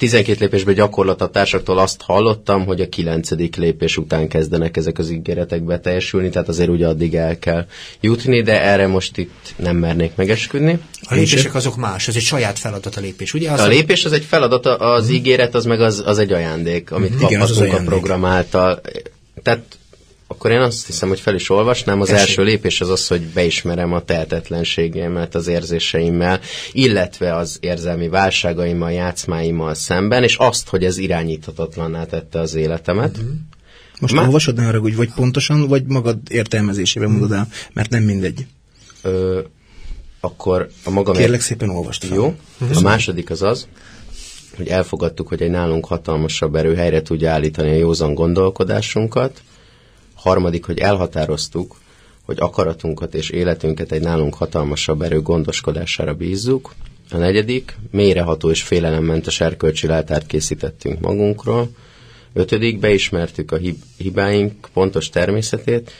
12 0.00 0.36
lépésben 0.40 0.74
gyakorlat 0.74 1.20
a 1.20 1.28
társaktól 1.28 1.78
azt 1.78 2.02
hallottam, 2.02 2.66
hogy 2.66 2.80
a 2.80 2.88
9. 2.88 3.30
lépés 3.56 3.96
után 3.96 4.28
kezdenek 4.28 4.76
ezek 4.76 4.98
az 4.98 5.10
ígéretek 5.10 5.62
beteljesülni, 5.62 6.28
tehát 6.28 6.48
azért 6.48 6.68
ugye 6.68 6.86
addig 6.86 7.14
el 7.14 7.38
kell 7.38 7.66
jutni, 8.00 8.42
de 8.42 8.62
erre 8.62 8.86
most 8.86 9.18
itt 9.18 9.54
nem 9.56 9.76
mernék 9.76 10.14
megesküdni. 10.14 10.78
A 11.02 11.14
lépések 11.14 11.54
azok 11.54 11.76
más, 11.76 12.08
ez 12.08 12.16
egy 12.16 12.22
saját 12.22 12.58
feladat 12.58 12.96
a 12.96 13.00
lépés, 13.00 13.34
ugye? 13.34 13.50
Az 13.50 13.60
a 13.60 13.66
lépés 13.66 14.04
az 14.04 14.12
egy 14.12 14.24
feladat, 14.24 14.66
az 14.66 15.02
uh-huh. 15.02 15.16
ígéret 15.16 15.54
az 15.54 15.64
meg 15.64 15.80
az, 15.80 16.02
az 16.06 16.18
egy 16.18 16.32
ajándék, 16.32 16.90
amit 16.90 17.10
uh-huh. 17.10 17.30
kaphatunk 17.30 17.56
Igen, 17.56 17.72
az 17.72 17.80
a 17.80 17.84
program 17.84 18.24
által. 18.24 18.80
Tehát 19.42 19.78
akkor 20.30 20.50
én 20.50 20.60
azt 20.60 20.86
hiszem, 20.86 21.08
hogy 21.08 21.20
fel 21.20 21.34
is 21.34 21.50
olvasnám. 21.50 22.00
Az 22.00 22.10
első 22.10 22.42
lépés 22.42 22.80
az 22.80 22.88
az, 22.88 23.06
hogy 23.06 23.20
beismerem 23.20 23.92
a 23.92 24.04
tehetetlenségemet 24.04 25.34
az 25.34 25.46
érzéseimmel, 25.46 26.40
illetve 26.72 27.34
az 27.36 27.58
érzelmi 27.60 28.08
válságaimmal, 28.08 28.92
játszmáimmal 28.92 29.74
szemben, 29.74 30.22
és 30.22 30.36
azt, 30.36 30.68
hogy 30.68 30.84
ez 30.84 30.98
irányíthatatlanná 30.98 32.04
tette 32.04 32.38
az 32.38 32.54
életemet. 32.54 33.18
Mm-hmm. 33.18 33.30
Most 34.00 34.14
Má... 34.14 34.22
olvasod, 34.22 34.56
ne 34.56 34.66
arra, 34.66 34.80
hogy 34.80 34.96
vagy 34.96 35.12
pontosan, 35.14 35.68
vagy 35.68 35.84
magad 35.86 36.18
értelmezésében 36.28 37.10
mondod 37.10 37.32
el, 37.32 37.48
mert 37.72 37.90
nem 37.90 38.02
mindegy. 38.02 38.46
Ö, 39.02 39.40
akkor 40.20 40.68
a 40.84 40.90
magam... 40.90 41.14
Kérlek 41.14 41.40
szépen 41.40 41.68
olvast 41.68 42.04
fel. 42.04 42.16
Jó. 42.16 42.34
Mm-hmm. 42.64 42.74
A 42.74 42.80
második 42.80 43.30
az 43.30 43.42
az, 43.42 43.68
hogy 44.56 44.68
elfogadtuk, 44.68 45.28
hogy 45.28 45.42
egy 45.42 45.50
nálunk 45.50 45.86
hatalmasabb 45.86 46.54
erő 46.54 46.74
helyre 46.74 47.02
tudja 47.02 47.30
állítani 47.30 47.70
a 47.70 47.74
józan 47.74 48.14
gondolkodásunkat, 48.14 49.42
Harmadik, 50.20 50.64
hogy 50.64 50.78
elhatároztuk, 50.78 51.76
hogy 52.24 52.36
akaratunkat 52.40 53.14
és 53.14 53.30
életünket 53.30 53.92
egy 53.92 54.00
nálunk 54.00 54.34
hatalmasabb 54.34 55.02
erő 55.02 55.22
gondoskodására 55.22 56.14
bízzuk. 56.14 56.74
A 57.10 57.16
negyedik, 57.16 57.76
mélyreható 57.90 58.50
és 58.50 58.62
félelemmentes 58.62 59.40
erkölcsi 59.40 59.86
leltárt 59.86 60.26
készítettünk 60.26 61.00
magunkról. 61.00 61.68
Ötödik, 62.32 62.78
beismertük 62.78 63.52
a 63.52 63.56
hib- 63.56 63.84
hibáink 63.96 64.68
pontos 64.72 65.08
természetét, 65.08 65.90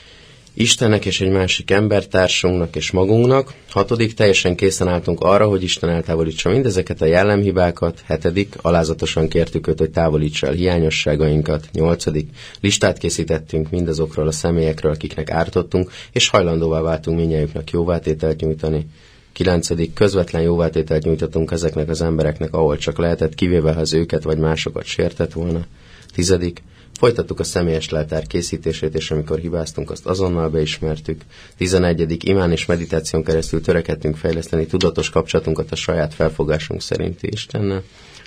Istennek 0.61 1.04
és 1.04 1.20
egy 1.20 1.30
másik 1.30 1.70
embertársunknak 1.70 2.76
és 2.76 2.90
magunknak. 2.90 3.54
Hatodik, 3.68 4.14
teljesen 4.14 4.56
készen 4.56 4.88
álltunk 4.88 5.20
arra, 5.20 5.48
hogy 5.48 5.62
Isten 5.62 5.90
eltávolítsa 5.90 6.50
mindezeket 6.50 7.00
a 7.00 7.04
jellemhibákat. 7.04 8.02
Hetedik, 8.06 8.54
alázatosan 8.62 9.28
kértük 9.28 9.66
őt, 9.66 9.78
hogy 9.78 9.90
távolítsa 9.90 10.46
el 10.46 10.52
hiányosságainkat. 10.52 11.68
Nyolcadik, 11.72 12.28
listát 12.61 12.98
készítettünk 12.98 13.70
mindazokról 13.70 14.26
a 14.26 14.32
személyekről, 14.32 14.92
akiknek 14.92 15.30
ártottunk, 15.30 15.90
és 16.12 16.28
hajlandóvá 16.28 16.80
váltunk 16.80 17.18
minnyájuknak 17.18 17.70
jóvátételt 17.70 18.40
nyújtani. 18.40 18.86
Kilencedik, 19.32 19.92
közvetlen 19.92 20.42
jóvátételt 20.42 21.04
nyújtottunk 21.04 21.50
ezeknek 21.50 21.88
az 21.88 22.02
embereknek, 22.02 22.54
ahol 22.54 22.76
csak 22.76 22.98
lehetett, 22.98 23.34
kivéve 23.34 23.72
ha 23.72 23.80
az 23.80 23.92
őket 23.92 24.22
vagy 24.22 24.38
másokat 24.38 24.84
sértett 24.84 25.32
volna. 25.32 25.66
Tizedik, 26.14 26.62
Folytattuk 27.01 27.40
a 27.40 27.44
személyes 27.44 27.88
leltár 27.88 28.26
készítését, 28.26 28.94
és 28.94 29.11
amikor 29.11 29.38
hibáztunk, 29.38 29.90
azt 29.90 30.07
azonnal 30.07 30.48
beismertük. 30.48 31.22
11. 31.57 32.28
imán 32.28 32.53
és 32.53 32.66
meditáción 32.66 33.24
keresztül 33.24 33.61
törekedtünk 33.61 34.16
fejleszteni 34.16 34.66
tudatos 34.66 35.11
kapcsolatunkat 35.11 35.72
a 35.72 35.76
saját 35.76 36.14
felfogásunk 36.14 36.82
szerinti 36.82 37.28
Istennel. 37.30 37.82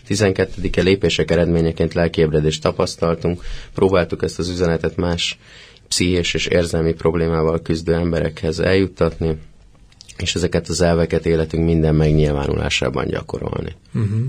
12. 0.07 0.81
lépések 0.81 1.31
eredményeként 1.31 1.93
lelkiébredést 1.93 2.61
tapasztaltunk, 2.61 3.43
próbáltuk 3.73 4.23
ezt 4.23 4.39
az 4.39 4.49
üzenetet 4.49 4.95
más 4.95 5.39
pszichés 5.87 6.33
és 6.33 6.45
érzelmi 6.45 6.93
problémával 6.93 7.61
küzdő 7.61 7.93
emberekhez 7.93 8.59
eljuttatni, 8.59 9.37
és 10.17 10.35
ezeket 10.35 10.67
az 10.67 10.81
elveket 10.81 11.25
életünk 11.25 11.65
minden 11.65 11.95
megnyilvánulásában 11.95 13.07
gyakorolni. 13.07 13.75
Uh-huh 13.93 14.23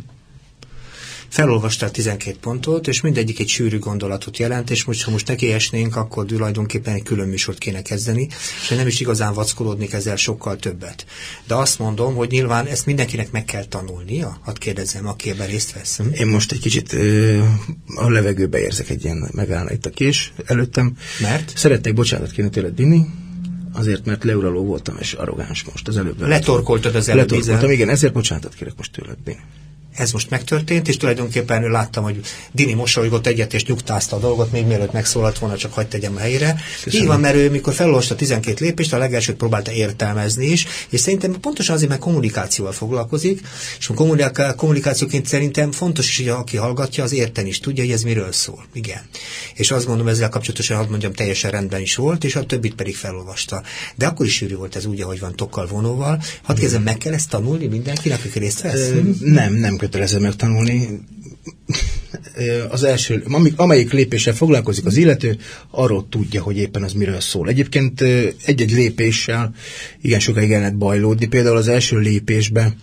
felolvastál 1.35 1.91
12 1.91 2.37
pontot, 2.41 2.89
és 2.89 3.01
mindegyik 3.01 3.41
egy 3.41 3.49
sűrű 3.49 3.79
gondolatot 3.79 4.39
jelent, 4.39 4.71
és 4.71 4.85
most, 4.85 5.03
ha 5.03 5.11
most 5.11 5.27
neki 5.29 5.53
esnénk, 5.53 5.97
akkor 5.97 6.25
tulajdonképpen 6.25 6.95
egy 6.95 7.03
külön 7.03 7.29
műsort 7.29 7.59
kéne 7.59 7.83
kezdeni, 7.83 8.29
és 8.63 8.69
nem 8.69 8.87
is 8.87 9.01
igazán 9.01 9.35
vackolódnék 9.35 9.93
ezzel 9.93 10.17
sokkal 10.17 10.57
többet. 10.57 11.07
De 11.47 11.55
azt 11.55 11.79
mondom, 11.79 12.15
hogy 12.15 12.31
nyilván 12.31 12.67
ezt 12.67 12.87
mindenkinek 12.87 13.31
meg 13.31 13.45
kell 13.45 13.65
tanulnia, 13.65 14.39
hadd 14.43 14.59
kérdezem, 14.59 15.07
aki 15.07 15.31
ebben 15.31 15.47
részt 15.47 15.73
vesz. 15.73 15.97
Hm? 15.97 16.07
Én 16.13 16.27
most 16.27 16.53
egy 16.53 16.61
kicsit 16.61 16.93
ö, 16.93 17.43
a 17.95 18.11
levegőbe 18.11 18.61
érzek 18.61 18.89
egy 18.89 19.05
ilyen 19.05 19.31
megállna 19.33 19.73
itt 19.73 19.87
a 19.87 19.91
kés 19.91 20.33
előttem. 20.47 20.97
Mert? 21.21 21.53
Szeretnék 21.57 21.95
bocsánatot 21.95 22.33
kéne 22.33 22.49
tőled 22.49 22.77
vinni, 22.77 23.07
azért, 23.73 24.05
mert 24.05 24.25
leuraló 24.25 24.65
voltam, 24.65 24.97
és 25.01 25.13
arrogáns 25.13 25.65
most 25.73 25.89
az 25.89 25.97
előbb. 25.97 26.21
Letorkoltad 26.21 26.95
az 26.95 27.09
előbb. 27.09 27.31
Letorkoltam, 27.31 27.71
igen, 27.71 27.89
ezért 27.89 28.13
bocsánatot 28.13 28.55
kérek 28.55 28.75
most 28.77 28.93
tőled, 28.93 29.17
Bini 29.25 29.41
ez 29.97 30.13
most 30.13 30.31
megtörtént, 30.31 30.89
és 30.89 30.97
tulajdonképpen 30.97 31.71
láttam, 31.71 32.05
hogy 32.05 32.21
Dini 32.53 32.73
mosolygott 32.73 33.27
egyet, 33.27 33.55
és 33.55 33.65
nyugtázta 33.65 34.17
a 34.17 34.19
dolgot, 34.19 34.53
még 34.53 34.67
mielőtt 34.67 34.93
megszólalt 34.93 35.39
volna, 35.39 35.57
csak 35.57 35.73
hagyd 35.73 35.89
tegyem 35.89 36.17
a 36.17 36.19
helyére. 36.19 36.57
Köszönöm. 36.83 37.03
Így 37.03 37.09
van, 37.13 37.21
mert 37.21 37.35
ő 37.35 37.51
mikor 37.51 37.75
felolvasta 37.75 38.15
12 38.15 38.65
lépést, 38.65 38.93
a 38.93 38.99
legelsőt 38.99 39.37
próbálta 39.37 39.73
értelmezni 39.73 40.47
is, 40.47 40.67
és 40.89 41.01
szerintem 41.01 41.41
pontosan 41.41 41.75
azért, 41.75 41.91
mert 41.91 42.01
kommunikációval 42.01 42.73
foglalkozik, 42.73 43.41
és 43.79 43.89
a 43.89 44.55
kommunikációként 44.57 45.27
szerintem 45.27 45.73
fontos 45.73 46.09
is, 46.09 46.17
hogy 46.17 46.29
aki 46.29 46.57
hallgatja, 46.57 47.05
az 47.05 47.13
érten 47.13 47.47
is 47.47 47.61
tudja, 47.61 47.85
hogy 47.85 47.93
ez 47.93 48.03
miről 48.03 48.33
szól. 48.33 48.65
Igen. 48.73 49.01
És 49.55 49.71
azt 49.71 49.87
gondolom, 49.87 50.13
ezzel 50.13 50.29
kapcsolatosan, 50.29 50.77
hadd 50.77 50.89
mondjam, 50.89 51.13
teljesen 51.13 51.51
rendben 51.51 51.81
is 51.81 51.95
volt, 51.95 52.25
és 52.25 52.37
a 52.37 52.47
többit 52.47 52.75
pedig 52.75 52.97
felolvasta. 52.97 53.63
De 53.95 54.07
akkor 54.07 54.27
is 54.27 54.35
sűrű 54.35 54.57
volt 54.57 54.77
ez 54.77 54.85
úgy, 54.85 55.01
ahogy 55.01 55.21
van 55.21 55.37
tokkal 55.37 55.67
vonóval. 55.67 56.23
Hadd 56.43 56.59
kezdem, 56.59 56.83
meg 56.83 56.99
kell 56.99 57.13
ezt 57.13 57.29
tanulni 57.29 57.67
mindenkinek, 57.67 58.25
aki 58.25 58.39
részt 58.39 58.61
vesz? 58.61 58.91
Nem, 59.21 59.55
nem 59.55 59.77
kötelező 59.85 60.19
megtanulni. 60.19 61.01
Az 62.69 62.85
első, 62.85 63.25
amelyik 63.57 63.93
lépéssel 63.93 64.35
foglalkozik 64.35 64.87
az 64.87 64.97
illető, 64.97 65.37
arról 65.71 66.07
tudja, 66.09 66.43
hogy 66.43 66.57
éppen 66.57 66.83
az 66.83 66.93
miről 66.93 67.21
szól. 67.21 67.49
Egyébként 67.49 68.01
egy-egy 68.45 68.73
lépéssel 68.73 69.55
igen 70.01 70.21
sokáig 70.21 70.53
el 70.53 70.59
lehet 70.59 70.77
bajlódni. 70.77 71.27
Például 71.27 71.57
az 71.57 71.69
első 71.69 71.99
lépésben 71.99 72.75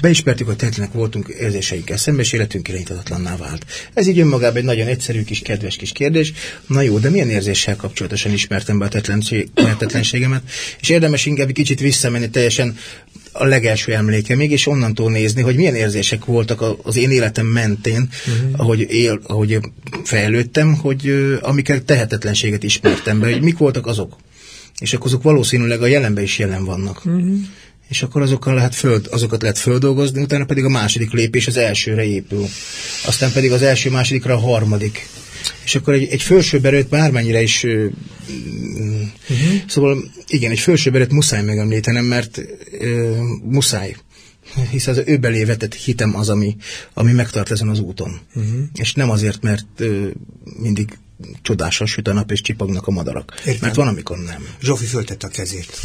beismertük, 0.00 0.46
hogy 0.46 0.56
tehetlenek 0.56 0.92
voltunk 0.92 1.28
érzéseinkkel 1.28 1.96
szemben, 1.96 2.24
és 2.24 2.32
életünk 2.32 2.68
irányítatatlanná 2.68 3.36
vált. 3.36 3.66
Ez 3.94 4.06
így 4.06 4.18
önmagában 4.18 4.56
egy 4.56 4.64
nagyon 4.64 4.86
egyszerű 4.86 5.22
kis, 5.22 5.38
kedves 5.38 5.76
kis 5.76 5.92
kérdés. 5.92 6.32
Na 6.66 6.80
jó, 6.80 6.98
de 6.98 7.10
milyen 7.10 7.30
érzéssel 7.30 7.76
kapcsolatosan 7.76 8.32
ismertem 8.32 8.78
be 8.78 8.84
a 8.84 8.88
tehetetlenségemet? 9.54 10.42
És 10.80 10.88
érdemes 10.88 11.26
inkább 11.26 11.48
egy 11.48 11.54
kicsit 11.54 11.80
visszamenni 11.80 12.30
teljesen 12.30 12.76
a 13.32 13.44
legelső 13.44 13.94
emléke 13.94 14.34
és 14.34 14.66
onnantól 14.66 15.10
nézni, 15.10 15.42
hogy 15.42 15.56
milyen 15.56 15.74
érzések 15.74 16.24
voltak 16.24 16.64
az 16.82 16.96
én 16.96 17.10
életem 17.10 17.46
mentén, 17.46 18.08
uh-huh. 18.26 18.60
ahogy, 18.60 18.86
él, 18.90 19.20
ahogy 19.26 19.58
fejlődtem, 20.04 20.74
hogy 20.74 21.14
amiket 21.40 21.84
tehetetlenséget 21.84 22.62
ismertem 22.62 23.20
be, 23.20 23.32
hogy 23.32 23.42
mik 23.42 23.58
voltak 23.58 23.86
azok. 23.86 24.16
És 24.80 24.94
akkor 24.94 25.06
azok 25.06 25.22
valószínűleg 25.22 25.82
a 25.82 25.86
jelenben 25.86 26.24
is 26.24 26.38
jelen 26.38 26.64
vannak. 26.64 27.04
Uh-huh. 27.04 27.34
És 27.88 28.02
akkor 28.02 28.22
azokkal 28.22 28.54
lehet 28.54 28.74
föld, 28.74 29.08
azokat 29.10 29.42
lehet 29.42 29.58
földolgozni, 29.58 30.22
utána 30.22 30.44
pedig 30.44 30.64
a 30.64 30.68
második 30.68 31.12
lépés 31.12 31.46
az 31.46 31.56
elsőre 31.56 32.04
épül. 32.04 32.46
Aztán 33.06 33.32
pedig 33.32 33.52
az 33.52 33.62
első, 33.62 33.90
másodikra 33.90 34.34
a 34.34 34.38
harmadik. 34.38 35.08
És 35.64 35.74
akkor 35.74 35.94
egy, 35.94 36.08
egy 36.10 36.22
felsőbb 36.22 36.64
erőt 36.64 36.88
bármennyire 36.88 37.42
is 37.42 37.64
uh-huh. 37.64 37.90
szóval 39.66 40.04
igen, 40.26 40.50
egy 40.50 40.58
felsőbb 40.58 40.94
erőt 40.94 41.12
muszáj 41.12 41.42
megemlítenem, 41.42 42.04
mert 42.04 42.40
uh, 42.80 43.18
muszáj 43.42 43.96
hisz 44.70 44.86
az 44.86 45.02
ő 45.06 45.16
belé 45.16 45.44
vetett 45.44 45.74
hitem 45.74 46.16
az, 46.16 46.28
ami, 46.28 46.56
ami 46.94 47.12
megtart 47.12 47.50
ezen 47.50 47.68
az 47.68 47.80
úton. 47.80 48.20
Uh-huh. 48.34 48.60
És 48.74 48.94
nem 48.94 49.10
azért, 49.10 49.42
mert 49.42 49.66
uh, 49.80 50.10
mindig 50.58 50.98
csodásan 51.42 51.86
süt 51.86 52.08
a 52.08 52.12
nap, 52.12 52.30
és 52.30 52.40
csipagnak 52.40 52.86
a 52.86 52.90
madarak. 52.90 53.34
Értem. 53.38 53.58
Mert 53.60 53.74
van, 53.74 53.88
amikor 53.88 54.18
nem. 54.18 54.46
Zsófi 54.62 54.84
föltette 54.84 55.26
a 55.26 55.30
kezét. 55.30 55.80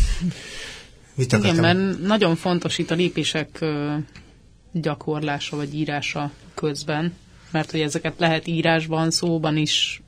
Mit 1.18 1.34
Igen, 1.34 1.56
mert 1.56 2.02
nagyon 2.02 2.36
fontos 2.36 2.78
itt 2.78 2.92
a 2.92 2.96
lépések 2.96 3.66
gyakorlása 4.72 5.56
vagy 5.56 5.76
írása 5.76 6.32
közben, 6.54 7.14
mert 7.52 7.72
hogy 7.72 7.80
ezeket 7.80 8.14
lehet 8.18 8.48
írásban, 8.48 9.12
szóban 9.12 9.58
is 9.58 10.02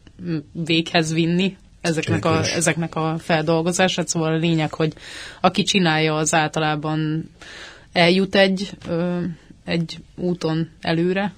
véghez 0.52 1.14
vinni, 1.14 1.58
ezeknek 1.82 2.26
a, 2.26 2.44
ezeknek 2.46 2.96
a 2.96 3.16
feldolgozását, 3.20 4.08
szóval 4.08 4.34
a 4.34 4.38
lényeg, 4.38 4.74
hogy 4.74 4.94
aki 5.42 5.64
csinálja, 5.64 6.16
az 6.16 6.34
általában 6.34 7.30
eljut 7.92 8.36
egy, 8.36 8.70
ö, 8.88 9.20
egy 9.66 9.98
úton 10.16 10.70
előre, 10.82 11.34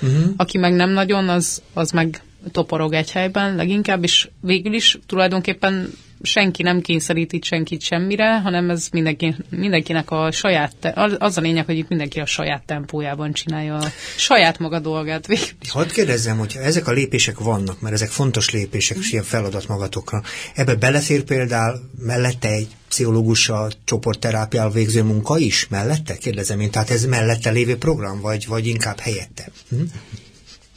uh-huh. 0.00 0.32
aki 0.36 0.58
meg 0.58 0.74
nem 0.74 0.90
nagyon, 0.90 1.28
az, 1.28 1.62
az 1.72 1.90
meg 1.90 2.22
toporog 2.52 2.92
egy 2.92 3.10
helyben 3.10 3.56
leginkább, 3.56 4.02
és 4.02 4.28
végül 4.40 4.72
is 4.72 4.98
tulajdonképpen 5.06 5.90
senki 6.22 6.62
nem 6.62 6.80
kényszerít 6.80 7.32
itt 7.32 7.44
senkit 7.44 7.82
semmire, 7.82 8.40
hanem 8.40 8.70
ez 8.70 8.88
mindenki, 8.92 9.34
mindenkinek 9.50 10.10
a 10.10 10.30
saját, 10.30 10.92
az 11.18 11.36
a 11.36 11.40
lényeg, 11.40 11.64
hogy 11.64 11.76
itt 11.76 11.88
mindenki 11.88 12.20
a 12.20 12.26
saját 12.26 12.62
tempójában 12.66 13.32
csinálja 13.32 13.76
a 13.76 13.88
saját 14.16 14.58
maga 14.58 14.78
dolgát. 14.78 15.26
Hadd 15.68 15.92
kérdezzem, 15.92 16.38
hogy 16.38 16.56
ezek 16.62 16.86
a 16.88 16.92
lépések 16.92 17.38
vannak, 17.38 17.80
mert 17.80 17.94
ezek 17.94 18.08
fontos 18.08 18.50
lépések, 18.50 18.96
és 18.96 19.12
ilyen 19.12 19.24
feladat 19.24 19.68
magatokra. 19.68 20.22
Ebbe 20.54 20.74
belefér 20.74 21.22
például 21.22 21.80
mellette 21.98 22.48
egy 22.48 22.68
pszichológussal 22.88 23.70
csoportterápiával 23.84 24.72
végző 24.72 25.02
munka 25.02 25.38
is 25.38 25.66
mellette? 25.68 26.16
Kérdezem 26.16 26.60
én, 26.60 26.70
tehát 26.70 26.90
ez 26.90 27.04
mellette 27.04 27.50
lévő 27.50 27.76
program, 27.76 28.20
vagy, 28.20 28.46
vagy 28.46 28.66
inkább 28.66 28.98
helyette? 28.98 29.50
Hm? 29.68 29.76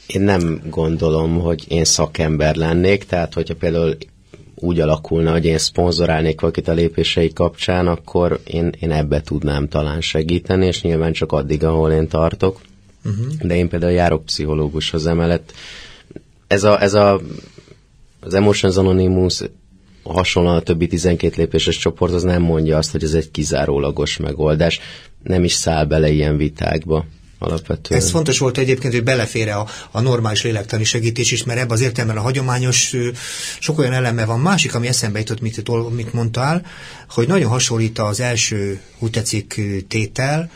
Én 0.08 0.22
nem 0.22 0.62
gondolom, 0.70 1.40
hogy 1.40 1.66
én 1.68 1.84
szakember 1.84 2.56
lennék, 2.56 3.06
tehát 3.06 3.34
hogyha 3.34 3.56
például 3.56 3.98
úgy 4.64 4.80
alakulna, 4.80 5.32
hogy 5.32 5.46
én 5.46 5.58
szponzorálnék 5.58 6.42
valakit 6.42 6.68
a 6.68 6.74
lépései 6.74 7.34
kapcsán, 7.34 7.88
akkor 7.88 8.40
én, 8.44 8.72
én 8.80 8.92
ebbe 8.92 9.22
tudnám 9.22 9.68
talán 9.68 10.02
segíteni, 10.02 10.66
és 10.66 10.82
nyilván 10.82 11.14
csak 11.14 11.32
addig, 11.32 11.64
ahol 11.64 11.92
én 11.92 12.08
tartok. 12.08 12.62
Uh-huh. 13.06 13.34
De 13.42 13.56
én 13.56 13.70
például 13.70 13.92
járok 13.92 14.26
pszichológushoz 14.26 15.08
emellett. 15.08 15.54
Ez 16.48 16.64
a, 16.64 16.82
ez 16.82 16.94
a 16.94 17.22
az 18.20 18.34
Emotions 18.34 18.78
Anonymous 18.78 19.42
hasonlóan 20.04 20.56
a 20.56 20.62
többi 20.62 20.88
12 20.88 21.34
lépéses 21.38 21.78
csoport 21.78 22.14
az 22.14 22.24
nem 22.24 22.42
mondja 22.42 22.78
azt, 22.78 22.92
hogy 22.92 23.04
ez 23.04 23.14
egy 23.14 23.32
kizárólagos 23.32 24.18
megoldás. 24.18 24.80
Nem 25.24 25.44
is 25.44 25.54
száll 25.54 25.86
bele 25.86 26.10
ilyen 26.10 26.38
vitákba 26.38 27.06
alapvetően. 27.42 28.02
Ez 28.02 28.10
fontos 28.10 28.38
volt 28.40 28.58
egyébként, 28.58 28.94
hogy 28.94 29.04
belefér 29.04 29.50
a, 29.50 29.68
a 29.92 30.02
normális 30.02 30.44
lélektani 30.44 30.84
segítés 30.84 31.32
is, 31.32 31.44
mert 31.44 31.60
ebben 31.60 31.72
az 31.72 31.82
értelemben 31.82 32.18
a 32.18 32.22
hagyományos 32.22 32.96
sok 33.60 33.80
olyan 33.80 33.94
eleme 33.94 34.26
van. 34.26 34.40
Másik, 34.40 34.76
ami 34.76 34.88
eszembe 34.88 35.20
jutott, 35.20 35.42
mit, 35.42 35.92
mit 35.96 36.14
mondtál, 36.14 36.66
hogy 37.10 37.28
nagyon 37.28 37.50
hasonlít 37.50 38.00
az 38.00 38.20
első, 38.20 38.82
úgy 39.00 39.10
tetszik, 39.10 39.62
tétel, 39.88 40.52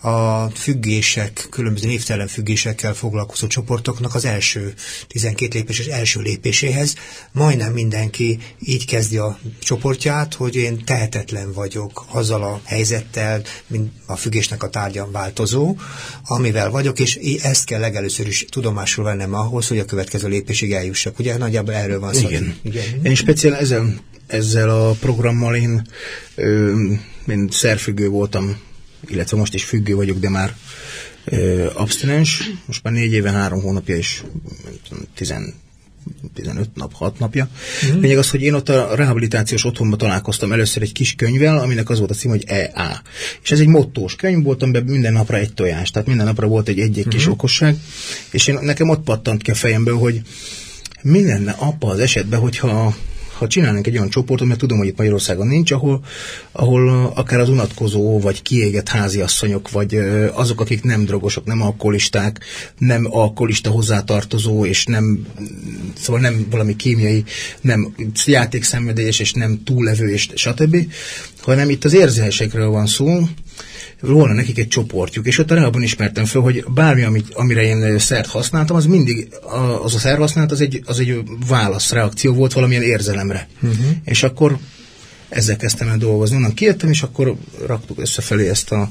a 0.00 0.48
függések, 0.54 1.46
különböző 1.50 1.86
névtelen 1.86 2.26
függésekkel 2.26 2.94
foglalkozó 2.94 3.46
csoportoknak 3.46 4.14
az 4.14 4.24
első 4.24 4.74
12 5.08 5.58
lépéses 5.58 5.86
első 5.86 6.20
lépéséhez. 6.20 6.94
Majdnem 7.32 7.72
mindenki 7.72 8.38
így 8.60 8.86
kezdi 8.86 9.16
a 9.16 9.38
csoportját, 9.58 10.34
hogy 10.34 10.56
én 10.56 10.84
tehetetlen 10.84 11.52
vagyok 11.52 12.06
azzal 12.08 12.42
a 12.42 12.60
helyzettel, 12.64 13.42
mint 13.66 13.92
a 14.06 14.16
függésnek 14.16 14.62
a 14.62 14.68
tárgyan 14.68 15.12
változó, 15.12 15.76
amivel 16.24 16.70
vagyok, 16.70 16.98
és 16.98 17.14
ezt 17.42 17.64
kell 17.64 17.80
legelőször 17.80 18.26
is 18.26 18.44
tudomásul 18.50 19.04
vennem 19.04 19.34
ahhoz, 19.34 19.68
hogy 19.68 19.78
a 19.78 19.84
következő 19.84 20.28
lépésig 20.28 20.72
eljussak. 20.72 21.18
Ugye 21.18 21.36
nagyjából 21.36 21.74
erről 21.74 22.00
van 22.00 22.14
szó. 22.14 22.28
Igen. 22.28 22.54
Igen. 22.62 22.84
Én 23.02 23.14
speciál 23.14 23.54
ezzel, 23.54 23.94
ezzel 24.26 24.70
a 24.70 24.90
programmal 24.90 25.54
én, 25.54 25.86
ö, 26.34 26.74
mint 27.24 27.52
szerfüggő 27.52 28.08
voltam 28.08 28.68
illetve 29.08 29.36
most 29.36 29.54
is 29.54 29.64
függő 29.64 29.94
vagyok, 29.94 30.18
de 30.18 30.28
már 30.28 30.54
ö, 31.24 31.70
abstinens. 31.74 32.50
Most 32.66 32.82
már 32.82 32.92
négy 32.92 33.12
éve, 33.12 33.30
három 33.30 33.60
hónapja 33.60 33.96
és 33.96 34.22
15 35.14 35.54
nap, 36.74 36.92
6 36.94 37.18
napja. 37.18 37.48
Mm. 37.86 38.00
Lényeg 38.00 38.18
az, 38.18 38.30
hogy 38.30 38.42
én 38.42 38.54
ott 38.54 38.68
a 38.68 38.94
rehabilitációs 38.94 39.64
otthonban 39.64 39.98
találkoztam 39.98 40.52
először 40.52 40.82
egy 40.82 40.92
kis 40.92 41.14
könyvvel, 41.14 41.58
aminek 41.58 41.88
az 41.90 41.98
volt 41.98 42.10
a 42.10 42.14
cím, 42.14 42.30
hogy 42.30 42.44
EA. 42.46 43.02
És 43.42 43.50
ez 43.50 43.60
egy 43.60 43.66
mottós 43.66 44.16
könyv 44.16 44.44
volt, 44.44 44.62
amiben 44.62 44.84
minden 44.84 45.12
napra 45.12 45.36
egy 45.36 45.54
tojás, 45.54 45.90
tehát 45.90 46.08
minden 46.08 46.26
napra 46.26 46.46
volt 46.46 46.68
egy 46.68 46.80
egy-egy 46.80 47.06
mm. 47.06 47.10
kis 47.10 47.22
mhm. 47.22 47.32
okosság, 47.32 47.76
és 48.30 48.46
én, 48.46 48.58
nekem 48.60 48.88
ott 48.88 49.04
pattant 49.04 49.42
ki 49.42 49.50
a 49.50 49.54
fejemből, 49.54 49.96
hogy 49.98 50.20
mi 51.02 51.24
lenne 51.24 51.54
apa 51.58 51.88
az 51.88 51.98
esetben, 51.98 52.40
hogyha 52.40 52.96
ha 53.40 53.46
csinálnánk 53.46 53.86
egy 53.86 53.96
olyan 53.96 54.08
csoportot, 54.08 54.46
mert 54.46 54.60
tudom, 54.60 54.78
hogy 54.78 54.86
itt 54.86 54.96
Magyarországon 54.96 55.46
nincs, 55.46 55.70
ahol, 55.70 56.04
ahol 56.52 57.12
akár 57.14 57.40
az 57.40 57.48
unatkozó, 57.48 58.20
vagy 58.20 58.42
kiégett 58.42 58.88
háziasszonyok, 58.88 59.70
vagy 59.70 59.94
azok, 60.32 60.60
akik 60.60 60.82
nem 60.82 61.04
drogosok, 61.04 61.44
nem 61.44 61.62
alkoholisták, 61.62 62.40
nem 62.78 63.06
alkoholista 63.10 63.70
hozzátartozó, 63.70 64.64
és 64.64 64.84
nem, 64.84 65.26
szóval 66.00 66.20
nem 66.20 66.46
valami 66.50 66.76
kémiai, 66.76 67.24
nem 67.60 67.94
játékszenvedélyes, 68.26 69.18
és 69.18 69.32
nem 69.32 69.62
túllevő, 69.64 70.10
és 70.10 70.28
stb., 70.34 70.76
hanem 71.40 71.70
itt 71.70 71.84
az 71.84 71.94
érzésekről 71.94 72.68
van 72.68 72.86
szó, 72.86 73.20
volna 74.00 74.32
nekik 74.32 74.58
egy 74.58 74.68
csoportjuk, 74.68 75.26
és 75.26 75.38
ott 75.38 75.50
a 75.50 75.54
rehabban 75.54 75.82
ismertem 75.82 76.24
föl, 76.24 76.42
hogy 76.42 76.64
bármi, 76.68 77.02
amit, 77.02 77.34
amire 77.34 77.62
én 77.62 77.98
szert 77.98 78.26
használtam, 78.26 78.76
az 78.76 78.86
mindig, 78.86 79.28
az 79.82 79.94
a 79.94 79.98
szer 79.98 80.18
használat, 80.18 80.50
az 80.50 80.60
egy, 80.60 80.82
az 80.84 80.98
egy 80.98 81.22
válaszreakció 81.48 82.34
volt 82.34 82.52
valamilyen 82.52 82.82
érzelemre. 82.82 83.48
Uh-huh. 83.62 83.86
És 84.04 84.22
akkor 84.22 84.58
ezzel 85.28 85.56
kezdtem 85.56 85.88
el 85.88 85.96
dolgozni. 85.98 86.36
Onnan 86.36 86.54
kijöttem, 86.54 86.90
és 86.90 87.02
akkor 87.02 87.36
raktuk 87.66 88.00
összefelé 88.00 88.48
ezt 88.48 88.72
a, 88.72 88.90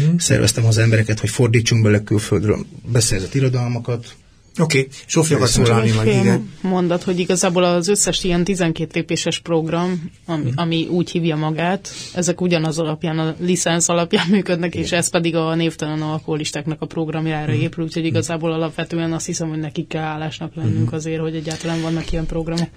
uh-huh. 0.00 0.18
szerveztem 0.18 0.64
az 0.64 0.78
embereket, 0.78 1.20
hogy 1.20 1.30
fordítsunk 1.30 1.82
bele 1.82 2.02
külföldről 2.02 2.66
beszerzett 2.92 3.34
irodalmakat, 3.34 4.14
Oké, 4.58 4.78
okay. 4.78 4.90
Zsófi 5.08 5.34
akar 5.34 5.48
szólalni 5.48 5.90
majd, 5.90 6.08
igen. 6.08 6.50
mondat, 6.60 7.02
hogy 7.02 7.18
igazából 7.18 7.64
az 7.64 7.88
összes 7.88 8.24
ilyen 8.24 8.44
12 8.44 8.90
lépéses 8.92 9.38
program, 9.38 10.10
ami, 10.26 10.42
hmm. 10.42 10.52
ami 10.54 10.86
úgy 10.90 11.10
hívja 11.10 11.36
magát, 11.36 11.88
ezek 12.14 12.40
ugyanaz 12.40 12.78
alapján, 12.78 13.18
a 13.18 13.34
licensz 13.38 13.88
alapján 13.88 14.26
működnek, 14.30 14.74
igen. 14.74 14.86
és 14.86 14.92
ez 14.92 15.10
pedig 15.10 15.36
a 15.36 15.54
névtelen 15.54 16.02
alkoholistáknak 16.02 16.80
a 16.80 16.86
programjára 16.86 17.52
hmm. 17.52 17.60
épül, 17.60 17.84
úgyhogy 17.84 18.04
igazából 18.04 18.52
alapvetően 18.52 19.12
azt 19.12 19.26
hiszem, 19.26 19.48
hogy 19.48 19.58
nekik 19.58 19.88
kell 19.88 20.02
állásnak 20.02 20.54
lennünk 20.54 20.88
hmm. 20.88 20.96
azért, 20.96 21.20
hogy 21.20 21.34
egyáltalán 21.34 21.80
vannak 21.80 22.12
ilyen 22.12 22.26
programok. 22.26 22.68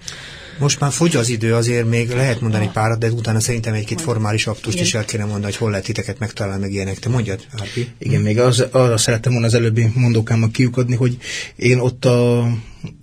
Most 0.58 0.80
már 0.80 0.92
fogy 0.92 1.16
az 1.16 1.28
idő, 1.28 1.54
azért 1.54 1.88
még 1.88 2.10
lehet 2.10 2.40
mondani 2.40 2.70
párat, 2.72 2.98
de 2.98 3.10
utána 3.10 3.40
szerintem 3.40 3.74
egy-két 3.74 4.00
formális 4.00 4.46
aktust 4.46 4.74
Igen. 4.74 4.86
is 4.86 4.94
el 4.94 5.04
kéne 5.04 5.22
mondani, 5.24 5.44
hogy 5.44 5.56
hol 5.56 5.70
lehet 5.70 5.84
titeket 5.84 6.18
megtalálni, 6.18 6.60
meg 6.60 6.72
ilyenek. 6.72 6.98
Te 6.98 7.08
mondjad, 7.08 7.40
Árpi? 7.58 7.88
Igen, 7.98 8.20
még 8.20 8.38
az, 8.38 8.60
arra 8.70 8.96
szerettem 8.96 9.32
volna 9.32 9.46
az 9.46 9.54
előbbi 9.54 9.92
mondókámmal 9.94 10.50
kiukadni, 10.50 10.94
hogy 10.94 11.16
én 11.64 11.78
ott 11.78 12.04
a, 12.04 12.42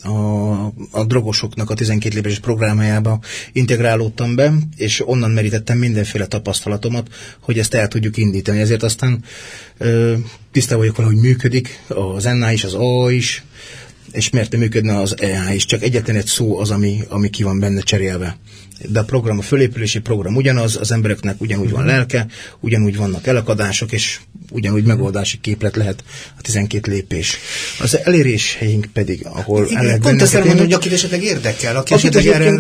a, 0.04 0.66
a 0.92 1.04
drogosoknak 1.08 1.70
a 1.70 1.74
12 1.74 2.16
lépéses 2.16 2.40
programjába 2.40 3.20
integrálódtam 3.52 4.36
be, 4.36 4.54
és 4.76 5.08
onnan 5.08 5.32
merítettem 5.32 5.78
mindenféle 5.78 6.26
tapasztalatomat, 6.26 7.10
hogy 7.40 7.60
ezt 7.60 7.74
el 7.74 7.88
tudjuk 7.88 8.18
indítani. 8.18 8.60
Ezért 8.60 8.84
aztán 8.84 9.24
ö, 9.78 10.14
vagyok 10.70 10.96
vele, 10.96 11.10
hogy 11.10 11.22
működik, 11.22 11.84
az 11.88 12.24
NA 12.24 12.52
is, 12.52 12.64
az 12.64 12.74
A 12.74 13.12
is, 13.12 13.44
és 14.12 14.30
miért 14.30 14.52
nem 14.52 14.60
működne 14.60 14.98
az 14.98 15.22
EA 15.22 15.54
is, 15.54 15.66
csak 15.66 15.82
egyetlen 15.82 16.16
egy 16.16 16.26
szó 16.26 16.60
az, 16.60 16.72
ami, 16.72 17.04
ami 17.10 17.30
ki 17.30 17.44
van 17.44 17.60
benne 17.60 17.82
cserélve. 17.82 18.38
De 18.88 19.00
a 19.00 19.04
program, 19.04 19.38
a 19.38 19.42
fölépülési 19.42 20.00
program 20.00 20.36
ugyanaz, 20.36 20.76
az 20.76 20.92
embereknek 20.92 21.42
ugyanúgy 21.42 21.70
van 21.70 21.86
lelke, 21.86 22.28
ugyanúgy 22.60 22.98
vannak 22.98 23.28
elakadások, 23.28 23.92
és 23.92 24.20
ugyanúgy 24.52 24.84
megoldási 24.84 25.40
képlet 25.42 25.76
lehet 25.76 26.04
a 26.38 26.42
12 26.42 26.92
lépés. 26.92 27.38
Az 27.80 27.98
elérés 27.98 28.56
helyünk 28.60 28.86
pedig, 28.94 29.26
ahol 29.26 29.66
Igen, 29.66 29.90
el 29.90 30.00
Pont 30.00 30.22
ezt 30.22 30.34
mondom, 30.34 30.58
hogy 30.58 30.74
akit 30.74 30.94
esetleg 30.94 31.24
érdekel, 31.24 31.76
aki 31.76 31.94
esetleg 31.94 32.26
erre 32.26 32.54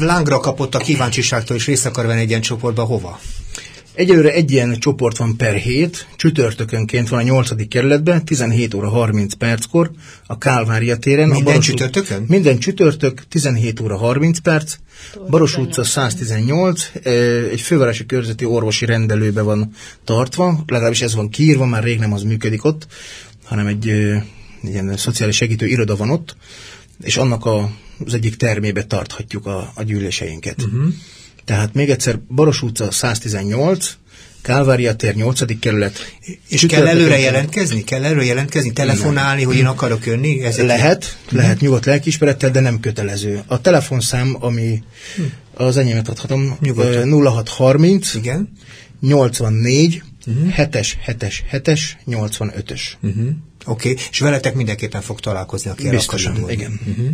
lángra 0.00 0.40
kapott 0.40 0.74
a 0.74 0.78
kíváncsiságtól, 0.78 1.56
és 1.56 1.66
részt 1.66 1.86
akar 1.86 2.06
venni 2.06 2.20
egy 2.20 2.28
ilyen 2.28 2.40
csoportba, 2.40 2.84
hova? 2.84 3.20
Egyelőre 3.96 4.32
egy 4.32 4.50
ilyen 4.50 4.78
csoport 4.78 5.16
van 5.16 5.36
per 5.36 5.54
hét, 5.54 6.06
csütörtökönként 6.16 7.08
van 7.08 7.18
a 7.18 7.22
8. 7.22 7.68
kerületben, 7.68 8.24
17 8.24 8.74
óra 8.74 8.88
30 8.88 9.34
perckor, 9.34 9.90
a 10.26 10.38
Kálvária 10.38 10.96
téren. 10.96 11.28
Minden 11.28 11.42
a 11.42 11.44
Baros 11.44 11.64
csütörtökön? 11.66 12.24
Minden 12.28 12.58
csütörtök, 12.58 13.28
17 13.28 13.80
óra 13.80 13.96
30 13.96 14.38
perc, 14.38 14.76
Baros 15.30 15.56
utca 15.56 15.84
118, 15.84 16.90
egy 17.50 17.60
fővárosi 17.60 18.06
körzeti 18.06 18.44
orvosi 18.44 18.84
rendelőbe 18.84 19.42
van 19.42 19.72
tartva, 20.04 20.64
legalábbis 20.66 21.02
ez 21.02 21.14
van 21.14 21.28
kiírva, 21.28 21.66
már 21.66 21.82
rég 21.82 21.98
nem 21.98 22.12
az 22.12 22.22
működik 22.22 22.64
ott, 22.64 22.86
hanem 23.44 23.66
egy 23.66 23.86
ilyen 24.62 24.96
szociális 24.96 25.36
segítő 25.36 25.66
iroda 25.66 25.96
van 25.96 26.10
ott, 26.10 26.36
és 27.02 27.16
annak 27.16 27.44
a, 27.44 27.70
az 28.04 28.14
egyik 28.14 28.36
termébe 28.36 28.84
tarthatjuk 28.84 29.46
a, 29.46 29.72
a 29.74 29.82
gyűléseinket. 29.82 30.62
Uh-huh. 30.62 30.94
Tehát 31.46 31.74
még 31.74 31.90
egyszer, 31.90 32.18
Baros 32.28 32.62
utca 32.62 32.90
118, 32.90 33.96
Kálvária 34.42 34.94
tér 34.94 35.14
8. 35.14 35.58
kerület. 35.58 36.16
És 36.48 36.66
kell 36.66 36.86
előre 36.86 37.18
jelentkezni? 37.18 37.84
Kell 37.84 38.04
előre 38.04 38.24
jelentkezni? 38.24 38.72
Telefonálni, 38.72 39.42
hogy 39.42 39.56
én 39.56 39.66
akarok 39.66 40.06
jönni? 40.06 40.44
Ezek 40.44 40.66
lehet, 40.66 41.18
hmm. 41.28 41.38
lehet 41.38 41.60
nyugodt 41.60 41.84
lelkiismerettel, 41.84 42.50
de 42.50 42.60
nem 42.60 42.80
kötelező. 42.80 43.42
A 43.46 43.60
telefonszám, 43.60 44.36
ami 44.40 44.82
hmm. 45.16 45.32
az 45.54 45.76
enyémet 45.76 46.08
adhatom, 46.08 46.56
Nyugodtan. 46.60 47.22
0630 47.22 48.14
Igen. 48.14 48.52
84 49.00 50.02
uh-huh. 50.26 50.54
7-es, 50.56 50.88
7-es, 51.06 51.34
7-es, 51.52 51.80
85-ös. 52.06 52.80
Uh-huh. 53.00 53.28
Oké, 53.66 53.90
okay. 53.90 54.04
és 54.10 54.18
veletek 54.18 54.54
mindenképpen 54.54 55.00
fog 55.00 55.20
találkozni, 55.20 55.70
aki 55.70 55.88
Biztosan, 55.88 56.50
igen. 56.50 56.80
Uh-huh. 56.86 57.08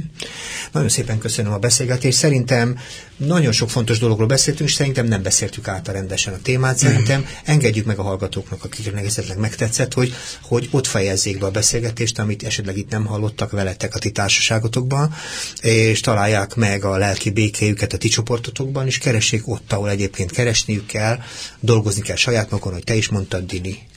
Nagyon 0.72 0.88
szépen 0.88 1.18
köszönöm 1.18 1.52
a 1.52 1.58
beszélgetést. 1.58 2.18
Szerintem 2.18 2.78
nagyon 3.16 3.52
sok 3.52 3.70
fontos 3.70 3.98
dologról 3.98 4.26
beszéltünk, 4.26 4.68
és 4.68 4.74
szerintem 4.74 5.06
nem 5.06 5.22
beszéltük 5.22 5.68
át 5.68 5.88
a 5.88 5.92
rendesen 5.92 6.34
a 6.34 6.38
témát. 6.42 6.78
Szerintem 6.78 7.20
nem. 7.20 7.30
engedjük 7.44 7.86
meg 7.86 7.98
a 7.98 8.02
hallgatóknak, 8.02 8.64
akiknek 8.64 9.04
esetleg 9.04 9.38
megtetszett, 9.38 9.92
hogy, 9.92 10.14
hogy 10.42 10.68
ott 10.70 10.86
fejezzék 10.86 11.38
be 11.38 11.46
a 11.46 11.50
beszélgetést, 11.50 12.18
amit 12.18 12.42
esetleg 12.42 12.76
itt 12.76 12.90
nem 12.90 13.04
hallottak 13.04 13.50
veletek 13.50 13.94
a 13.94 13.98
ti 13.98 14.10
társaságotokban, 14.10 15.14
és 15.60 16.00
találják 16.00 16.54
meg 16.54 16.84
a 16.84 16.96
lelki 16.96 17.30
békéjüket 17.30 17.92
a 17.92 17.96
ti 17.96 18.08
csoportotokban, 18.08 18.86
és 18.86 18.98
keressék 18.98 19.48
ott, 19.48 19.72
ahol 19.72 19.90
egyébként 19.90 20.30
keresniük 20.30 20.86
kell, 20.86 21.18
dolgozni 21.60 22.02
kell 22.02 22.16
saját 22.16 22.50
magon, 22.50 22.72
hogy 22.72 22.84
te 22.84 22.94
is 22.94 23.08
mondtad, 23.08 23.46
Dini, 23.46 23.90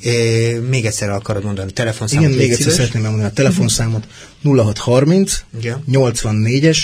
É, 0.00 0.58
még 0.58 0.86
egyszer 0.86 1.10
akarod 1.10 1.44
mondani 1.44 1.70
a 1.70 1.72
telefonszámot. 1.72 2.28
Igen, 2.28 2.38
még 2.38 2.50
egyszer 2.50 2.72
szeretném 2.72 3.04
elmondani 3.04 3.30
a 3.30 3.34
telefonszámot. 3.34 4.06
0630 4.42 5.44
Igen. 5.58 5.84
84-es 5.92 6.78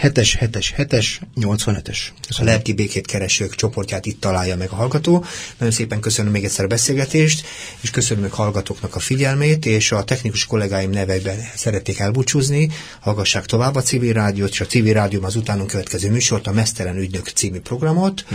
7-es, 0.00 0.34
7-es, 0.40 0.66
7-es, 0.76 1.06
85-es. 1.40 1.98
A 2.38 2.44
lelki 2.44 2.72
békét 2.72 3.06
keresők 3.06 3.54
csoportját 3.54 4.06
itt 4.06 4.20
találja 4.20 4.56
meg 4.56 4.70
a 4.70 4.74
hallgató. 4.74 5.24
Nagyon 5.58 5.74
szépen 5.74 6.00
köszönöm 6.00 6.32
még 6.32 6.44
egyszer 6.44 6.64
a 6.64 6.68
beszélgetést, 6.68 7.46
és 7.80 7.90
köszönöm 7.90 8.28
a 8.30 8.34
hallgatóknak 8.34 8.94
a 8.94 8.98
figyelmét, 8.98 9.66
és 9.66 9.92
a 9.92 10.04
technikus 10.04 10.46
kollégáim 10.46 10.90
neveiben 10.90 11.38
szerették 11.56 11.98
elbúcsúzni. 11.98 12.70
Hallgassák 13.00 13.46
tovább 13.46 13.74
a 13.74 13.82
civil 13.82 14.12
rádiót, 14.12 14.50
és 14.50 14.60
a 14.60 14.66
civil 14.66 14.92
rádió 14.92 15.22
az 15.22 15.36
utánunk 15.36 15.70
következő 15.70 16.10
műsort, 16.10 16.46
a 16.46 16.52
Mesztelen 16.52 16.96
ügynök 16.96 17.28
című 17.28 17.58
programot. 17.60 18.24
Hm. 18.28 18.34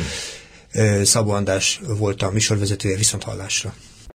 Szabó 1.04 1.32
András 1.32 1.82
volt 1.98 2.22
a 2.22 2.32
műsorvezetője, 2.32 2.98
viszont 2.98 3.24
hallásra. 3.24 3.74